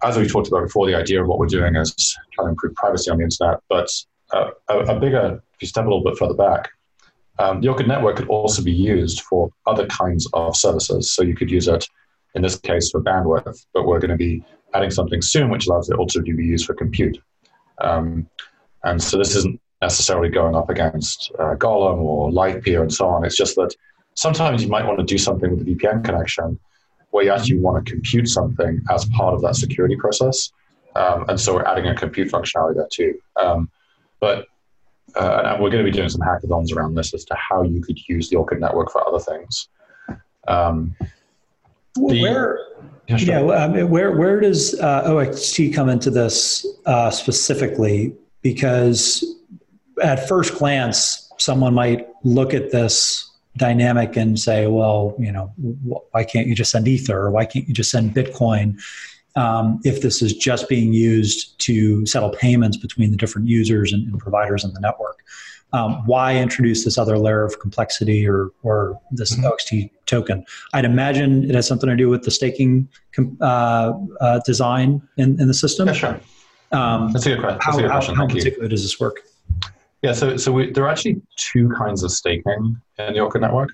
as 0.02 0.16
we 0.16 0.26
talked 0.26 0.48
about 0.48 0.62
before, 0.62 0.86
the 0.86 0.94
idea 0.94 1.20
of 1.20 1.28
what 1.28 1.38
we're 1.38 1.46
doing 1.46 1.76
is 1.76 2.16
trying 2.32 2.46
to 2.46 2.50
improve 2.50 2.74
privacy 2.74 3.10
on 3.10 3.18
the 3.18 3.24
internet. 3.24 3.60
But 3.68 3.90
uh, 4.32 4.50
a, 4.68 4.78
a, 4.78 5.00
bigger, 5.00 5.42
if 5.54 5.62
you 5.62 5.68
step 5.68 5.84
a 5.84 5.88
little 5.88 6.04
bit 6.04 6.16
further 6.16 6.34
back, 6.34 6.70
um, 7.38 7.60
the 7.60 7.68
Orchid 7.68 7.88
network 7.88 8.16
could 8.16 8.28
also 8.28 8.62
be 8.62 8.72
used 8.72 9.20
for 9.22 9.50
other 9.66 9.86
kinds 9.86 10.26
of 10.32 10.56
services. 10.56 11.10
So 11.10 11.22
you 11.22 11.34
could 11.34 11.50
use 11.50 11.68
it, 11.68 11.86
in 12.34 12.42
this 12.42 12.56
case, 12.56 12.90
for 12.90 13.02
bandwidth, 13.02 13.66
but 13.74 13.86
we're 13.86 14.00
going 14.00 14.10
to 14.10 14.16
be 14.16 14.42
adding 14.74 14.90
something 14.90 15.20
soon 15.22 15.50
which 15.50 15.66
allows 15.66 15.90
it 15.90 15.98
also 15.98 16.20
to 16.20 16.36
be 16.36 16.44
used 16.44 16.66
for 16.66 16.74
compute. 16.74 17.18
Um, 17.78 18.28
and 18.84 19.02
so 19.02 19.18
this 19.18 19.34
isn't 19.34 19.60
necessarily 19.82 20.28
going 20.28 20.54
up 20.54 20.70
against 20.70 21.32
uh, 21.38 21.54
Golem 21.54 21.98
or 21.98 22.30
Livepeer 22.30 22.82
and 22.82 22.92
so 22.92 23.08
on. 23.08 23.24
It's 23.24 23.36
just 23.36 23.56
that 23.56 23.74
sometimes 24.14 24.62
you 24.62 24.68
might 24.68 24.86
want 24.86 24.98
to 24.98 25.04
do 25.04 25.18
something 25.18 25.50
with 25.50 25.64
the 25.64 25.74
VPN 25.74 26.04
connection 26.04 26.58
where 27.10 27.24
you 27.24 27.30
actually 27.30 27.58
want 27.58 27.84
to 27.84 27.90
compute 27.90 28.28
something 28.28 28.80
as 28.90 29.04
part 29.16 29.34
of 29.34 29.42
that 29.42 29.56
security 29.56 29.96
process. 29.96 30.52
Um, 30.94 31.26
and 31.28 31.38
so 31.38 31.54
we're 31.54 31.64
adding 31.64 31.86
a 31.86 31.94
compute 31.94 32.30
functionality 32.30 32.76
there 32.76 32.88
too. 32.90 33.18
Um, 33.36 33.70
but 34.20 34.46
uh, 35.14 35.42
and 35.52 35.62
we're 35.62 35.70
going 35.70 35.84
to 35.84 35.90
be 35.90 35.96
doing 35.96 36.08
some 36.08 36.20
hackathons 36.20 36.74
around 36.74 36.94
this 36.94 37.14
as 37.14 37.24
to 37.24 37.34
how 37.36 37.62
you 37.62 37.80
could 37.80 37.98
use 38.08 38.28
the 38.28 38.36
Orchid 38.36 38.60
network 38.60 38.90
for 38.90 39.06
other 39.06 39.18
things. 39.18 39.68
Um, 40.48 40.94
the, 41.94 42.22
where, 42.22 42.58
yeah, 43.08 43.16
sure. 43.16 43.54
yeah 43.54 43.64
um, 43.64 43.90
where 43.90 44.16
where 44.16 44.40
does 44.40 44.78
uh, 44.80 45.14
OXT 45.14 45.74
come 45.74 45.88
into 45.88 46.10
this 46.10 46.66
uh, 46.86 47.10
specifically? 47.10 48.14
Because 48.42 49.24
at 50.02 50.28
first 50.28 50.56
glance, 50.56 51.30
someone 51.38 51.74
might 51.74 52.08
look 52.22 52.54
at 52.54 52.70
this 52.70 53.30
dynamic 53.56 54.16
and 54.16 54.38
say, 54.38 54.66
well, 54.66 55.14
you 55.18 55.32
know, 55.32 55.52
why 56.10 56.24
can't 56.24 56.46
you 56.46 56.54
just 56.54 56.70
send 56.70 56.86
Ether 56.86 57.18
or 57.18 57.30
why 57.30 57.44
can't 57.44 57.66
you 57.66 57.74
just 57.74 57.90
send 57.90 58.14
Bitcoin? 58.14 58.80
Um, 59.34 59.80
if 59.84 60.00
this 60.00 60.22
is 60.22 60.32
just 60.34 60.68
being 60.68 60.94
used 60.94 61.58
to 61.60 62.06
settle 62.06 62.30
payments 62.30 62.78
between 62.78 63.10
the 63.10 63.18
different 63.18 63.48
users 63.48 63.92
and, 63.92 64.06
and 64.10 64.18
providers 64.18 64.64
in 64.64 64.72
the 64.72 64.80
network. 64.80 65.22
Um, 65.72 66.06
why 66.06 66.36
introduce 66.36 66.84
this 66.84 66.96
other 66.96 67.18
layer 67.18 67.44
of 67.44 67.58
complexity 67.58 68.26
or, 68.26 68.50
or 68.62 69.00
this 69.10 69.34
mm-hmm. 69.34 69.46
OXT 69.46 69.90
token? 70.06 70.44
I'd 70.72 70.84
imagine 70.84 71.48
it 71.48 71.54
has 71.54 71.66
something 71.66 71.88
to 71.88 71.96
do 71.96 72.08
with 72.08 72.22
the 72.22 72.30
staking 72.30 72.88
uh, 73.40 73.92
uh, 74.20 74.40
design 74.46 75.02
in, 75.16 75.40
in 75.40 75.48
the 75.48 75.54
system. 75.54 75.88
Yeah, 75.88 75.94
sure. 75.94 76.20
Um, 76.72 77.12
That's 77.12 77.26
a 77.26 77.30
good, 77.30 77.40
question. 77.40 77.60
How, 77.60 78.00
how, 78.00 78.14
how 78.14 78.26
particularly 78.26 78.68
does 78.68 78.82
this 78.82 78.98
work? 78.98 79.20
Yeah, 80.02 80.12
so 80.12 80.36
so 80.36 80.52
we, 80.52 80.70
there 80.70 80.84
are 80.84 80.88
actually 80.88 81.20
two 81.36 81.68
kinds 81.70 82.02
of 82.02 82.12
staking 82.12 82.80
in 82.98 83.14
the 83.14 83.20
Orchid 83.20 83.40
network. 83.40 83.70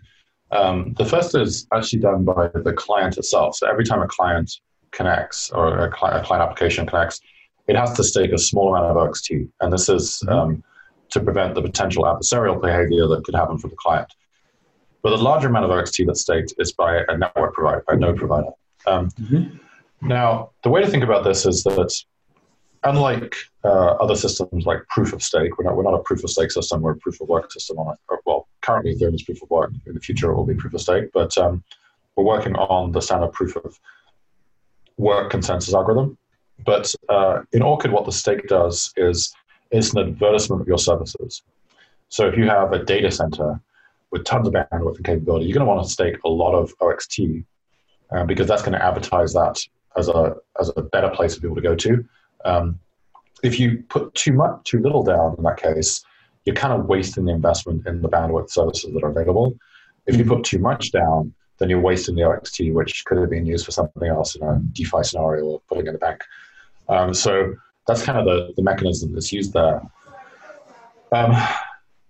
Um, 0.51 0.95
the 0.99 1.05
first 1.05 1.35
is 1.35 1.67
actually 1.73 2.01
done 2.01 2.25
by 2.25 2.49
the 2.55 2.73
client 2.73 3.17
itself. 3.19 3.57
So 3.57 3.69
every 3.69 3.85
time 3.85 4.03
a 4.03 4.07
client 4.07 4.53
connects 4.93 5.51
or 5.51 5.79
a, 5.79 5.91
client, 5.91 6.23
a 6.23 6.27
client 6.27 6.43
application 6.43 6.87
connects, 6.87 7.21
it 7.67 7.77
has 7.77 7.95
to 7.95 8.05
stake 8.05 8.33
a 8.33 8.39
small 8.39 8.75
amount 8.75 8.91
of 8.91 8.97
OXT, 8.97 9.31
and 9.61 9.73
this 9.73 9.89
is 9.89 10.23
mm-hmm. 10.25 10.33
um, 10.33 10.65
to 11.13 11.21
prevent 11.21 11.55
the 11.55 11.63
potential 11.63 12.05
adversarial 12.05 12.61
behavior 12.61 13.07
that 13.07 13.25
could 13.25 13.35
happen 13.35 13.59
for 13.59 13.69
the 13.69 13.77
client. 13.77 14.13
But 15.03 15.11
the 15.11 15.23
larger 15.23 15.49
amount 15.49 15.65
of 15.65 15.71
OXT 15.71 16.03
that's 16.07 16.21
staked 16.21 16.55
is 16.59 16.73
by 16.73 17.03
a 17.09 17.17
network 17.17 17.55
provider, 17.55 17.85
by 17.87 17.95
a 17.95 17.97
node 17.97 18.17
provider. 18.17 18.51
Um, 18.87 19.09
mm-hmm. 19.11 19.57
Now, 20.07 20.51
the 20.63 20.71
way 20.71 20.81
to 20.81 20.89
think 20.89 21.05
about 21.05 21.25
this 21.25 21.45
is 21.45 21.63
that 21.65 21.93
unlike 22.85 23.37
uh, 23.65 23.95
other 24.01 24.17
systems 24.17 24.65
like 24.65 24.87
proof 24.89 25.13
of 25.13 25.23
stake, 25.23 25.59
we're 25.59 25.65
not, 25.65 25.77
we're 25.77 25.83
not 25.83 25.95
a 25.95 26.03
proof 26.03 26.25
of 26.25 26.31
stake 26.31 26.51
system, 26.51 26.83
we're 26.83 26.93
a 26.93 26.97
proof 26.97 27.21
of 27.21 27.29
work 27.29 27.53
system 27.53 27.79
on 27.79 27.95
it. 27.95 28.19
Well, 28.25 28.49
currently 28.61 28.95
Ethereum 28.95 29.15
is 29.15 29.23
proof 29.23 29.43
of 29.43 29.51
work. 29.51 29.73
In 29.87 29.95
the 29.95 30.01
future, 30.01 30.31
it 30.31 30.35
will 30.35 30.47
be 30.47 30.55
proof 30.55 30.75
of 30.75 30.81
stake, 30.81 31.11
but 31.13 31.37
um, 31.39 31.63
we're 32.17 32.25
working 32.25 32.55
on 32.57 32.93
the 32.93 33.01
standard 33.01 33.33
proof 33.33 33.57
of 33.57 33.79
work 34.97 35.31
consensus 35.31 35.75
algorithm. 35.75 36.17
But 36.65 36.95
uh, 37.09 37.43
in 37.53 37.63
Orchid, 37.63 37.93
what 37.93 38.05
the 38.05 38.13
stake 38.13 38.47
does 38.49 38.93
is 38.97 39.33
it's 39.73 39.93
an 39.95 40.01
advertisement 40.01 40.63
of 40.63 40.69
your 40.69 40.79
services. 40.79 41.43
So 42.09 42.29
if 42.29 42.37
you 42.37 42.47
have 42.47 42.73
a 42.73 42.85
data 42.85 43.11
center 43.11 43.61
with 44.11 44.25
tons 44.25 44.47
of 44.47 44.55
bandwidth 44.55 44.97
and 44.97 45.05
capability, 45.05 45.47
you're 45.47 45.55
going 45.55 45.67
to 45.67 45.73
want 45.73 45.83
to 45.83 45.91
stake 45.91 46.17
a 46.25 46.29
lot 46.29 46.55
of 46.55 46.73
OXT 46.81 47.21
uh, 48.13 48.25
because 48.25 48.47
that's 48.47 48.63
going 48.63 48.79
to 48.79 48.85
advertise 48.85 49.33
that 49.33 49.59
as 49.97 50.09
a 50.09 50.37
as 50.61 50.71
a 50.77 50.83
better 50.83 51.09
place 51.09 51.35
for 51.35 51.41
people 51.41 51.57
to 51.57 51.63
go 51.63 51.75
to. 51.75 52.05
Um, 52.45 52.79
if 53.43 53.59
you 53.59 53.83
put 53.89 54.15
too 54.15 54.35
much, 54.35 54.65
too 54.65 54.81
little 54.81 55.03
down 55.03 55.35
in 55.37 55.45
that 55.45 55.57
case, 55.57 56.05
you're 56.45 56.55
kind 56.55 56.79
of 56.79 56.87
wasting 56.87 57.25
the 57.25 57.33
investment 57.33 57.87
in 57.87 58.03
the 58.03 58.09
bandwidth 58.09 58.51
services 58.51 58.93
that 58.93 59.03
are 59.03 59.11
available. 59.11 59.57
If 60.07 60.17
you 60.17 60.25
put 60.25 60.45
too 60.45 60.59
much 60.59 60.93
down, 60.93 61.33
then 61.59 61.71
you're 61.71 61.81
wasting 61.81 62.15
the 62.15 62.25
OXT, 62.25 62.73
which 62.73 63.05
could 63.05 63.19
have 63.19 63.31
been 63.31 63.47
used 63.47 63.65
for 63.65 63.73
something 63.73 64.09
else 64.09 64.35
in 64.35 64.43
a 64.43 64.61
DeFi 64.73 65.03
scenario 65.03 65.45
or 65.45 65.61
putting 65.69 65.87
in 65.87 65.93
the 65.93 65.99
bank. 65.99 66.23
Um, 66.89 67.15
so 67.15 67.55
that's 67.87 68.03
kind 68.03 68.19
of 68.19 68.25
the, 68.25 68.53
the 68.57 68.63
mechanism 68.63 69.13
that's 69.13 69.33
used 69.33 69.53
there. 69.53 69.83
Um, 71.13 71.37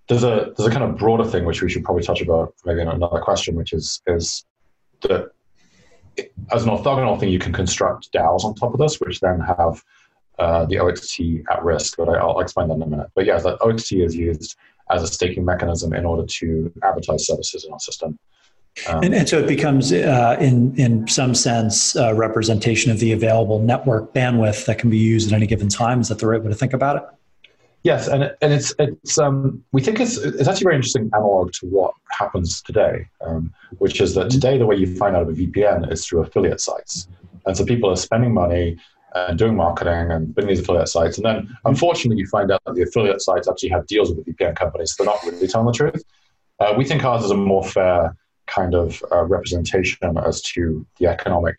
there's 0.09 0.25
a 0.25 0.53
there's 0.57 0.69
a 0.69 0.71
kind 0.71 0.85
of 0.85 0.97
broader 0.97 1.25
thing 1.25 1.45
which 1.45 1.63
we 1.63 1.71
should 1.71 1.85
probably 1.85 2.03
touch 2.03 2.21
about 2.21 2.55
maybe 2.65 2.81
in 2.81 2.89
another 2.89 3.21
question, 3.21 3.55
which 3.55 3.73
is 3.73 4.03
is 4.07 4.45
that 5.03 5.33
as 6.51 6.65
an 6.65 6.71
orthogonal 6.71 7.19
thing, 7.19 7.31
you 7.31 7.39
can 7.39 7.53
construct 7.53 8.13
DAOs 8.13 8.45
on 8.45 8.55
top 8.55 8.75
of 8.75 8.81
this, 8.81 9.01
which 9.01 9.21
then 9.21 9.41
have 9.41 9.83
uh, 10.39 10.67
the 10.67 10.79
OXT 10.79 11.21
at 11.51 11.63
risk, 11.65 11.97
but 11.97 12.09
I, 12.09 12.25
will 12.25 12.41
explain 12.41 12.69
that 12.69 12.75
in 12.75 12.83
a 12.83 12.87
minute. 12.87 13.09
But 13.15 13.25
yeah, 13.27 13.39
the 13.39 13.61
OXT 13.63 13.93
is 13.93 14.17
used 14.17 14.57
as 14.91 15.03
a 15.03 15.07
staking 15.07 15.45
mechanism 15.45 15.95
in 15.95 16.05
order 16.05 16.27
to 16.27 16.73
advertise 16.83 17.27
services 17.27 17.65
in 17.65 17.73
our 17.73 17.79
system. 17.79 18.19
Um, 18.89 19.03
and, 19.03 19.15
and, 19.15 19.29
so 19.29 19.39
it 19.39 19.47
becomes, 19.47 19.93
uh, 19.93 20.37
in 20.41 20.75
in 20.81 21.07
some 21.07 21.35
sense, 21.35 21.95
a 21.95 22.15
representation 22.15 22.91
of 22.91 23.01
the 23.01 23.13
available 23.13 23.59
network 23.59 24.15
bandwidth 24.15 24.65
that 24.65 24.79
can 24.79 24.89
be 24.89 24.99
used 24.99 25.31
at 25.31 25.37
any 25.37 25.47
given 25.47 25.69
time. 25.69 26.01
Is 26.01 26.09
that 26.09 26.19
the 26.19 26.27
right 26.27 26.43
way 26.43 26.49
to 26.49 26.55
think 26.55 26.73
about 26.73 26.97
it? 26.97 27.03
Yes, 27.83 28.09
and 28.09 28.35
and 28.41 28.53
it's 28.53 28.75
it's 28.79 29.19
um, 29.19 29.63
we 29.73 29.83
think 29.83 30.01
it's 30.01 30.17
it's 30.17 30.49
actually 30.49 30.65
very 30.65 30.77
interesting 30.77 31.11
analog 31.15 31.53
to 31.55 31.67
what 31.67 31.93
happens 32.11 32.63
today, 32.63 33.09
um, 33.21 33.53
which 33.79 34.01
is 34.01 34.15
that 34.15 34.31
today 34.31 34.57
the 34.57 34.67
way 34.67 34.77
you 34.77 34.97
find 34.97 35.17
out 35.17 35.23
of 35.23 35.29
a 35.29 35.33
VPN 35.33 35.93
is 35.93 36.07
through 36.07 36.21
affiliate 36.21 36.61
sites, 36.61 37.09
and 37.45 37.57
so 37.57 37.67
people 37.67 37.91
are 37.91 37.97
spending 37.97 38.33
money 38.33 38.79
and 39.15 39.39
doing 39.39 39.55
marketing 39.55 40.11
and 40.11 40.35
building 40.35 40.49
these 40.49 40.61
affiliate 40.61 40.89
sites. 40.89 41.19
And 41.19 41.27
then 41.27 41.57
unfortunately, 41.65 42.19
you 42.21 42.27
find 42.29 42.51
out 42.51 42.63
that 42.65 42.75
the 42.75 42.83
affiliate 42.83 43.21
sites 43.21 43.49
actually 43.49 43.71
have 43.71 43.87
deals 43.87 44.11
with 44.11 44.25
the 44.25 44.33
VPN 44.33 44.57
companies. 44.57 44.95
So 44.95 45.05
they're 45.05 45.13
not 45.13 45.23
really 45.25 45.47
telling 45.49 45.67
the 45.67 45.73
truth. 45.73 46.03
Uh, 46.61 46.75
we 46.77 46.85
think 46.85 47.05
ours 47.05 47.25
is 47.25 47.31
a 47.31 47.37
more 47.37 47.65
fair 47.65 48.17
kind 48.55 48.75
of 48.75 49.03
uh, 49.13 49.23
representation 49.25 50.19
as 50.19 50.43
to 50.43 50.87
the 50.99 51.07
economic 51.07 51.59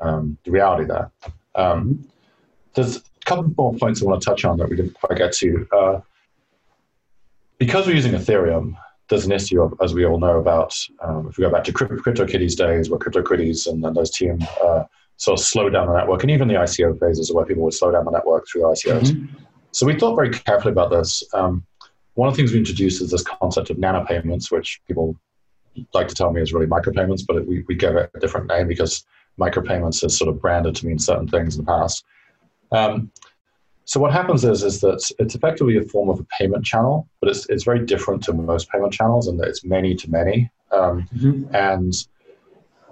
um, 0.00 0.36
the 0.44 0.50
reality 0.50 0.84
there. 0.84 1.10
Um, 1.54 2.08
there's 2.74 2.96
a 2.96 3.02
couple 3.24 3.52
more 3.56 3.74
points 3.74 4.02
I 4.02 4.06
want 4.06 4.20
to 4.22 4.24
touch 4.24 4.44
on 4.44 4.58
that 4.58 4.68
we 4.68 4.76
didn't 4.76 4.94
quite 4.94 5.18
get 5.18 5.32
to. 5.34 5.68
Uh, 5.72 6.00
because 7.58 7.86
we're 7.86 7.94
using 7.94 8.12
Ethereum, 8.12 8.74
there's 9.08 9.26
an 9.26 9.32
issue 9.32 9.62
of, 9.62 9.74
as 9.82 9.94
we 9.94 10.04
all 10.04 10.18
know 10.18 10.38
about, 10.38 10.74
um, 11.00 11.28
if 11.28 11.36
we 11.36 11.42
go 11.42 11.50
back 11.50 11.64
to 11.64 11.72
crypto, 11.72 11.96
CryptoKitties 11.96 12.56
days, 12.56 12.90
where 12.90 12.98
CryptoKitties 12.98 13.68
and, 13.68 13.84
and 13.84 13.94
those 13.94 14.10
team 14.10 14.38
uh, 14.64 14.84
sort 15.18 15.38
of 15.38 15.44
slowed 15.44 15.74
down 15.74 15.86
the 15.86 15.96
network, 15.96 16.22
and 16.22 16.30
even 16.30 16.48
the 16.48 16.54
ICO 16.54 16.98
phases 16.98 17.32
where 17.32 17.44
people 17.44 17.62
would 17.62 17.74
slow 17.74 17.92
down 17.92 18.04
the 18.04 18.10
network 18.10 18.46
through 18.50 18.62
ICOs. 18.62 19.12
Mm-hmm. 19.12 19.36
So 19.70 19.86
we 19.86 19.98
thought 19.98 20.16
very 20.16 20.30
carefully 20.30 20.72
about 20.72 20.90
this. 20.90 21.22
Um, 21.34 21.64
one 22.14 22.28
of 22.28 22.34
the 22.34 22.38
things 22.38 22.52
we 22.52 22.58
introduced 22.58 23.00
is 23.00 23.10
this 23.10 23.22
concept 23.22 23.70
of 23.70 23.76
nanopayments, 23.76 24.50
which 24.50 24.80
people 24.88 25.16
like 25.94 26.08
to 26.08 26.14
tell 26.14 26.32
me 26.32 26.40
is 26.40 26.52
really 26.52 26.66
micropayments, 26.66 27.22
but 27.26 27.46
we, 27.46 27.64
we 27.68 27.74
gave 27.74 27.96
it 27.96 28.10
a 28.14 28.20
different 28.20 28.48
name 28.48 28.68
because 28.68 29.04
micropayments 29.38 30.04
is 30.04 30.16
sort 30.16 30.28
of 30.28 30.40
branded 30.40 30.76
to 30.76 30.86
mean 30.86 30.98
certain 30.98 31.28
things 31.28 31.56
in 31.56 31.64
the 31.64 31.70
past. 31.70 32.04
Um, 32.72 33.10
so 33.84 34.00
what 34.00 34.12
happens 34.12 34.44
is 34.44 34.62
is 34.62 34.80
that 34.80 35.02
it's 35.18 35.34
effectively 35.34 35.76
a 35.76 35.82
form 35.82 36.08
of 36.08 36.20
a 36.20 36.24
payment 36.24 36.64
channel, 36.64 37.08
but 37.20 37.30
it's 37.30 37.46
it's 37.48 37.64
very 37.64 37.84
different 37.84 38.22
to 38.24 38.32
most 38.32 38.70
payment 38.70 38.92
channels 38.92 39.28
in 39.28 39.36
that 39.38 39.48
it's 39.48 39.64
many 39.64 39.94
to 39.96 40.10
many. 40.10 40.50
Um, 40.70 41.08
mm-hmm. 41.14 41.54
And 41.54 41.92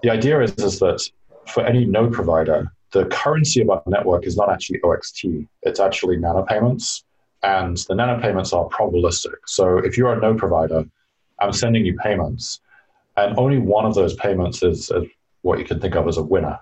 the 0.03 0.11
idea 0.11 0.41
is 0.41 0.53
is 0.55 0.79
that 0.81 1.01
for 1.47 1.65
any 1.65 1.85
node 1.85 2.13
provider, 2.13 2.73
the 2.93 3.07
currency 3.07 3.63
of 3.63 3.71
our 3.71 3.83
network 3.87 4.27
is 4.27 4.37
not 4.37 4.51
actually 4.51 4.81
OXT; 4.83 5.47
it's 5.63 5.81
actually 5.81 6.17
nanopayments, 6.17 7.05
and 7.43 7.77
the 7.89 7.95
nanopayments 7.95 8.53
are 8.53 8.69
probabilistic. 8.69 9.37
So 9.47 9.79
if 9.79 9.97
you're 9.97 10.13
a 10.13 10.21
node 10.21 10.39
provider, 10.39 10.85
I'm 11.41 11.53
sending 11.53 11.87
you 11.87 11.97
payments, 11.99 12.61
and 13.17 13.39
only 13.39 13.59
one 13.59 13.85
of 13.85 13.95
those 13.95 14.15
payments 14.15 14.63
is, 14.63 14.91
is 14.91 15.05
what 15.43 15.59
you 15.59 15.65
can 15.65 15.81
think 15.81 15.95
of 15.95 16.09
as 16.09 16.17
a 16.17 16.23
winner. 16.23 16.59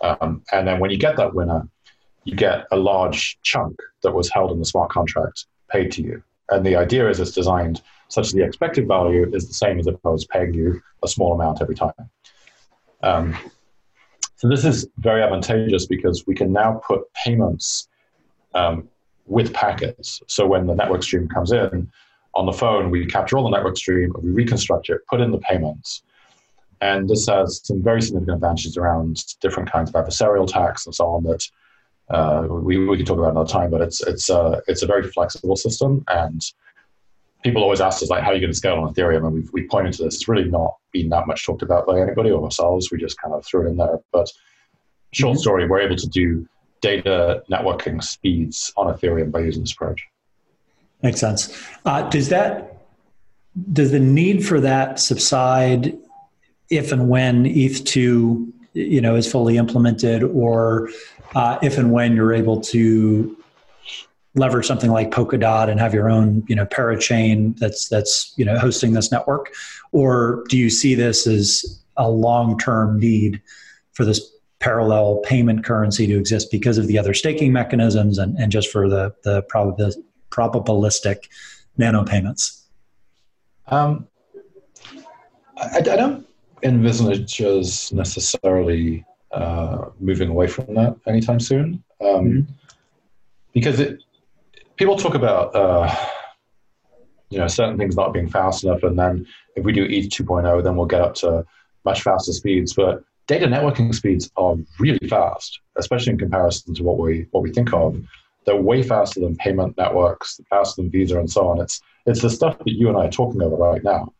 Um, 0.00 0.42
and 0.52 0.66
then 0.66 0.80
when 0.80 0.90
you 0.90 0.96
get 0.96 1.16
that 1.16 1.34
winner, 1.34 1.68
you 2.24 2.34
get 2.34 2.66
a 2.72 2.76
large 2.76 3.38
chunk 3.42 3.78
that 4.02 4.12
was 4.12 4.30
held 4.30 4.50
in 4.52 4.58
the 4.58 4.64
smart 4.64 4.90
contract 4.90 5.46
paid 5.70 5.92
to 5.92 6.02
you. 6.02 6.22
And 6.50 6.64
the 6.64 6.76
idea 6.76 7.08
is 7.08 7.20
it's 7.20 7.32
designed 7.32 7.82
such 8.08 8.30
that 8.30 8.36
the 8.36 8.44
expected 8.44 8.86
value 8.86 9.30
is 9.34 9.48
the 9.48 9.54
same 9.54 9.78
as 9.78 9.86
opposed 9.86 10.26
to 10.26 10.28
paying 10.28 10.54
you 10.54 10.80
a 11.02 11.08
small 11.08 11.32
amount 11.32 11.62
every 11.62 11.74
time. 11.74 11.92
Um, 13.02 13.36
so 14.36 14.48
this 14.48 14.64
is 14.64 14.86
very 14.98 15.22
advantageous 15.22 15.86
because 15.86 16.26
we 16.26 16.34
can 16.34 16.52
now 16.52 16.80
put 16.86 17.02
payments 17.14 17.88
um, 18.54 18.88
with 19.26 19.52
packets. 19.52 20.22
So 20.26 20.46
when 20.46 20.66
the 20.66 20.74
network 20.74 21.02
stream 21.02 21.28
comes 21.28 21.52
in 21.52 21.90
on 22.34 22.46
the 22.46 22.52
phone, 22.52 22.90
we 22.90 23.06
capture 23.06 23.38
all 23.38 23.44
the 23.44 23.56
network 23.56 23.76
stream, 23.76 24.12
we 24.20 24.30
reconstruct 24.30 24.88
it, 24.88 25.00
put 25.08 25.20
in 25.20 25.30
the 25.30 25.38
payments. 25.38 26.02
And 26.80 27.08
this 27.08 27.26
has 27.28 27.60
some 27.64 27.82
very 27.82 28.02
significant 28.02 28.36
advantages 28.36 28.76
around 28.76 29.16
different 29.40 29.70
kinds 29.70 29.88
of 29.90 29.94
adversarial 29.94 30.48
attacks 30.48 30.84
and 30.86 30.94
so 30.94 31.06
on 31.06 31.22
that 31.24 31.48
uh, 32.10 32.46
we, 32.50 32.86
we 32.86 32.96
can 32.96 33.06
talk 33.06 33.18
about 33.18 33.30
another 33.30 33.48
time, 33.48 33.70
but 33.70 33.80
it's 33.80 34.02
it's 34.02 34.28
uh, 34.28 34.60
it's 34.66 34.82
a 34.82 34.86
very 34.86 35.10
flexible 35.10 35.56
system, 35.56 36.04
and 36.08 36.42
people 37.42 37.62
always 37.62 37.80
ask 37.80 38.02
us 38.02 38.10
like, 38.10 38.22
how 38.22 38.30
are 38.30 38.34
you 38.34 38.40
going 38.40 38.50
to 38.52 38.56
scale 38.56 38.74
on 38.74 38.92
Ethereum? 38.92 39.24
And 39.24 39.32
we've 39.32 39.50
we 39.52 39.66
pointed 39.66 39.94
to 39.94 40.04
this. 40.04 40.16
It's 40.16 40.28
really 40.28 40.50
not 40.50 40.76
been 40.92 41.08
that 41.10 41.26
much 41.26 41.46
talked 41.46 41.62
about 41.62 41.86
by 41.86 42.00
anybody 42.00 42.30
or 42.30 42.44
ourselves. 42.44 42.90
We 42.90 42.98
just 42.98 43.18
kind 43.18 43.34
of 43.34 43.44
threw 43.46 43.66
it 43.66 43.70
in 43.70 43.76
there. 43.76 44.00
But 44.12 44.30
short 45.12 45.34
mm-hmm. 45.34 45.40
story, 45.40 45.66
we're 45.66 45.80
able 45.80 45.96
to 45.96 46.08
do 46.08 46.46
data 46.82 47.42
networking 47.50 48.02
speeds 48.02 48.72
on 48.76 48.94
Ethereum 48.94 49.30
by 49.30 49.40
using 49.40 49.62
this 49.62 49.72
approach. 49.72 50.06
Makes 51.04 51.20
sense. 51.20 51.54
Uh, 51.84 52.08
does 52.08 52.30
that 52.30 52.78
does 53.74 53.92
the 53.92 54.00
need 54.00 54.44
for 54.44 54.58
that 54.58 54.98
subside 54.98 55.96
if 56.70 56.92
and 56.92 57.10
when 57.10 57.44
ETH2 57.44 58.50
you 58.72 59.00
know 59.02 59.14
is 59.14 59.30
fully 59.30 59.58
implemented, 59.58 60.22
or 60.22 60.88
uh, 61.34 61.58
if 61.62 61.76
and 61.76 61.92
when 61.92 62.16
you're 62.16 62.32
able 62.32 62.58
to 62.62 63.36
leverage 64.34 64.66
something 64.66 64.90
like 64.90 65.10
Polkadot 65.10 65.68
and 65.68 65.78
have 65.78 65.92
your 65.92 66.08
own, 66.08 66.42
you 66.48 66.56
know, 66.56 66.64
parachain 66.64 67.56
that's 67.58 67.86
that's 67.88 68.32
you 68.38 68.44
know 68.46 68.58
hosting 68.58 68.94
this 68.94 69.12
network, 69.12 69.52
or 69.92 70.42
do 70.48 70.56
you 70.56 70.70
see 70.70 70.94
this 70.94 71.26
as 71.26 71.82
a 71.98 72.10
long-term 72.10 72.98
need 72.98 73.42
for 73.92 74.06
this 74.06 74.26
parallel 74.58 75.20
payment 75.22 75.64
currency 75.64 76.06
to 76.06 76.18
exist 76.18 76.50
because 76.50 76.78
of 76.78 76.86
the 76.86 76.98
other 76.98 77.12
staking 77.12 77.52
mechanisms 77.52 78.16
and, 78.16 78.38
and 78.38 78.50
just 78.50 78.70
for 78.70 78.88
the 78.88 79.14
the 79.22 79.42
probabil- 79.52 80.02
probabilistic 80.34 81.28
nano 81.76 82.04
payments? 82.04 82.66
Um, 83.66 84.06
I, 85.56 85.78
I 85.78 85.80
don't 85.80 86.26
envisage 86.62 87.40
as 87.40 87.92
necessarily 87.92 89.04
uh, 89.32 89.90
moving 90.00 90.28
away 90.30 90.46
from 90.46 90.74
that 90.74 90.96
anytime 91.06 91.40
soon. 91.40 91.82
Um, 92.00 92.08
mm-hmm. 92.08 92.52
Because 93.52 93.78
it, 93.80 94.02
people 94.76 94.96
talk 94.96 95.14
about 95.14 95.54
uh, 95.54 95.94
you 97.30 97.38
know 97.38 97.46
certain 97.46 97.78
things 97.78 97.96
not 97.96 98.12
being 98.12 98.28
fast 98.28 98.64
enough, 98.64 98.82
and 98.82 98.98
then 98.98 99.26
if 99.56 99.64
we 99.64 99.72
do 99.72 99.84
ETH 99.84 100.10
2.0, 100.10 100.64
then 100.64 100.76
we'll 100.76 100.86
get 100.86 101.00
up 101.00 101.14
to 101.16 101.44
much 101.84 102.02
faster 102.02 102.32
speeds. 102.32 102.74
But 102.74 103.04
data 103.26 103.46
networking 103.46 103.94
speeds 103.94 104.30
are 104.36 104.56
really 104.78 105.08
fast, 105.08 105.60
especially 105.76 106.12
in 106.12 106.18
comparison 106.18 106.74
to 106.74 106.82
what 106.82 106.98
we 106.98 107.26
what 107.30 107.42
we 107.42 107.52
think 107.52 107.72
of. 107.72 108.00
They're 108.44 108.56
way 108.56 108.82
faster 108.82 109.20
than 109.20 109.36
payment 109.36 109.76
networks, 109.76 110.40
faster 110.50 110.82
than 110.82 110.90
Visa, 110.90 111.18
and 111.18 111.30
so 111.30 111.48
on. 111.48 111.60
It's 111.60 111.80
it's 112.06 112.20
the 112.20 112.30
stuff 112.30 112.58
that 112.58 112.72
you 112.72 112.88
and 112.88 112.96
I 112.98 113.06
are 113.06 113.10
talking 113.10 113.40
about 113.40 113.58
right 113.58 113.82
now. 113.82 114.12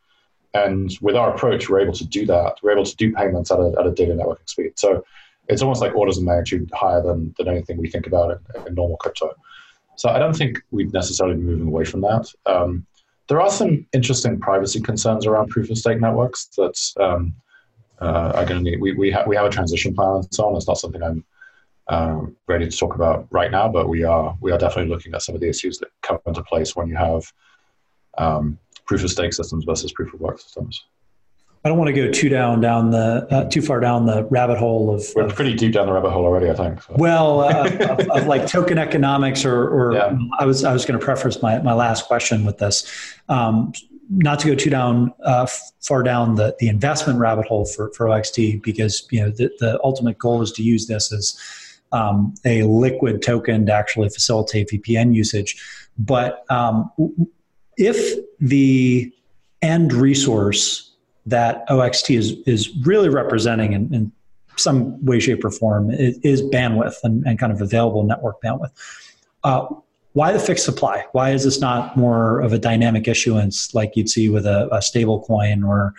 And 0.55 0.97
with 1.01 1.17
our 1.17 1.35
approach, 1.35 1.69
we're 1.69 1.81
able 1.81 1.93
to 1.95 2.07
do 2.07 2.25
that. 2.27 2.55
We're 2.63 2.73
able 2.73 2.85
to 2.85 2.97
do 2.97 3.13
payments 3.13 3.51
at 3.51 3.59
a, 3.59 3.75
at 3.79 3.87
a 3.87 3.91
data 3.91 4.13
networking 4.13 4.49
speed. 4.49 4.79
So 4.79 5.05
it's 5.49 5.63
almost 5.63 5.81
like 5.81 5.95
orders 5.95 6.17
of 6.17 6.25
magnitude 6.25 6.71
higher 6.73 7.03
than, 7.03 7.35
than 7.37 7.49
anything 7.49 7.77
we 7.77 7.91
think 7.91 8.07
about 8.07 8.31
in, 8.31 8.67
in 8.67 8.75
normal 8.75 8.97
crypto. 8.97 9.35
So 9.97 10.09
I 10.09 10.19
don't 10.19 10.35
think 10.35 10.63
we'd 10.71 10.93
necessarily 10.93 11.37
be 11.37 11.43
moving 11.43 11.69
away 11.69 11.85
from 11.85 12.01
that. 12.03 12.33
Um, 12.47 12.87
there 13.29 13.41
are 13.41 13.51
some 13.51 13.87
interesting 13.93 14.39
privacy 14.39 14.81
concerns 14.81 15.27
around 15.27 15.49
proof 15.49 15.71
of 15.71 15.79
stake 15.79 16.01
networks 16.01 16.47
that 16.57 16.79
um, 17.01 17.35
uh, 18.01 18.33
are 18.35 18.45
going 18.45 18.65
to 18.65 18.71
need. 18.71 18.81
We, 18.81 18.93
we, 18.93 19.11
ha- 19.11 19.25
we 19.27 19.37
have 19.37 19.47
a 19.47 19.51
transition 19.51 19.95
plan 19.95 20.17
and 20.17 20.35
so 20.35 20.47
on. 20.47 20.57
It's 20.57 20.69
not 20.69 20.79
something 20.79 21.03
I'm 21.03 21.25
uh, 21.89 22.21
ready 22.47 22.69
to 22.69 22.77
talk 22.77 22.95
about 22.95 23.27
right 23.31 23.51
now, 23.51 23.69
but 23.69 23.89
we 23.89 24.05
are 24.05 24.37
we 24.41 24.53
are 24.53 24.59
definitely 24.59 24.91
looking 24.91 25.15
at 25.15 25.23
some 25.23 25.35
of 25.35 25.41
the 25.41 25.49
issues 25.49 25.79
that 25.79 25.89
come 26.03 26.19
into 26.27 26.43
place 26.43 26.75
when 26.75 26.89
you 26.89 26.97
have 26.97 27.31
um, 28.19 28.59
proof 28.87 29.05
of 29.05 29.11
stake 29.11 29.33
systems 29.33 29.65
versus 29.65 29.93
proof 29.93 30.13
of 30.15 30.21
work 30.21 30.41
systems. 30.41 30.85
I 31.65 31.71
don't 31.71 31.79
want 31.79 31.89
to 31.89 31.95
go 31.95 32.11
too 32.11 32.29
down 32.29 32.61
down 32.61 32.91
the 32.91 33.27
uh, 33.31 33.49
too 33.49 33.63
far 33.63 33.81
down 33.81 34.05
the 34.05 34.25
rabbit 34.25 34.59
hole 34.59 34.95
of. 34.95 35.07
We're 35.17 35.29
pretty 35.29 35.55
deep 35.55 35.73
down 35.73 35.87
the 35.87 35.93
rabbit 35.95 36.11
hole 36.11 36.27
already, 36.27 36.51
I 36.51 36.55
think. 36.55 36.83
So. 36.83 36.95
Well, 36.97 37.41
uh, 37.41 37.67
of, 37.67 38.01
of, 38.11 38.27
like 38.27 38.47
token 38.47 38.77
economics, 38.77 39.47
or, 39.47 39.69
or 39.69 39.95
yeah. 39.95 40.15
I 40.39 40.45
was 40.45 40.63
I 40.63 40.75
was 40.75 40.85
going 40.85 40.99
to 40.99 41.05
preface 41.05 41.41
my 41.41 41.59
my 41.61 41.73
last 41.73 42.07
question 42.07 42.45
with 42.45 42.59
this, 42.59 42.87
um, 43.31 43.73
not 44.11 44.41
to 44.41 44.49
go 44.49 44.55
too 44.55 44.69
down 44.69 45.15
uh, 45.25 45.47
far 45.81 46.03
down 46.03 46.35
the 46.35 46.55
the 46.59 46.69
investment 46.69 47.19
rabbit 47.19 47.47
hole 47.47 47.65
for 47.65 47.91
for 47.93 48.11
OXT 48.11 48.63
because 48.63 49.09
you 49.11 49.23
know 49.23 49.31
the, 49.31 49.51
the 49.59 49.81
ultimate 49.83 50.19
goal 50.19 50.43
is 50.43 50.53
to 50.53 50.63
use 50.63 50.87
this 50.87 51.15
as 51.15 51.39
um, 51.93 52.35
a 52.45 52.63
liquid 52.65 53.23
token 53.23 53.67
to 53.67 53.73
actually 53.73 54.09
facilitate 54.09 54.69
VPN 54.71 55.15
usage, 55.15 55.63
but 55.99 56.45
um, 56.51 56.91
if 57.77 58.19
the 58.41 59.13
end 59.63 59.93
resource 59.93 60.93
that 61.27 61.65
OXT 61.69 62.11
is, 62.11 62.37
is 62.47 62.77
really 62.85 63.09
representing 63.09 63.73
in, 63.73 63.95
in 63.95 64.13
some 64.57 65.05
way, 65.05 65.19
shape, 65.21 65.45
or 65.45 65.51
form 65.51 65.91
is, 65.91 66.19
is 66.19 66.43
bandwidth 66.43 66.97
and, 67.03 67.27
and, 67.27 67.39
kind 67.39 67.53
of 67.53 67.61
available 67.61 68.05
network 68.05 68.41
bandwidth. 68.43 68.71
Uh, 69.43 69.67
why 70.13 70.33
the 70.33 70.39
fixed 70.39 70.65
supply? 70.65 71.05
Why 71.11 71.31
is 71.31 71.43
this 71.43 71.61
not 71.61 71.97
more 71.97 72.41
of 72.41 72.53
a 72.53 72.59
dynamic 72.59 73.09
issuance 73.09 73.75
like 73.75 73.97
you'd 73.97 74.09
see 74.09 74.29
with 74.29 74.47
a, 74.47 74.69
a 74.71 74.81
stable 74.81 75.23
coin 75.23 75.65
or 75.65 75.93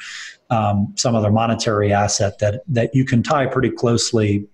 um, 0.49 0.93
some 0.95 1.15
other 1.15 1.31
monetary 1.31 1.91
asset 1.91 2.39
that, 2.39 2.61
that 2.67 2.95
you 2.95 3.03
can 3.03 3.23
tie 3.23 3.45
pretty 3.45 3.71
closely 3.71 4.47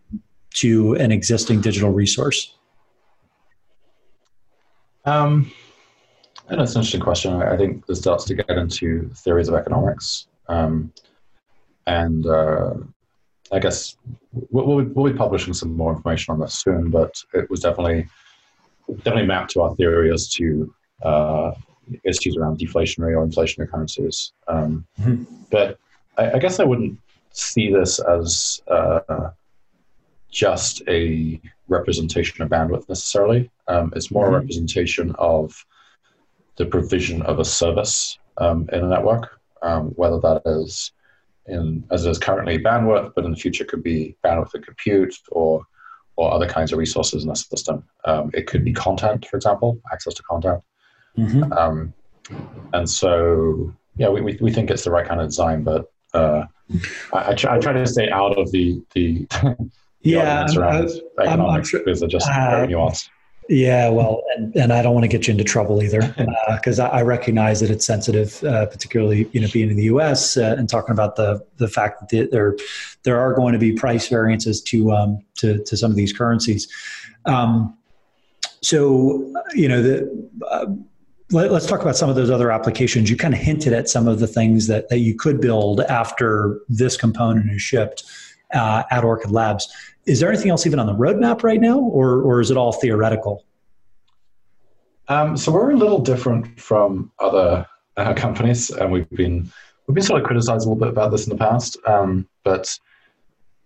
to 0.56 0.94
an 0.96 1.12
existing 1.12 1.62
digital 1.62 1.92
resource? 1.92 2.56
Um, 5.06 5.52
that's 6.48 6.76
an 6.76 6.82
interesting 6.82 7.02
question. 7.02 7.42
I 7.42 7.58
think 7.58 7.86
this 7.86 8.00
starts 8.00 8.26
to 8.26 8.36
get 8.36 8.50
into 8.50 9.10
theories 9.16 9.48
of 9.48 9.56
economics. 9.56 10.28
Um, 10.48 10.92
and 11.88 12.26
uh, 12.26 12.74
I 13.52 13.60
guess 13.60 13.98
we'll, 14.50 14.84
we'll, 14.84 15.12
be 15.12 15.18
publishing 15.18 15.54
some 15.54 15.76
more 15.76 15.94
information 15.94 16.34
on 16.34 16.40
this 16.40 16.60
soon, 16.60 16.90
but 16.90 17.16
it 17.34 17.50
was 17.50 17.62
definitely 17.62 18.08
definitely 18.98 19.26
mapped 19.26 19.52
to 19.52 19.62
our 19.62 19.76
theory 19.76 20.12
as 20.12 20.28
to 20.30 20.74
uh, 21.04 21.52
issues 22.04 22.36
around 22.38 22.60
deflationary 22.60 23.16
or 23.16 23.26
inflationary 23.26 23.70
currencies. 23.70 24.34
Um, 24.48 24.86
mm-hmm. 25.00 25.24
But 25.50 25.80
I, 26.18 26.34
I, 26.34 26.40
guess 26.40 26.60
I 26.60 26.66
wouldn't 26.66 27.00
see 27.32 27.72
this 27.72 28.00
as 28.00 28.62
uh, 28.68 29.30
just 30.32 30.82
a 30.88 31.40
representation 31.68 32.42
of 32.42 32.50
bandwidth 32.50 32.88
necessarily. 32.90 33.50
Um, 33.68 33.94
it's 33.96 34.12
more 34.12 34.26
mm-hmm. 34.26 34.36
a 34.36 34.40
representation 34.40 35.16
of 35.20 35.66
the 36.58 36.66
provision 36.66 37.22
of 37.24 37.40
a 37.40 37.46
service 37.46 38.18
um, 38.38 38.70
in 38.72 38.84
a 38.84 38.88
network, 38.88 39.40
um, 39.62 39.90
whether 39.92 40.20
that 40.20 40.42
is 40.46 40.92
in 41.48 41.84
as 41.92 42.06
it 42.06 42.10
is 42.10 42.20
currently 42.20 42.60
bandwidth, 42.60 43.14
but 43.16 43.26
in 43.26 43.32
the 43.32 43.38
future 43.38 43.66
could 43.66 43.84
be 43.84 44.16
bandwidth 44.24 44.54
and 44.54 44.66
compute 44.66 45.16
or 45.32 45.64
or 46.18 46.32
other 46.34 46.48
kinds 46.48 46.72
of 46.72 46.78
resources 46.78 47.24
in 47.24 47.30
the 47.30 47.36
system. 47.36 47.84
Um, 48.06 48.32
it 48.34 48.46
could 48.46 48.64
be 48.64 48.74
content, 48.74 49.26
for 49.26 49.38
example, 49.38 49.80
access 49.92 50.14
to 50.16 50.24
content. 50.24 50.62
Mm-hmm. 51.18 51.52
Um, 51.54 51.94
and 52.74 52.90
so 52.90 53.74
yeah, 53.96 54.10
we, 54.10 54.22
we, 54.22 54.38
we 54.42 54.52
think 54.52 54.70
it's 54.70 54.84
the 54.84 54.92
right 54.92 55.08
kind 55.08 55.20
of 55.20 55.28
design, 55.28 55.64
but 55.64 55.92
uh, 56.14 56.46
I, 57.14 57.32
I, 57.32 57.34
try, 57.34 57.56
I 57.56 57.60
try 57.60 57.74
to 57.74 57.86
stay 57.88 58.10
out 58.10 58.38
of 58.38 58.52
the 58.52 58.82
the, 58.94 59.28
the 60.04 60.12
yeah 60.12 60.46
around 60.56 60.90
I'm, 61.18 61.28
economics 61.28 61.74
I'm, 61.74 61.84
because 61.84 62.00
they're 62.00 62.10
just 62.10 62.30
uh, 62.30 62.50
very 62.50 62.68
nuanced. 62.68 63.10
Yeah, 63.50 63.90
well, 63.90 64.24
and, 64.38 64.56
and 64.56 64.72
I 64.72 64.82
don't 64.82 64.94
want 64.94 65.04
to 65.04 65.10
get 65.10 65.28
you 65.28 65.34
into 65.34 65.44
trouble 65.44 65.84
either, 65.84 66.16
because 66.56 66.80
uh, 66.80 66.88
I, 66.88 67.00
I, 67.00 67.02
recognize 67.02 67.60
that 67.60 67.70
it's 67.70 67.86
sensitive, 67.86 68.42
uh, 68.46 68.68
particularly 68.68 69.28
you 69.34 69.42
know 69.42 69.48
being 69.52 69.70
in 69.70 69.76
the 69.76 69.84
U.S. 69.86 70.38
Uh, 70.38 70.56
and 70.58 70.70
talking 70.70 70.94
about 70.94 71.18
the 71.18 71.46
the 71.58 71.68
fact 71.68 72.10
that 72.10 72.32
there 72.32 72.56
there 73.04 73.20
are 73.20 73.34
going 73.34 73.52
to 73.52 73.60
be 73.60 73.74
price 73.74 74.08
variances 74.08 74.62
to 74.64 74.94
um, 74.94 75.20
to 75.36 75.62
to 75.66 75.76
some 75.76 75.92
of 75.92 75.98
these 75.98 76.14
currencies. 76.14 76.68
Um, 77.26 77.78
so 78.62 79.34
you 79.54 79.68
know 79.68 79.82
the. 79.82 80.30
Uh, 80.50 80.66
let, 81.34 81.50
us 81.50 81.66
talk 81.66 81.82
about 81.82 81.96
some 81.96 82.10
of 82.10 82.18
those 82.18 82.30
other 82.30 82.52
applications. 82.52 83.10
You 83.10 83.16
kind 83.16 83.34
of 83.34 83.40
hinted 83.40 83.72
at 83.72 83.88
some 83.88 84.06
of 84.06 84.20
the 84.20 84.28
things 84.28 84.68
that, 84.68 84.90
that 84.90 85.00
you 85.00 85.16
could 85.16 85.40
build 85.40 85.80
after 85.80 86.60
this 86.68 86.98
component 86.98 87.50
is 87.52 87.62
shipped 87.62 88.04
uh, 88.54 88.84
at 88.92 89.04
Orchid 89.04 89.32
Labs. 89.32 89.72
Is 90.06 90.20
there 90.20 90.30
anything 90.30 90.50
else 90.50 90.66
even 90.66 90.80
on 90.80 90.88
the 90.88 90.96
roadmap 90.96 91.44
right 91.44 91.62
now, 91.62 91.80
or, 91.80 92.22
or 92.22 92.42
is 92.42 92.52
it 92.52 92.58
all 92.58 92.72
theoretical? 92.72 93.46
Um, 95.08 95.36
so 95.36 95.52
we're 95.52 95.72
a 95.72 95.76
little 95.76 96.00
different 96.00 96.60
from 96.60 97.12
other 97.20 97.66
uh, 97.98 98.14
companies, 98.14 98.70
and 98.70 98.92
we've 98.92 99.10
been 99.12 99.52
we've 99.88 99.96
been 99.96 100.04
sort 100.04 100.22
of 100.22 100.28
criticized 100.28 100.66
a 100.66 100.70
little 100.70 100.80
bit 100.80 100.88
about 100.88 101.12
this 101.12 101.28
in 101.28 101.32
the 101.32 101.38
past. 101.38 101.78
Um, 101.86 102.28
but 102.44 102.74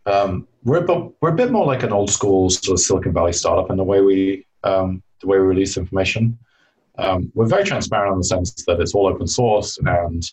um, 0.05 0.47
we're 0.63 0.83
a 0.83 0.87
bit, 0.87 1.11
we're 1.21 1.33
a 1.33 1.35
bit 1.35 1.51
more 1.51 1.65
like 1.65 1.83
an 1.83 1.91
old 1.91 2.09
school 2.09 2.49
sort 2.49 2.79
of 2.79 2.79
Silicon 2.79 3.13
Valley 3.13 3.33
startup 3.33 3.69
in 3.69 3.77
the 3.77 3.83
way 3.83 4.01
we 4.01 4.45
um, 4.63 5.03
the 5.21 5.27
way 5.27 5.37
we 5.37 5.45
release 5.45 5.77
information. 5.77 6.37
Um, 6.97 7.31
we're 7.35 7.47
very 7.47 7.63
transparent 7.63 8.13
in 8.13 8.19
the 8.19 8.25
sense 8.25 8.51
that 8.65 8.79
it's 8.79 8.95
all 8.95 9.07
open 9.07 9.27
source 9.27 9.77
and 9.85 10.23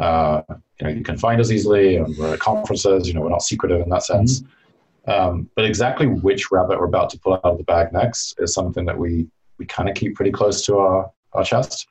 uh, 0.00 0.42
you 0.48 0.86
know 0.86 0.88
you 0.88 1.04
can 1.04 1.16
find 1.16 1.40
us 1.40 1.50
easily, 1.50 1.96
and 1.96 2.16
we're 2.16 2.34
at 2.34 2.40
conferences. 2.40 3.06
You 3.06 3.14
know 3.14 3.20
we're 3.20 3.30
not 3.30 3.42
secretive 3.42 3.80
in 3.80 3.88
that 3.90 4.02
sense. 4.02 4.40
Mm-hmm. 4.40 5.10
Um, 5.10 5.50
but 5.54 5.64
exactly 5.64 6.06
which 6.06 6.50
rabbit 6.50 6.78
we're 6.78 6.86
about 6.86 7.10
to 7.10 7.18
pull 7.18 7.34
out 7.34 7.44
of 7.44 7.58
the 7.58 7.64
bag 7.64 7.92
next 7.92 8.34
is 8.38 8.54
something 8.54 8.84
that 8.86 8.98
we 8.98 9.26
we 9.58 9.66
kind 9.66 9.88
of 9.88 9.94
keep 9.94 10.14
pretty 10.14 10.30
close 10.30 10.64
to 10.66 10.78
our 10.78 11.10
our 11.32 11.44
chest. 11.44 11.86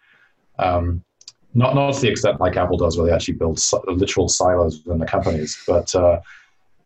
Um, 0.57 1.03
not 1.53 1.75
not 1.75 1.93
to 1.93 2.01
the 2.01 2.09
extent 2.09 2.39
like 2.39 2.57
Apple 2.57 2.77
does, 2.77 2.97
where 2.97 3.07
they 3.07 3.13
actually 3.13 3.35
build 3.35 3.59
literal 3.87 4.27
silos 4.27 4.83
within 4.83 4.99
the 4.99 5.05
companies, 5.05 5.57
but 5.67 5.93
uh, 5.95 6.19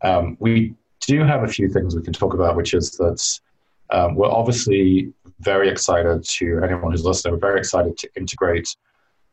um, 0.02 0.36
we 0.40 0.74
do 1.00 1.22
have 1.24 1.42
a 1.42 1.48
few 1.48 1.68
things 1.68 1.94
we 1.94 2.02
can 2.02 2.12
talk 2.12 2.34
about, 2.34 2.56
which 2.56 2.74
is 2.74 2.92
that 2.92 3.40
um, 3.90 4.14
we're 4.14 4.30
obviously 4.30 5.12
very 5.40 5.68
excited 5.68 6.24
to 6.24 6.60
anyone 6.64 6.92
who's 6.92 7.04
listening. 7.04 7.34
We're 7.34 7.40
very 7.40 7.58
excited 7.58 7.98
to 7.98 8.08
integrate 8.16 8.74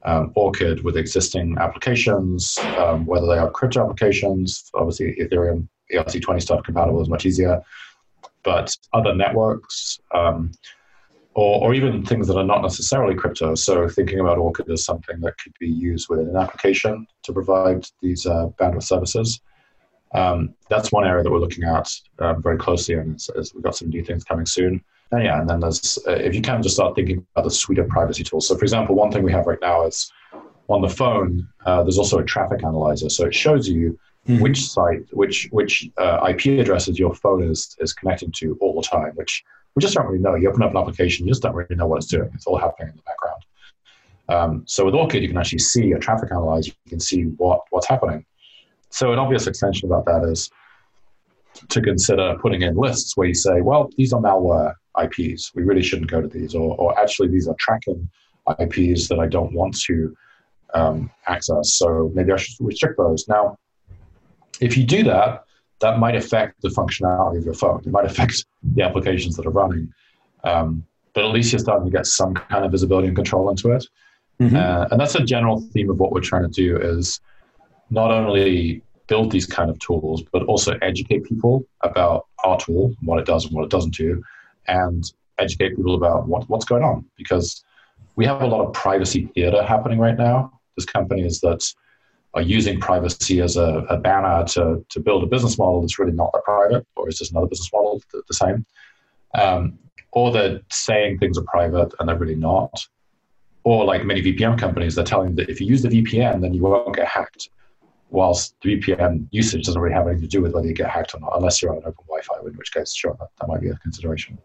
um, 0.03 0.31
Orchid 0.35 0.83
with 0.83 0.97
existing 0.97 1.57
applications, 1.59 2.57
um, 2.77 3.05
whether 3.05 3.27
they 3.27 3.37
are 3.37 3.49
crypto 3.49 3.83
applications. 3.83 4.69
Obviously, 4.73 5.15
Ethereum 5.19 5.67
ERC20 5.93 6.41
stuff 6.41 6.63
compatible 6.63 7.01
is 7.01 7.09
much 7.09 7.25
easier. 7.25 7.61
But 8.43 8.75
other 8.93 9.13
networks, 9.13 9.99
um, 10.13 10.51
or, 11.33 11.61
or 11.61 11.73
even 11.73 12.05
things 12.05 12.27
that 12.27 12.37
are 12.37 12.43
not 12.43 12.61
necessarily 12.61 13.15
crypto. 13.15 13.55
So 13.55 13.87
thinking 13.87 14.19
about 14.19 14.37
Orchid 14.37 14.69
as 14.69 14.83
something 14.83 15.19
that 15.21 15.37
could 15.37 15.53
be 15.59 15.69
used 15.69 16.07
within 16.09 16.27
an 16.27 16.35
application 16.35 17.05
to 17.23 17.33
provide 17.33 17.85
these 18.01 18.25
uh, 18.25 18.47
bandwidth 18.59 18.83
services. 18.83 19.39
Um, 20.13 20.55
that's 20.69 20.91
one 20.91 21.07
area 21.07 21.23
that 21.23 21.31
we're 21.31 21.39
looking 21.39 21.63
at 21.63 21.89
um, 22.19 22.41
very 22.41 22.57
closely, 22.57 22.95
and 22.95 23.15
as, 23.15 23.29
as 23.37 23.53
we've 23.53 23.63
got 23.63 23.77
some 23.77 23.89
new 23.89 24.03
things 24.03 24.23
coming 24.25 24.45
soon. 24.45 24.83
And 25.11 25.23
yeah, 25.23 25.41
and 25.41 25.49
then 25.49 25.59
there's 25.59 25.99
uh, 26.07 26.11
if 26.11 26.33
you 26.33 26.41
can 26.41 26.63
just 26.63 26.75
start 26.75 26.95
thinking 26.95 27.25
about 27.35 27.43
the 27.43 27.51
suite 27.51 27.79
of 27.79 27.87
privacy 27.89 28.23
tools. 28.23 28.47
So, 28.47 28.57
for 28.57 28.63
example, 28.63 28.95
one 28.95 29.11
thing 29.11 29.23
we 29.23 29.31
have 29.31 29.45
right 29.45 29.59
now 29.61 29.85
is 29.85 30.11
on 30.69 30.81
the 30.81 30.89
phone. 30.89 31.47
Uh, 31.65 31.83
there's 31.83 31.97
also 31.97 32.19
a 32.19 32.23
traffic 32.23 32.63
analyzer, 32.63 33.09
so 33.09 33.25
it 33.25 33.35
shows 33.35 33.67
you 33.67 33.99
mm-hmm. 34.27 34.41
which 34.41 34.65
site, 34.65 35.03
which 35.11 35.49
which 35.51 35.89
uh, 35.97 36.25
IP 36.29 36.59
addresses 36.59 36.97
your 36.97 37.13
phone 37.13 37.43
is 37.43 37.75
is 37.79 37.93
connecting 37.93 38.31
to 38.37 38.57
all 38.61 38.73
the 38.79 38.87
time. 38.87 39.11
Which 39.15 39.43
we 39.75 39.81
just 39.81 39.95
don't 39.95 40.07
really 40.07 40.19
know. 40.19 40.35
You 40.35 40.49
open 40.49 40.63
up 40.63 40.71
an 40.71 40.77
application, 40.77 41.25
you 41.25 41.31
just 41.31 41.43
don't 41.43 41.55
really 41.55 41.75
know 41.75 41.87
what 41.87 41.97
it's 41.97 42.07
doing. 42.07 42.29
It's 42.33 42.45
all 42.45 42.57
happening 42.57 42.89
in 42.89 42.95
the 42.95 43.03
background. 43.03 43.43
Um, 44.29 44.63
so 44.65 44.85
with 44.85 44.95
Orchid, 44.95 45.21
you 45.21 45.27
can 45.27 45.37
actually 45.37 45.59
see 45.59 45.91
a 45.91 45.99
traffic 45.99 46.31
analyzer. 46.31 46.71
You 46.85 46.89
can 46.89 46.99
see 47.01 47.23
what 47.23 47.61
what's 47.71 47.87
happening. 47.87 48.25
So 48.89 49.11
an 49.11 49.19
obvious 49.19 49.47
extension 49.47 49.89
about 49.89 50.05
that 50.05 50.23
is 50.29 50.49
to 51.69 51.81
consider 51.81 52.37
putting 52.41 52.61
in 52.61 52.75
lists 52.75 53.15
where 53.15 53.27
you 53.27 53.33
say, 53.33 53.61
well, 53.61 53.89
these 53.97 54.13
are 54.13 54.21
malware 54.21 54.73
IPs. 55.01 55.51
We 55.55 55.63
really 55.63 55.83
shouldn't 55.83 56.09
go 56.09 56.21
to 56.21 56.27
these, 56.27 56.55
or, 56.55 56.75
or 56.77 56.97
actually 56.99 57.29
these 57.29 57.47
are 57.47 57.55
tracking 57.59 58.09
IPs 58.59 59.07
that 59.07 59.19
I 59.19 59.27
don't 59.27 59.53
want 59.53 59.79
to 59.81 60.15
um, 60.73 61.11
access. 61.27 61.73
So 61.73 62.11
maybe 62.13 62.31
I 62.31 62.37
should 62.37 62.55
restrict 62.59 62.97
those. 62.97 63.27
Now, 63.27 63.57
if 64.59 64.77
you 64.77 64.83
do 64.83 65.03
that, 65.03 65.43
that 65.79 65.99
might 65.99 66.15
affect 66.15 66.61
the 66.61 66.69
functionality 66.69 67.39
of 67.39 67.45
your 67.45 67.53
phone. 67.53 67.81
It 67.85 67.91
might 67.91 68.05
affect 68.05 68.45
the 68.63 68.83
applications 68.83 69.35
that 69.37 69.45
are 69.45 69.51
running. 69.51 69.91
Um, 70.43 70.85
but 71.13 71.25
at 71.25 71.31
least 71.31 71.51
you're 71.51 71.59
starting 71.59 71.85
to 71.85 71.91
get 71.91 72.05
some 72.05 72.33
kind 72.33 72.63
of 72.63 72.71
visibility 72.71 73.07
and 73.07 73.15
control 73.15 73.49
into 73.49 73.71
it. 73.71 73.85
Mm-hmm. 74.39 74.55
Uh, 74.55 74.87
and 74.91 74.99
that's 74.99 75.15
a 75.15 75.23
general 75.23 75.61
theme 75.73 75.89
of 75.89 75.99
what 75.99 76.11
we're 76.11 76.21
trying 76.21 76.43
to 76.43 76.49
do 76.49 76.77
is 76.77 77.19
not 77.89 78.11
only 78.11 78.81
build 79.11 79.29
these 79.29 79.45
kind 79.45 79.69
of 79.69 79.77
tools, 79.79 80.23
but 80.31 80.41
also 80.43 80.77
educate 80.81 81.25
people 81.25 81.65
about 81.81 82.27
our 82.45 82.57
tool, 82.57 82.95
what 83.01 83.19
it 83.19 83.25
does 83.25 83.43
and 83.45 83.53
what 83.53 83.65
it 83.65 83.69
doesn't 83.69 83.93
do, 83.93 84.23
and 84.69 85.03
educate 85.37 85.75
people 85.75 85.95
about 85.95 86.29
what, 86.29 86.47
what's 86.47 86.63
going 86.63 86.81
on. 86.81 87.03
Because 87.17 87.61
we 88.15 88.25
have 88.25 88.41
a 88.41 88.47
lot 88.47 88.65
of 88.65 88.71
privacy 88.71 89.25
theater 89.35 89.61
happening 89.63 89.99
right 89.99 90.17
now. 90.17 90.57
There's 90.77 90.85
companies 90.85 91.41
that 91.41 91.61
are 92.35 92.41
using 92.41 92.79
privacy 92.79 93.41
as 93.41 93.57
a, 93.57 93.85
a, 93.89 93.97
banner 93.97 94.45
to, 94.53 94.85
to 94.87 94.99
build 95.01 95.23
a 95.23 95.27
business 95.27 95.57
model 95.57 95.81
that's 95.81 95.99
really 95.99 96.13
not 96.13 96.31
that 96.31 96.45
private, 96.45 96.87
or 96.95 97.09
is 97.09 97.17
just 97.17 97.31
another 97.31 97.47
business 97.47 97.69
model 97.73 98.01
the, 98.13 98.21
the 98.29 98.33
same. 98.33 98.65
Um, 99.33 99.77
or 100.13 100.31
they're 100.31 100.61
saying 100.71 101.17
things 101.17 101.37
are 101.37 101.43
private 101.43 101.93
and 101.99 102.07
they're 102.07 102.17
really 102.17 102.41
not. 102.51 102.87
Or 103.65 103.83
like 103.83 104.05
many 104.05 104.21
VPN 104.21 104.57
companies, 104.57 104.95
they're 104.95 105.03
telling 105.03 105.35
that 105.35 105.49
if 105.49 105.59
you 105.59 105.67
use 105.67 105.81
the 105.81 105.89
VPN, 105.89 106.39
then 106.39 106.53
you 106.53 106.61
won't 106.61 106.95
get 106.95 107.07
hacked. 107.09 107.49
Whilst 108.11 108.55
the 108.61 108.77
VPN 108.77 109.27
usage 109.31 109.65
doesn't 109.65 109.81
really 109.81 109.95
have 109.95 110.05
anything 110.05 110.21
to 110.21 110.27
do 110.27 110.41
with 110.41 110.53
whether 110.53 110.67
you 110.67 110.73
get 110.73 110.89
hacked 110.89 111.15
or 111.15 111.19
not, 111.21 111.31
unless 111.35 111.61
you're 111.61 111.71
on 111.71 111.77
an 111.77 111.83
open 111.85 112.03
Wi-Fi, 112.07 112.47
in 112.47 112.57
which 112.57 112.71
case, 112.73 112.93
sure, 112.93 113.15
that, 113.19 113.29
that 113.39 113.47
might 113.47 113.61
be 113.61 113.69
a 113.69 113.75
consideration. 113.77 114.37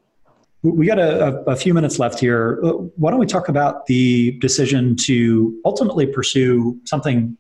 We 0.63 0.87
got 0.87 0.99
a, 0.99 1.39
a, 1.49 1.57
few 1.57 1.75
minutes 1.75 1.99
left 1.99 2.19
here. 2.19 2.61
Uh, 2.65 2.73
why 2.97 3.11
don't 3.11 3.21
we 3.21 3.27
talk 3.27 3.49
about 3.49 3.87
the 3.87 4.33
decision 4.39 4.97
to 5.01 5.61
ultimately 5.65 6.07
pursue 6.07 6.81
something 6.85 7.37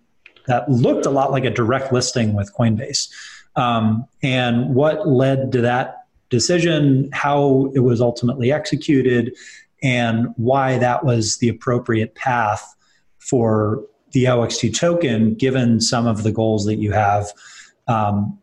that 0.46 0.68
looked 0.70 1.06
a 1.06 1.10
lot 1.10 1.30
like 1.30 1.44
a 1.44 1.50
direct 1.50 1.92
listing 1.92 2.34
with 2.34 2.52
Coinbase. 2.54 3.08
Um, 3.56 4.06
and 4.22 4.74
what 4.74 5.08
led 5.08 5.50
to 5.52 5.60
that 5.62 6.06
decision, 6.28 7.08
how 7.12 7.70
it 7.74 7.80
was 7.80 8.00
ultimately 8.00 8.52
executed, 8.52 9.34
and 9.82 10.28
why 10.36 10.78
that 10.78 11.04
was 11.04 11.38
the 11.38 11.48
appropriate 11.48 12.14
path 12.14 12.74
for 13.18 13.84
the 14.12 14.26
OXT 14.26 14.74
token, 14.74 15.34
given 15.34 15.80
some 15.80 16.06
of 16.06 16.22
the 16.22 16.32
goals 16.32 16.64
that 16.66 16.76
you 16.76 16.92
have 16.92 17.32
um, 17.88 18.38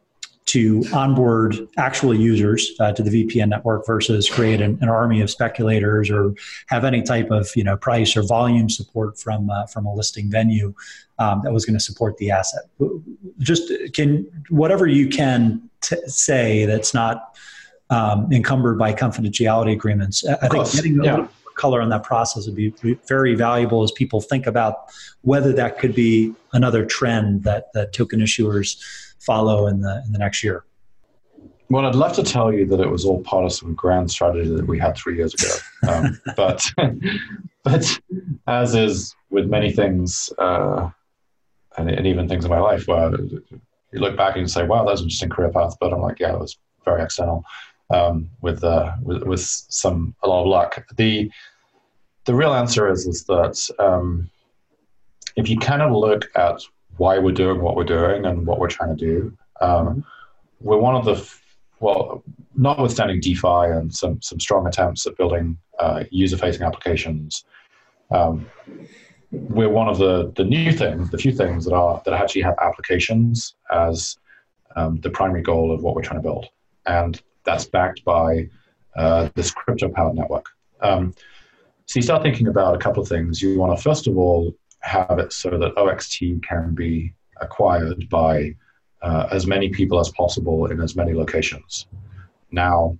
to 0.45 0.84
onboard 0.93 1.55
actual 1.78 2.14
users 2.14 2.72
uh, 2.80 2.91
to 2.91 3.01
the 3.01 3.26
VPN 3.26 3.49
network 3.49 3.86
versus 3.86 4.30
create 4.30 4.61
an, 4.61 4.78
an, 4.82 4.89
army 4.89 5.22
of 5.22 5.30
speculators 5.30 6.09
or 6.09 6.34
have 6.68 6.84
any 6.84 7.01
type 7.01 7.32
of 7.32 7.49
you 7.55 7.64
know 7.64 7.78
price 7.78 8.16
or 8.18 8.24
volume 8.24 8.70
support 8.70 9.18
from 9.18 9.49
uh, 9.49 9.66
from 9.68 9.86
a 9.86 9.93
listing 9.93 10.30
venue 10.30 10.74
um, 11.20 11.41
that 11.43 11.53
was 11.53 11.66
going 11.66 11.76
to 11.78 11.84
support 11.84 12.18
the 12.18 12.30
asset. 12.30 12.64
Just 13.39 13.72
can 13.93 14.28
whatever 14.49 14.86
you 14.86 15.07
can 15.07 15.70
t- 15.82 15.95
say 16.07 16.66
that's 16.66 16.93
not 16.93 17.38
um, 17.89 18.32
encumbered 18.32 18.78
by 18.78 18.93
confidentiality 18.93 19.72
agreements. 19.72 20.26
I 20.26 20.47
think 20.49 20.72
getting 20.72 20.99
a 20.99 21.03
yeah. 21.03 21.11
little 21.11 21.30
color 21.56 21.82
on 21.82 21.89
that 21.89 22.04
process 22.04 22.45
would 22.45 22.56
be 22.56 22.74
very 23.08 23.36
valuable 23.36 23.84
as 23.84 23.91
people 23.91 24.22
think 24.22 24.47
about 24.47 24.91
whether 25.22 25.54
that 25.54 25.80
could 25.80 25.95
be 25.95 26.34
another 26.54 26.86
trend 26.86 27.43
that 27.43 27.72
that 27.74 27.93
token 27.93 28.20
issuers 28.20 28.78
follow 29.20 29.68
in 29.68 29.82
the 29.82 30.04
in 30.06 30.12
the 30.12 30.20
next 30.20 30.43
year. 30.43 30.64
Well, 31.70 31.86
I'd 31.86 31.95
love 31.95 32.14
to 32.14 32.24
tell 32.24 32.54
you 32.54 32.66
that 32.68 32.80
it 32.80 32.89
was 32.89 33.06
all 33.06 33.24
part 33.24 33.45
of 33.45 33.54
some 33.54 33.74
grand 33.74 34.12
strategy 34.12 34.54
that 34.56 34.68
we 34.68 34.78
had 34.78 34.95
three 34.95 35.16
years 35.16 35.34
ago, 35.34 35.91
um, 35.91 36.22
but 36.36 36.64
but 37.64 37.99
as 38.47 38.76
is 38.76 39.16
with 39.30 39.47
many 39.47 39.72
things, 39.72 40.32
uh, 40.38 40.89
and, 41.78 41.89
and, 41.89 42.06
even 42.06 42.30
things 42.30 42.45
in 42.45 42.51
my 42.51 42.60
life, 42.60 42.88
where 42.88 43.12
you 43.12 43.99
look 43.99 44.16
back 44.16 44.36
and 44.36 44.49
say, 44.49 44.66
"Wow, 44.66 44.84
that 44.84 44.91
was 44.91 45.01
an 45.01 45.06
interesting 45.06 45.30
career 45.30 45.49
path," 45.49 45.76
but 45.80 45.93
I'm 45.93 46.01
like, 46.01 46.20
"Yeah, 46.20 46.34
it 46.34 46.39
was 46.39 46.58
very 46.86 47.01
external." 47.01 47.43
Um, 47.89 48.29
with, 48.41 48.63
uh, 48.63 48.93
with 49.03 49.23
with 49.23 49.41
some 49.41 50.15
a 50.23 50.27
lot 50.27 50.41
of 50.41 50.47
luck. 50.47 50.84
The 50.95 51.29
the 52.25 52.34
real 52.34 52.53
answer 52.53 52.89
is 52.89 53.05
is 53.05 53.25
that 53.25 53.69
um, 53.77 54.31
if 55.36 55.47
you 55.47 55.59
kind 55.59 55.81
of 55.81 55.91
look 55.91 56.25
at 56.36 56.61
why 56.97 57.17
we're 57.17 57.31
doing 57.34 57.61
what 57.61 57.75
we're 57.75 57.84
doing 57.84 58.25
and 58.25 58.45
what 58.45 58.59
we're 58.59 58.69
trying 58.69 58.95
to 58.95 59.05
do. 59.05 59.38
Um, 59.61 60.05
we're 60.59 60.77
one 60.77 60.95
of 60.95 61.05
the, 61.05 61.29
well, 61.79 62.23
notwithstanding 62.55 63.19
DeFi 63.19 63.71
and 63.71 63.93
some, 63.93 64.21
some 64.21 64.39
strong 64.39 64.67
attempts 64.67 65.05
at 65.05 65.17
building 65.17 65.57
uh, 65.79 66.03
user 66.11 66.38
facing 66.38 66.63
applications, 66.63 67.45
um, 68.11 68.45
we're 69.31 69.69
one 69.69 69.88
of 69.88 69.97
the 69.97 70.31
the 70.36 70.43
new 70.43 70.71
things, 70.71 71.09
the 71.09 71.17
few 71.17 71.31
things 71.31 71.65
that 71.65 71.73
are 71.73 71.99
that 72.05 72.13
actually 72.13 72.43
have 72.43 72.53
applications 72.61 73.55
as 73.71 74.17
um, 74.75 74.99
the 75.01 75.09
primary 75.09 75.41
goal 75.41 75.73
of 75.73 75.81
what 75.81 75.95
we're 75.95 76.03
trying 76.03 76.19
to 76.19 76.23
build, 76.23 76.45
and 76.86 77.19
that's 77.43 77.65
backed 77.65 78.03
by 78.03 78.49
uh, 78.95 79.29
this 79.35 79.51
crypto 79.51 79.89
powered 79.89 80.15
network. 80.15 80.45
Um, 80.81 81.13
so 81.85 81.99
you 81.99 82.01
start 82.01 82.23
thinking 82.23 82.47
about 82.47 82.75
a 82.75 82.77
couple 82.77 83.01
of 83.01 83.09
things. 83.09 83.41
You 83.41 83.59
want 83.59 83.77
to 83.77 83.81
first 83.81 84.07
of 84.07 84.17
all 84.17 84.53
have 84.79 85.19
it 85.19 85.31
so 85.33 85.57
that 85.57 85.77
OXT 85.77 86.43
can 86.47 86.73
be 86.75 87.13
acquired 87.41 88.09
by 88.09 88.55
uh, 89.01 89.27
as 89.31 89.47
many 89.47 89.69
people 89.69 89.99
as 89.99 90.09
possible 90.09 90.65
in 90.67 90.81
as 90.81 90.95
many 90.95 91.13
locations. 91.13 91.87
Now, 92.51 92.97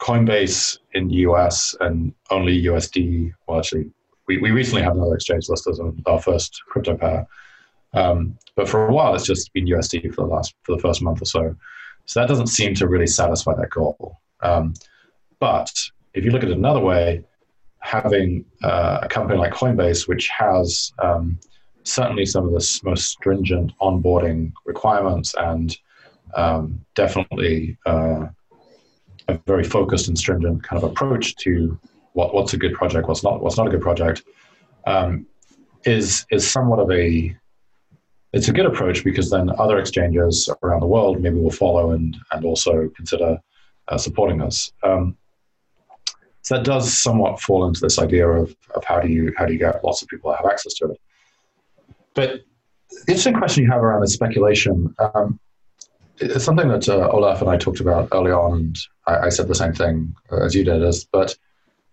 Coinbase 0.00 0.78
in 0.94 1.08
the 1.08 1.16
US 1.16 1.76
and 1.80 2.14
only 2.30 2.62
USD, 2.64 3.32
well, 3.46 3.58
actually, 3.58 3.90
we, 4.26 4.38
we 4.38 4.50
recently 4.50 4.82
had 4.82 4.94
another 4.94 5.14
exchange 5.14 5.48
list 5.48 5.68
as 5.68 5.80
our 6.06 6.20
first 6.20 6.62
crypto 6.68 6.96
pair. 6.96 7.26
Um, 7.92 8.38
but 8.56 8.68
for 8.68 8.86
a 8.86 8.92
while, 8.92 9.14
it's 9.14 9.26
just 9.26 9.52
been 9.52 9.66
USD 9.66 10.14
for 10.14 10.22
the 10.22 10.32
last 10.32 10.54
for 10.62 10.76
the 10.76 10.80
first 10.80 11.02
month 11.02 11.20
or 11.20 11.26
so. 11.26 11.56
So 12.10 12.18
that 12.18 12.28
doesn't 12.28 12.48
seem 12.48 12.74
to 12.74 12.88
really 12.88 13.06
satisfy 13.06 13.54
that 13.54 13.70
goal. 13.70 14.18
Um, 14.40 14.74
but 15.38 15.70
if 16.12 16.24
you 16.24 16.32
look 16.32 16.42
at 16.42 16.48
it 16.48 16.58
another 16.58 16.80
way, 16.80 17.22
having 17.78 18.44
uh, 18.64 18.98
a 19.02 19.08
company 19.08 19.38
like 19.38 19.52
Coinbase, 19.52 20.08
which 20.08 20.26
has 20.26 20.92
um, 20.98 21.38
certainly 21.84 22.26
some 22.26 22.46
of 22.46 22.50
the 22.50 22.80
most 22.82 23.04
stringent 23.12 23.70
onboarding 23.80 24.50
requirements 24.64 25.36
and 25.38 25.78
um, 26.34 26.84
definitely 26.96 27.78
uh, 27.86 28.26
a 29.28 29.38
very 29.46 29.62
focused 29.62 30.08
and 30.08 30.18
stringent 30.18 30.64
kind 30.64 30.82
of 30.82 30.90
approach 30.90 31.36
to 31.36 31.78
what, 32.14 32.34
what's 32.34 32.54
a 32.54 32.58
good 32.58 32.74
project, 32.74 33.06
what's 33.06 33.22
not, 33.22 33.40
what's 33.40 33.56
not 33.56 33.68
a 33.68 33.70
good 33.70 33.82
project, 33.82 34.24
um, 34.84 35.26
is 35.84 36.26
is 36.32 36.50
somewhat 36.50 36.80
of 36.80 36.90
a 36.90 37.36
it's 38.32 38.48
a 38.48 38.52
good 38.52 38.66
approach 38.66 39.02
because 39.04 39.30
then 39.30 39.50
other 39.58 39.78
exchanges 39.78 40.48
around 40.62 40.80
the 40.80 40.86
world 40.86 41.20
maybe 41.20 41.36
will 41.36 41.50
follow 41.50 41.90
and 41.92 42.16
and 42.32 42.44
also 42.44 42.88
consider 42.96 43.38
uh, 43.88 43.98
supporting 43.98 44.40
us. 44.40 44.72
Um, 44.82 45.16
so 46.42 46.56
that 46.56 46.64
does 46.64 46.96
somewhat 46.96 47.40
fall 47.40 47.66
into 47.66 47.80
this 47.80 47.98
idea 47.98 48.26
of, 48.26 48.54
of 48.74 48.84
how 48.84 49.00
do 49.00 49.08
you 49.08 49.32
how 49.36 49.46
do 49.46 49.52
you 49.52 49.58
get 49.58 49.84
lots 49.84 50.02
of 50.02 50.08
people 50.08 50.30
to 50.30 50.36
have 50.36 50.46
access 50.50 50.74
to 50.74 50.92
it. 50.92 51.00
But 52.14 52.44
the 52.90 53.12
interesting 53.12 53.34
question 53.34 53.64
you 53.64 53.70
have 53.70 53.82
around 53.82 54.00
the 54.00 54.08
speculation, 54.08 54.94
um, 54.98 55.38
it's 56.18 56.44
something 56.44 56.68
that 56.68 56.88
uh, 56.88 57.08
Olaf 57.10 57.40
and 57.40 57.50
I 57.50 57.56
talked 57.56 57.80
about 57.80 58.08
early 58.12 58.30
on, 58.30 58.54
and 58.54 58.78
I, 59.06 59.26
I 59.26 59.28
said 59.28 59.48
the 59.48 59.54
same 59.54 59.72
thing 59.72 60.14
uh, 60.30 60.44
as 60.44 60.54
you 60.54 60.64
did. 60.64 60.82
Is, 60.82 61.04
but 61.04 61.36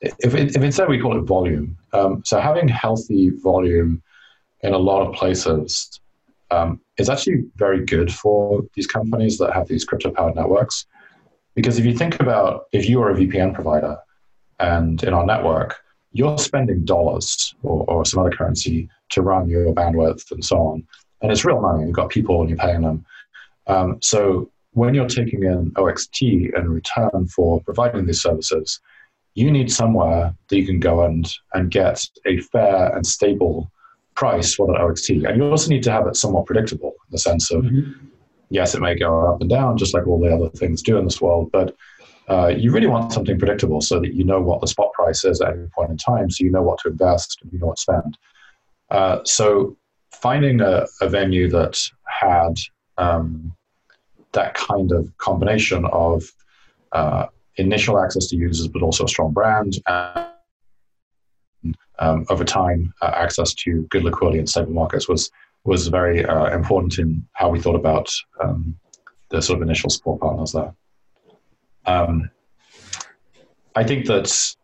if, 0.02 0.36
if 0.36 0.56
instead 0.56 0.90
we 0.90 1.00
call 1.00 1.18
it 1.18 1.22
volume, 1.22 1.78
um, 1.94 2.22
so 2.26 2.40
having 2.40 2.68
healthy 2.68 3.32
volume 3.42 4.02
in 4.62 4.74
a 4.74 4.78
lot 4.78 5.08
of 5.08 5.14
places 5.16 6.00
um, 6.52 6.80
is 6.98 7.10
actually 7.10 7.44
very 7.56 7.84
good 7.86 8.14
for 8.14 8.64
these 8.74 8.88
companies 8.88 9.38
that 9.38 9.54
have 9.54 9.68
these 9.68 9.86
crypto 9.86 10.12
powered 10.12 10.36
networks. 10.36 10.86
Because 11.56 11.80
if 11.80 11.86
you 11.86 11.96
think 11.96 12.20
about 12.20 12.66
if 12.72 12.88
you 12.88 13.02
are 13.02 13.12
a 13.12 13.16
VPN 13.16 13.54
provider 13.54 13.98
and 14.60 15.02
in 15.04 15.14
our 15.14 15.26
network, 15.26 15.78
you're 16.12 16.38
spending 16.38 16.86
dollars 16.86 17.54
or, 17.64 17.84
or 17.90 18.06
some 18.06 18.20
other 18.22 18.32
currency 18.32 18.90
to 19.10 19.22
run 19.22 19.50
your 19.50 19.74
bandwidth 19.74 20.32
and 20.32 20.44
so 20.44 20.58
on. 20.58 20.88
And 21.22 21.32
it's 21.32 21.46
real 21.46 21.62
money. 21.62 21.86
You've 21.86 21.96
got 21.96 22.10
people 22.10 22.42
and 22.42 22.50
you're 22.50 22.60
paying 22.60 22.82
them. 22.82 23.06
Um, 23.68 23.98
so 24.02 24.50
when 24.72 24.94
you're 24.94 25.08
taking 25.08 25.44
in 25.44 25.74
OXT 25.76 26.22
in 26.22 26.70
return 26.70 27.28
for 27.28 27.62
providing 27.62 28.06
these 28.06 28.22
services, 28.22 28.80
you 29.34 29.52
need 29.52 29.72
somewhere 29.72 30.34
that 30.48 30.58
you 30.58 30.66
can 30.66 30.80
go 30.80 31.04
and, 31.04 31.32
and 31.54 31.70
get 31.70 32.06
a 32.26 32.40
fair 32.40 32.96
and 32.96 33.06
stable 33.06 33.72
price 34.18 34.56
for 34.56 34.68
that 34.68 34.82
OXT. 34.82 35.10
And 35.10 35.38
you 35.38 35.50
also 35.50 35.70
need 35.70 35.84
to 35.84 35.92
have 35.92 36.08
it 36.08 36.18
somewhat 36.18 36.48
predictable 36.48 36.90
in 36.90 37.12
the 37.12 37.20
sense 37.20 37.52
of, 37.52 37.64
mm-hmm. 37.64 37.92
yes, 38.50 38.76
it 38.76 38.82
may 38.82 38.96
go 38.96 39.34
up 39.34 39.40
and 39.40 39.50
down, 39.50 39.78
just 39.78 39.94
like 39.94 40.08
all 40.08 40.20
the 40.20 40.34
other 40.34 40.50
things 40.50 40.82
do 40.82 40.98
in 40.98 41.06
this 41.06 41.22
world, 41.22 41.50
but 41.52 41.76
uh, 42.30 42.48
you 42.48 42.72
really 42.72 42.88
want 42.88 43.14
something 43.14 43.40
predictable 43.40 43.80
so 43.80 44.02
that 44.02 44.14
you 44.14 44.26
know 44.26 44.42
what 44.42 44.60
the 44.60 44.68
spot 44.68 44.92
price 44.94 45.24
is 45.24 45.40
at 45.40 45.54
any 45.54 45.68
point 45.68 45.92
in 45.92 45.98
time, 45.98 46.30
so 46.30 46.44
you 46.44 46.52
know 46.52 46.62
what 46.62 46.80
to 46.80 46.90
invest 46.90 47.40
and 47.42 47.54
you 47.54 47.60
know 47.60 47.68
what 47.68 47.78
to 47.78 47.82
spend. 47.82 48.18
Uh, 48.90 49.20
so 49.24 49.78
finding 50.12 50.60
a, 50.60 50.86
a, 51.02 51.08
venue 51.08 51.50
that 51.50 51.80
had 52.06 52.58
um, 52.98 53.54
that 54.34 54.54
kind 54.56 54.92
of 54.92 55.16
combination 55.18 55.86
of 55.86 56.24
uh, 56.92 57.28
initial 57.56 58.02
access 58.02 58.28
to 58.28 58.36
users, 58.36 58.68
but 58.68 58.82
also 58.82 59.06
a 59.06 59.08
strong 59.08 59.32
brand, 59.32 59.78
and 59.88 60.28
um, 62.00 62.26
over 62.30 62.44
time 62.44 62.94
uh, 63.02 63.12
access 63.14 63.54
to 63.54 63.84
good 63.90 64.04
liquidity 64.04 64.40
and 64.40 64.50
stable 64.50 64.74
markets 64.74 65.08
was 65.08 65.32
was 65.64 65.88
very 65.88 66.26
uh, 66.26 66.56
important 66.56 66.98
in 66.98 67.28
how 67.34 67.50
we 67.50 67.60
thought 67.60 67.76
about 67.76 68.10
um, 68.42 68.78
the 69.30 69.42
sort 69.42 69.58
of 69.58 69.64
initial 69.64 69.90
support 69.90 70.22
partners 70.22 70.54
there. 70.54 70.74
Um, 71.86 72.30
I 73.76 73.84
think 73.84 74.06
that 74.06 74.56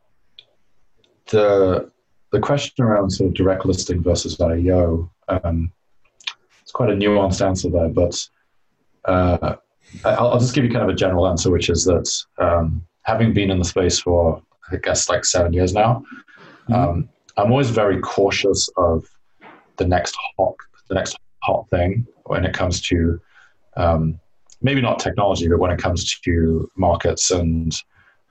the 1.28 1.92
the 2.32 2.40
question 2.40 2.84
around 2.84 3.12
sort 3.12 3.28
of 3.28 3.34
direct 3.36 3.66
listing 3.66 4.02
versus 4.02 4.38
IEO, 4.38 5.10
um, 5.28 5.72
it's 6.62 6.72
quite 6.72 6.90
a 6.90 6.94
nuanced 6.94 7.46
answer 7.46 7.70
there, 7.70 7.90
but 7.90 8.28
uh, 9.06 9.56
I'll, 10.04 10.32
I'll, 10.32 10.40
just 10.40 10.56
give 10.56 10.64
you 10.64 10.72
kind 10.72 10.84
of 10.84 10.90
a 10.90 10.98
general 10.98 11.28
answer, 11.28 11.52
which 11.52 11.70
is 11.70 11.84
that 11.86 12.10
um, 12.40 12.84
having 13.04 13.34
been 13.34 13.52
in 13.52 13.60
the 13.60 13.66
space 13.66 14.00
for, 14.00 14.42
I 14.72 14.78
guess, 14.78 15.10
like 15.10 15.26
seven 15.26 15.54
years 15.54 15.74
now, 15.74 16.04
mm-hmm. 16.70 16.74
um, 16.74 17.10
I'm 17.38 17.52
always 17.52 17.70
very 17.70 18.00
cautious 18.00 18.70
of 18.78 19.06
the 19.78 19.86
next 19.86 20.16
hot, 20.38 20.56
the 20.88 20.96
next 20.96 21.18
hot 21.42 21.70
thing 21.70 22.06
when 22.26 22.46
it 22.46 22.54
comes 22.54 22.82
to 22.82 23.20
um, 23.76 24.20
maybe 24.62 24.82
not 24.82 25.00
technology, 25.00 25.48
but 25.48 25.60
when 25.60 25.72
it 25.72 25.80
comes 25.80 26.20
to 26.22 26.70
markets 26.76 27.32
and 27.32 27.76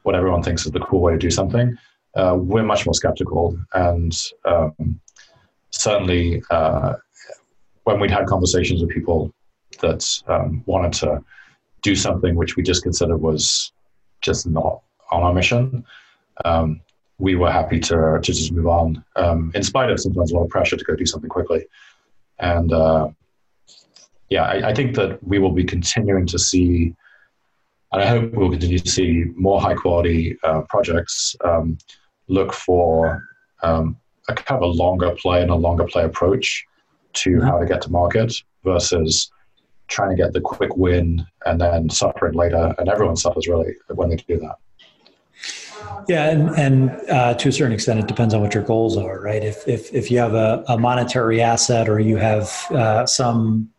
what 0.04 0.14
everyone 0.14 0.42
thinks 0.42 0.64
is 0.64 0.72
the 0.72 0.80
cool 0.80 1.00
way 1.00 1.12
to 1.12 1.18
do 1.18 1.30
something 1.30 1.76
uh, 2.14 2.36
we're 2.38 2.62
much 2.62 2.86
more 2.86 2.94
skeptical. 2.94 3.58
And 3.74 4.12
um, 4.44 5.00
certainly, 5.70 6.42
uh, 6.50 6.94
when 7.84 8.00
we'd 8.00 8.10
had 8.10 8.26
conversations 8.26 8.80
with 8.80 8.90
people 8.90 9.32
that 9.80 10.06
um, 10.28 10.62
wanted 10.66 10.92
to 11.00 11.24
do 11.82 11.96
something 11.96 12.36
which 12.36 12.56
we 12.56 12.62
just 12.62 12.82
considered 12.82 13.16
was 13.16 13.72
just 14.20 14.46
not 14.46 14.82
on 15.10 15.22
our 15.22 15.32
mission, 15.32 15.84
um, 16.44 16.80
we 17.18 17.34
were 17.34 17.50
happy 17.50 17.78
to, 17.78 18.18
to 18.22 18.32
just 18.32 18.52
move 18.52 18.66
on, 18.66 19.04
um, 19.16 19.52
in 19.54 19.62
spite 19.62 19.90
of 19.90 20.00
sometimes 20.00 20.32
a 20.32 20.34
lot 20.34 20.44
of 20.44 20.50
pressure 20.50 20.76
to 20.76 20.84
go 20.84 20.96
do 20.96 21.06
something 21.06 21.30
quickly. 21.30 21.66
And 22.38 22.72
uh, 22.72 23.08
yeah, 24.28 24.44
I, 24.44 24.70
I, 24.70 24.74
think 24.74 24.96
that 24.96 25.22
we 25.22 25.38
will 25.38 25.52
be 25.52 25.64
continuing 25.64 26.26
to 26.26 26.38
see, 26.38 26.94
and 27.92 28.02
I 28.02 28.06
hope 28.06 28.32
we'll 28.32 28.50
continue 28.50 28.78
to 28.78 28.90
see 28.90 29.26
more 29.36 29.60
high 29.60 29.74
quality 29.74 30.36
uh, 30.42 30.62
projects 30.62 31.36
um, 31.44 31.78
look 32.28 32.52
for 32.52 33.22
um, 33.62 33.96
a 34.28 34.34
kind 34.34 34.62
of 34.62 34.70
a 34.70 34.72
longer 34.72 35.14
play 35.14 35.42
and 35.42 35.50
a 35.50 35.54
longer 35.54 35.84
play 35.84 36.04
approach 36.04 36.64
to 37.14 37.40
how 37.40 37.58
to 37.58 37.66
get 37.66 37.82
to 37.82 37.90
market 37.90 38.34
versus 38.64 39.30
trying 39.88 40.10
to 40.10 40.16
get 40.16 40.32
the 40.32 40.40
quick 40.40 40.76
win 40.76 41.24
and 41.44 41.60
then 41.60 41.90
suffering 41.90 42.34
later. 42.34 42.74
And 42.78 42.88
everyone 42.88 43.16
suffers 43.16 43.46
really 43.46 43.74
when 43.94 44.08
they 44.08 44.16
do 44.16 44.38
that. 44.38 44.56
Yeah, 46.08 46.30
and, 46.30 46.48
and 46.58 47.10
uh, 47.10 47.34
to 47.34 47.48
a 47.48 47.52
certain 47.52 47.72
extent, 47.72 48.00
it 48.00 48.08
depends 48.08 48.34
on 48.34 48.40
what 48.40 48.54
your 48.54 48.62
goals 48.62 48.96
are, 48.96 49.20
right? 49.20 49.42
If 49.42 49.66
if, 49.68 49.92
if 49.94 50.10
you 50.10 50.18
have 50.18 50.34
a, 50.34 50.64
a 50.68 50.76
monetary 50.76 51.40
asset 51.40 51.88
or 51.88 52.00
you 52.00 52.16
have 52.16 52.50
uh, 52.70 53.06
some 53.06 53.70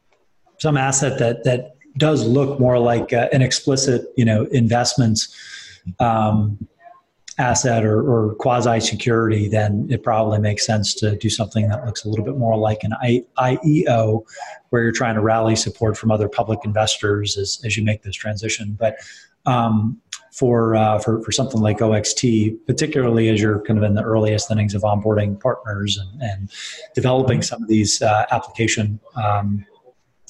some 0.57 0.77
asset 0.77 1.19
that 1.19 1.43
that 1.43 1.75
does 1.97 2.25
look 2.25 2.59
more 2.59 2.79
like 2.79 3.13
uh, 3.13 3.27
an 3.33 3.41
explicit, 3.41 4.05
you 4.15 4.25
know, 4.25 4.45
investment, 4.45 5.19
um, 5.99 6.57
asset 7.39 7.83
or, 7.83 8.01
or 8.01 8.35
quasi 8.35 8.79
security, 8.79 9.47
then 9.47 9.87
it 9.89 10.03
probably 10.03 10.39
makes 10.39 10.65
sense 10.65 10.93
to 10.93 11.15
do 11.15 11.29
something 11.29 11.67
that 11.67 11.85
looks 11.85 12.05
a 12.05 12.09
little 12.09 12.23
bit 12.23 12.37
more 12.37 12.57
like 12.57 12.83
an 12.83 12.93
I, 13.01 13.23
IEO, 13.37 14.23
where 14.69 14.83
you're 14.83 14.91
trying 14.91 15.15
to 15.15 15.21
rally 15.21 15.55
support 15.55 15.97
from 15.97 16.11
other 16.11 16.29
public 16.29 16.59
investors 16.63 17.37
as, 17.37 17.59
as 17.65 17.75
you 17.75 17.83
make 17.83 18.03
this 18.03 18.15
transition. 18.15 18.77
But 18.79 18.97
um, 19.45 19.99
for, 20.33 20.75
uh, 20.75 20.97
for 20.97 21.21
for 21.21 21.31
something 21.31 21.61
like 21.61 21.81
OXT, 21.81 22.25
particularly 22.65 23.29
as 23.29 23.39
you're 23.39 23.61
kind 23.61 23.77
of 23.77 23.83
in 23.83 23.93
the 23.93 24.01
earliest 24.01 24.49
innings 24.49 24.73
of 24.73 24.81
onboarding 24.81 25.39
partners 25.39 25.97
and, 25.97 26.21
and 26.21 26.51
developing 26.95 27.43
some 27.43 27.61
of 27.61 27.69
these 27.69 28.01
uh, 28.01 28.25
application 28.31 28.99
um, 29.15 29.63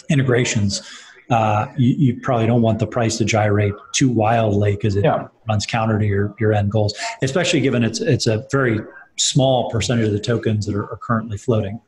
integrations, 0.10 0.82
uh, 1.30 1.68
you, 1.78 1.95
you, 1.97 2.20
probably 2.20 2.45
don't 2.45 2.62
want 2.62 2.80
the 2.80 2.88
price 2.88 3.18
to 3.18 3.24
gyrate 3.24 3.74
too 3.93 4.10
wildly 4.10 4.76
because 4.76 4.95
it 4.97 5.06
yeah. 5.06 5.28
runs 5.47 5.66
counter 5.66 5.97
to 5.97 6.06
your, 6.06 6.36
your 6.38 6.54
end 6.54 6.70
goals, 6.70 6.93
especially 7.22 7.62
given 7.62 7.84
it's, 7.84 8.01
it's 8.01 8.28
a 8.28 8.45
very 8.51 8.82
small 9.18 9.70
percentage 9.70 10.06
of 10.06 10.12
the 10.12 10.20
tokens 10.20 10.66
that 10.66 10.76
are, 10.76 10.89
are 10.91 10.97
currently 10.97 11.38
floating. 11.38 11.80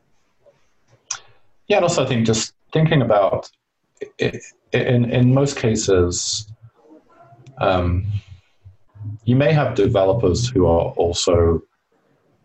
Yeah, 1.67 1.77
and 1.77 1.83
also 1.83 2.05
I 2.05 2.07
think 2.07 2.25
just 2.25 2.53
thinking 2.71 3.01
about 3.01 3.51
it, 4.19 4.41
in, 4.71 5.05
in 5.11 5.33
most 5.33 5.57
cases, 5.57 6.49
um, 7.59 8.05
you 9.23 9.35
may 9.35 9.53
have 9.53 9.75
developers 9.75 10.47
who 10.47 10.65
are 10.65 10.91
also 10.97 11.61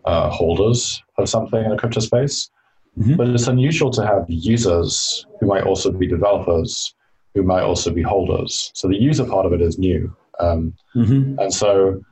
uh, 0.04 0.30
holders 0.30 1.02
of 1.18 1.28
something 1.28 1.64
in 1.64 1.72
a 1.72 1.76
crypto 1.76 2.00
space. 2.00 2.50
Mm-hmm. 2.98 3.16
But 3.16 3.28
it's 3.28 3.46
unusual 3.46 3.90
to 3.92 4.04
have 4.04 4.24
users 4.28 5.26
who 5.38 5.46
might 5.46 5.62
also 5.62 5.92
be 5.92 6.06
developers, 6.06 6.94
who 7.34 7.42
might 7.42 7.62
also 7.62 7.90
be 7.92 8.02
holders. 8.02 8.72
So 8.74 8.88
the 8.88 9.00
user 9.00 9.24
part 9.24 9.46
of 9.46 9.52
it 9.52 9.62
is 9.62 9.78
new. 9.78 10.14
Um, 10.40 10.74
mm-hmm. 10.96 11.38
And 11.38 11.54
so 11.54 12.02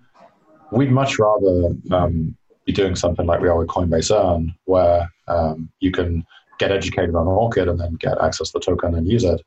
we'd 0.70 0.92
much 0.92 1.18
rather 1.18 1.74
um, 1.90 2.36
be 2.64 2.72
doing 2.72 2.94
something 2.94 3.26
like 3.26 3.40
we 3.40 3.48
are 3.48 3.58
with 3.58 3.68
Coinbase 3.68 4.14
Earn, 4.14 4.54
where 4.66 5.10
um, 5.26 5.68
you 5.80 5.90
can 5.90 6.24
get 6.58 6.70
educated 6.70 7.14
on 7.14 7.26
Orchid 7.26 7.68
and 7.68 7.80
then 7.80 7.94
get 7.94 8.20
access 8.20 8.50
to 8.50 8.58
the 8.58 8.64
token 8.64 8.94
and 8.94 9.06
use 9.06 9.24
it. 9.24 9.40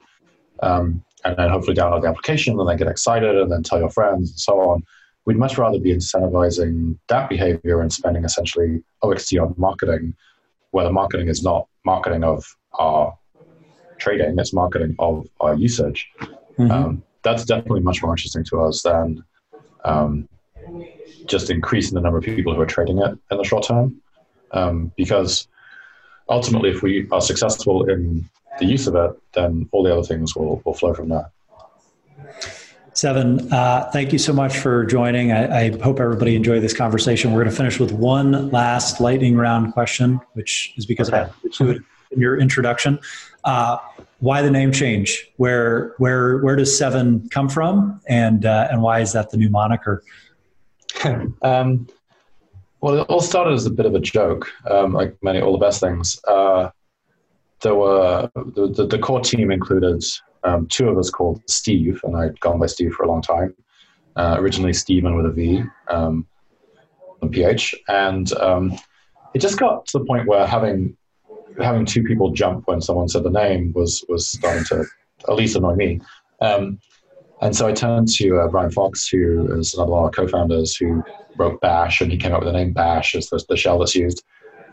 Um, 0.62 1.04
and 1.24 1.38
then 1.38 1.49
hopefully 1.49 1.76
download 1.76 2.01
the 2.01 2.07
application 2.07 2.59
and 2.59 2.67
then 2.67 2.78
get 2.78 2.88
excited 2.88 3.36
and 3.36 3.51
then 3.51 3.63
tell 3.63 3.80
your 3.80 3.89
friends 3.89 4.32
and 4.32 4.39
so 4.39 4.59
on. 4.59 4.84
We'd 5.26 5.38
much 5.38 5.57
rather 5.57 5.80
be 5.80 5.93
incentivizing 5.93 6.97
that 7.07 7.30
behavior 7.30 7.82
and 7.82 7.93
spending 7.93 8.26
essentially 8.26 8.84
OXT 9.03 9.38
on 9.38 9.53
marketing, 9.57 10.15
where 10.72 10.86
the 10.86 10.91
marketing 10.91 11.28
is 11.28 11.43
not 11.43 11.67
marketing 11.86 12.24
of 12.24 12.43
our 12.74 13.15
trading, 13.97 14.39
it's 14.39 14.53
marketing 14.53 14.95
of 14.97 15.28
our 15.39 15.53
usage. 15.53 16.09
Mm-hmm. 16.19 16.72
Um, 16.72 17.03
that's 17.24 17.45
definitely 17.45 17.82
much 17.82 18.01
more 18.01 18.13
interesting 18.13 18.43
to 18.45 18.61
us 18.61 18.82
than 18.82 19.24
um, 19.86 20.28
just 21.26 21.51
increasing 21.51 21.95
the 21.95 22.01
number 22.01 22.17
of 22.17 22.24
people 22.24 22.55
who 22.55 22.61
are 22.61 22.65
trading 22.65 22.97
it 22.97 23.17
in 23.30 23.38
the 23.38 23.43
short 23.43 23.65
term. 23.65 24.01
Um, 24.51 24.91
because 24.97 25.47
ultimately, 26.28 26.72
if 26.72 26.82
we 26.82 27.07
are 27.11 27.22
successful 27.22 27.89
in 27.89 28.28
the 28.62 28.68
use 28.68 28.88
of 28.88 28.95
it, 28.95 29.12
then 29.34 29.68
all 29.72 29.84
the 29.84 29.91
other 29.91 30.03
things 30.03 30.36
will, 30.36 30.62
will 30.64 30.74
flow 30.74 30.93
from 30.93 31.09
that. 31.09 31.32
Seven, 32.93 33.51
uh, 33.51 33.89
thank 33.91 34.14
you 34.14 34.20
so 34.20 34.34
much 34.34 34.57
for 34.57 34.86
joining. 34.86 35.32
I, 35.32 35.66
I, 35.66 35.82
hope 35.82 35.99
everybody 35.99 36.36
enjoyed 36.36 36.62
this 36.62 36.74
conversation. 36.74 37.32
We're 37.32 37.39
going 37.43 37.51
to 37.51 37.55
finish 37.55 37.80
with 37.80 37.93
one 37.93 38.51
last 38.51 38.99
lightning 38.99 39.36
round 39.36 39.74
question, 39.74 40.20
which 40.34 40.74
is 40.78 40.86
because 40.86 41.09
okay. 41.12 41.32
I 41.62 41.64
in 41.64 42.20
your 42.20 42.38
introduction. 42.38 42.99
Uh, 43.45 43.78
why 44.20 44.41
the 44.41 44.51
name 44.51 44.72
change? 44.72 45.32
Where 45.38 45.95
where 45.97 46.39
where 46.39 46.55
does 46.55 46.78
Seven 46.78 47.28
come 47.30 47.49
from, 47.49 47.99
and 48.07 48.45
uh, 48.45 48.68
and 48.70 48.82
why 48.82 48.99
is 48.99 49.14
that 49.14 49.32
the 49.32 49.38
new 49.38 49.49
moniker? 49.49 50.03
um, 51.41 51.88
well, 52.82 52.99
it 52.99 53.07
all 53.07 53.22
started 53.22 53.53
as 53.53 53.66
a 53.66 53.72
bit 53.72 53.86
of 53.86 53.95
a 53.95 53.99
joke, 53.99 54.51
um, 54.70 54.93
like 54.93 55.16
many 55.24 55.39
all 55.39 55.53
the 55.53 55.66
best 55.66 55.80
things. 55.80 56.20
Uh, 56.28 56.70
there 57.62 57.76
were 57.76 58.30
the, 58.36 58.72
the, 58.76 58.88
the, 58.88 58.99
core 58.99 59.22
team 59.22 59.51
included 59.51 60.03
um, 60.43 60.68
two 60.68 60.89
of 60.89 60.97
us 60.97 61.09
called 61.09 61.41
Steve, 61.47 62.01
and 62.03 62.18
I'd 62.18 62.39
gone 62.39 62.59
by 62.59 62.66
Steve 62.66 62.93
for 62.93 63.03
a 63.03 63.07
long 63.07 63.22
time. 63.22 63.53
Uh, 64.16 64.36
originally 64.39 64.74
Steven 64.74 65.16
with 65.16 65.26
a 65.26 65.32
V, 65.32 65.64
um, 65.88 66.28
PH, 67.32 67.76
and 67.88 68.34
um, 68.34 68.78
it 69.34 69.39
just 69.39 69.57
got 69.57 69.86
to 69.88 69.99
the 69.99 70.05
point 70.05 70.28
where 70.28 70.45
having 70.45 70.97
having 71.62 71.86
two 71.86 72.03
people 72.03 72.32
jump 72.32 72.68
when 72.68 72.82
someone 72.82 73.07
said 73.07 73.24
the 73.24 73.30
name 73.30 73.72
was 73.74 74.03
was 74.09 74.30
starting 74.30 74.66
to 74.66 74.86
at 75.30 75.36
least 75.36 75.55
annoy 75.55 75.76
me. 75.76 76.01
Um, 76.41 76.80
and 77.41 77.55
so 77.55 77.68
I 77.68 77.72
turned 77.72 78.07
to 78.16 78.39
uh, 78.39 78.47
Brian 78.49 78.72
Fox, 78.72 79.07
who 79.07 79.51
is 79.57 79.74
another 79.74 79.91
one 79.91 79.99
of 79.99 80.05
our 80.05 80.12
co-founders, 80.12 80.76
who 80.76 81.03
wrote 81.38 81.59
Bash, 81.59 82.01
and 82.01 82.12
he 82.12 82.18
came 82.18 82.34
up 82.34 82.41
with 82.41 82.51
the 82.51 82.57
name 82.57 82.72
Bash 82.72 83.16
as 83.16 83.30
the, 83.30 83.43
the 83.49 83.57
shell 83.57 83.80
that's 83.80 83.95
used. 83.95 84.24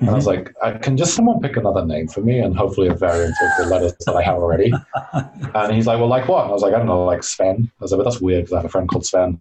And 0.01 0.11
I 0.11 0.15
was 0.15 0.27
mm-hmm. 0.27 0.45
like, 0.45 0.55
I, 0.63 0.79
can 0.79 0.97
just 0.97 1.15
someone 1.15 1.41
pick 1.41 1.57
another 1.57 1.85
name 1.85 2.07
for 2.07 2.21
me 2.21 2.39
and 2.39 2.57
hopefully 2.57 2.87
a 2.89 2.95
variant 2.95 3.35
of 3.41 3.65
the 3.65 3.71
letters 3.71 3.95
that 4.07 4.15
I 4.15 4.23
have 4.23 4.37
already? 4.37 4.73
and 5.55 5.73
he's 5.75 5.87
like, 5.87 5.99
well, 5.99 6.09
like 6.09 6.29
what? 6.29 6.43
And 6.43 6.51
I 6.51 6.53
was 6.53 6.63
like, 6.63 6.75
I 6.75 6.79
don't 6.79 6.87
know, 6.87 7.05
like 7.05 7.23
Sven. 7.23 7.71
I 7.81 7.85
was 7.85 7.91
like, 7.91 7.99
but 7.99 8.05
that's 8.05 8.21
weird 8.21 8.45
because 8.45 8.53
I 8.53 8.57
have 8.59 8.65
a 8.65 8.69
friend 8.69 8.89
called 8.89 9.07
Sven. 9.07 9.41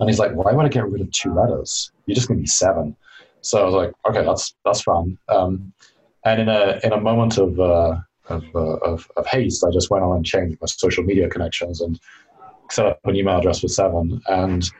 And 0.00 0.08
he's 0.08 0.18
like, 0.18 0.32
why 0.32 0.52
would 0.52 0.64
I 0.64 0.68
get 0.68 0.88
rid 0.88 1.02
of 1.02 1.10
two 1.10 1.34
letters? 1.34 1.92
You're 2.06 2.14
just 2.14 2.28
going 2.28 2.38
to 2.38 2.42
be 2.42 2.48
seven. 2.48 2.96
So 3.42 3.60
I 3.60 3.64
was 3.64 3.74
like, 3.74 3.92
okay, 4.08 4.24
that's 4.24 4.54
that's 4.64 4.82
fun. 4.82 5.18
Um, 5.28 5.72
and 6.24 6.40
in 6.40 6.48
a 6.48 6.80
in 6.84 6.92
a 6.92 7.00
moment 7.00 7.38
of, 7.38 7.58
uh, 7.60 7.96
of, 8.28 8.44
uh, 8.54 8.76
of, 8.78 9.10
of 9.16 9.26
haste, 9.26 9.64
I 9.64 9.70
just 9.70 9.90
went 9.90 10.04
on 10.04 10.16
and 10.16 10.26
changed 10.26 10.58
my 10.60 10.66
social 10.66 11.04
media 11.04 11.28
connections 11.28 11.80
and 11.80 11.98
set 12.70 12.86
up 12.86 13.00
an 13.04 13.16
email 13.16 13.38
address 13.38 13.60
for 13.60 13.68
Seven. 13.68 14.20
And 14.28 14.70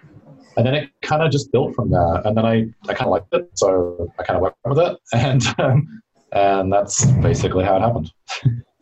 and 0.59 0.67
then 0.67 0.75
it 0.75 0.91
kind 1.03 1.23
of 1.23 1.31
just 1.31 1.53
built 1.53 1.75
from 1.75 1.91
there. 1.91 2.17
And 2.25 2.37
then 2.37 2.45
I, 2.45 2.67
I 2.89 2.95
kind 2.95 3.03
of 3.03 3.11
liked 3.11 3.33
it, 3.33 3.49
so 3.55 4.13
I 4.19 4.25
kind 4.25 4.37
of 4.37 4.43
went 4.43 4.55
with 4.65 4.79
it, 4.79 4.99
and 5.15 5.43
um, 5.59 6.03
and 6.33 6.73
that's 6.73 7.07
basically 7.23 7.65
how 7.65 7.77
it 7.77 7.81
happened. 7.81 8.13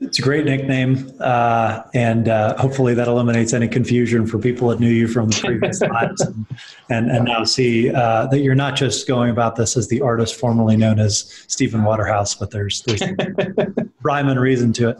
It's 0.00 0.18
a 0.18 0.22
great 0.22 0.44
nickname, 0.44 1.10
uh, 1.20 1.82
and 1.94 2.28
uh, 2.28 2.56
hopefully 2.58 2.92
that 2.94 3.08
eliminates 3.08 3.52
any 3.52 3.68
confusion 3.68 4.26
for 4.26 4.38
people 4.38 4.68
that 4.68 4.80
knew 4.80 4.90
you 4.90 5.06
from 5.06 5.28
the 5.28 5.40
previous 5.40 5.78
times, 5.92 6.20
and, 6.22 6.46
and, 6.90 7.10
and 7.10 7.24
now 7.26 7.44
see 7.44 7.90
uh, 7.92 8.26
that 8.26 8.40
you're 8.40 8.54
not 8.54 8.74
just 8.76 9.06
going 9.06 9.30
about 9.30 9.56
this 9.56 9.76
as 9.76 9.88
the 9.88 10.00
artist 10.00 10.34
formerly 10.34 10.76
known 10.76 10.98
as 10.98 11.44
Steven 11.46 11.84
Waterhouse, 11.84 12.34
but 12.34 12.50
there's 12.50 12.82
there's 12.82 13.02
rhyme 14.02 14.28
and 14.28 14.40
reason 14.40 14.72
to 14.74 14.90
it. 14.90 14.98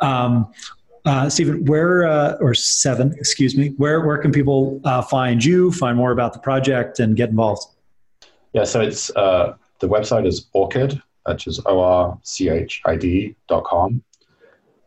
Um, 0.00 0.52
uh, 1.08 1.30
Steven, 1.30 1.64
where 1.64 2.06
uh, 2.06 2.36
or 2.40 2.52
seven, 2.52 3.14
excuse 3.14 3.56
me, 3.56 3.68
where 3.78 4.02
where 4.02 4.18
can 4.18 4.30
people 4.30 4.78
uh, 4.84 5.00
find 5.00 5.42
you, 5.42 5.72
find 5.72 5.96
more 5.96 6.12
about 6.12 6.34
the 6.34 6.38
project, 6.38 7.00
and 7.00 7.16
get 7.16 7.30
involved? 7.30 7.64
Yeah, 8.52 8.64
so 8.64 8.82
it's 8.82 9.10
uh, 9.16 9.54
the 9.80 9.88
website 9.88 10.26
is 10.26 10.46
Orchid, 10.52 11.00
which 11.24 11.46
is 11.46 11.60
o 11.64 11.80
r 11.80 12.18
c 12.24 12.50
h 12.50 12.82
i 12.84 12.94
d 12.94 13.34
dot 13.48 13.64
com. 13.64 14.02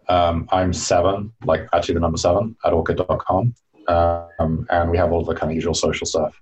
Um, 0.09 0.47
I'm 0.51 0.73
seven, 0.73 1.33
like 1.45 1.67
actually 1.73 1.95
the 1.95 2.01
number 2.01 2.17
seven 2.17 2.55
at 2.65 2.73
orchid.com. 2.73 3.55
Um, 3.87 4.67
and 4.69 4.91
we 4.91 4.97
have 4.97 5.11
all 5.11 5.23
the 5.23 5.33
kind 5.33 5.51
of 5.51 5.55
usual 5.55 5.73
social 5.73 6.05
stuff. 6.05 6.39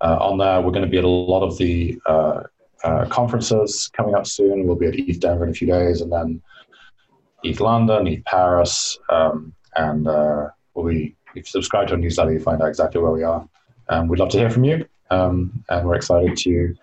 Uh, 0.00 0.16
on 0.20 0.38
there, 0.38 0.60
we're 0.62 0.70
going 0.70 0.84
to 0.84 0.90
be 0.90 0.98
at 0.98 1.04
a 1.04 1.08
lot 1.08 1.42
of 1.42 1.58
the 1.58 2.00
uh, 2.06 2.44
conferences 3.10 3.90
coming 3.92 4.14
up 4.14 4.26
soon. 4.26 4.66
We'll 4.66 4.76
be 4.76 4.86
at 4.86 4.94
ETH 4.94 5.20
Denver 5.20 5.44
in 5.44 5.50
a 5.50 5.54
few 5.54 5.66
days, 5.66 6.00
and 6.00 6.10
then 6.10 6.40
ETH 7.44 7.60
London, 7.60 8.06
ETH 8.06 8.24
Paris, 8.24 8.98
um, 9.08 9.52
and 9.76 10.06
uh, 10.06 10.48
we'll 10.74 10.86
be, 10.86 11.16
if 11.34 11.36
you 11.36 11.42
subscribe 11.44 11.88
to 11.88 11.94
our 11.94 11.98
newsletter, 11.98 12.32
you 12.32 12.40
find 12.40 12.60
out 12.62 12.68
exactly 12.68 13.00
where 13.00 13.12
we 13.12 13.22
are. 13.22 13.46
Um, 13.88 14.08
we'd 14.08 14.20
love 14.20 14.30
to 14.30 14.38
hear 14.38 14.50
from 14.50 14.64
you, 14.64 14.86
um, 15.10 15.64
and 15.68 15.86
we're 15.86 15.96
excited 15.96 16.36
to 16.38 16.74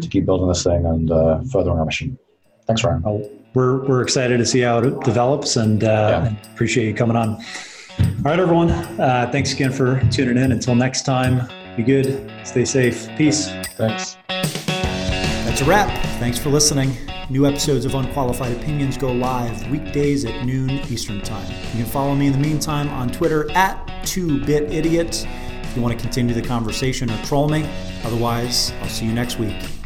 to 0.00 0.08
keep 0.08 0.26
building 0.26 0.48
this 0.48 0.62
thing 0.62 0.84
and 0.84 1.10
uh, 1.10 1.40
furthering 1.52 1.78
our 1.78 1.84
mission. 1.84 2.18
Thanks, 2.66 2.84
Ryan. 2.84 3.02
Well, 3.02 3.30
we're, 3.54 3.86
we're 3.86 4.02
excited 4.02 4.38
to 4.38 4.46
see 4.46 4.60
how 4.60 4.78
it 4.78 5.00
develops 5.04 5.56
and, 5.56 5.82
uh, 5.82 6.30
yeah. 6.30 6.52
appreciate 6.52 6.86
you 6.86 6.94
coming 6.94 7.16
on. 7.16 7.30
All 7.30 8.22
right, 8.24 8.38
everyone. 8.38 8.70
Uh, 8.70 9.28
thanks 9.32 9.52
again 9.52 9.72
for 9.72 10.00
tuning 10.10 10.42
in. 10.42 10.52
Until 10.52 10.74
next 10.74 11.02
time, 11.02 11.48
be 11.76 11.82
good, 11.82 12.30
stay 12.44 12.64
safe. 12.64 13.08
Peace. 13.16 13.48
Thanks. 13.76 14.16
That's 14.28 15.60
a 15.60 15.64
wrap. 15.64 15.90
Thanks 16.18 16.38
for 16.38 16.50
listening. 16.50 17.09
New 17.30 17.46
episodes 17.46 17.84
of 17.84 17.94
Unqualified 17.94 18.50
Opinions 18.56 18.96
go 18.96 19.12
live 19.12 19.70
weekdays 19.70 20.24
at 20.24 20.44
noon 20.44 20.68
Eastern 20.90 21.20
Time. 21.20 21.48
You 21.70 21.84
can 21.84 21.86
follow 21.86 22.16
me 22.16 22.26
in 22.26 22.32
the 22.32 22.38
meantime 22.38 22.88
on 22.88 23.08
Twitter 23.08 23.48
at 23.52 23.86
2BitIdiot 24.02 25.28
if 25.62 25.76
you 25.76 25.80
want 25.80 25.96
to 25.96 26.02
continue 26.02 26.34
the 26.34 26.42
conversation 26.42 27.08
or 27.08 27.16
troll 27.22 27.48
me. 27.48 27.70
Otherwise, 28.02 28.72
I'll 28.82 28.88
see 28.88 29.06
you 29.06 29.12
next 29.12 29.38
week. 29.38 29.79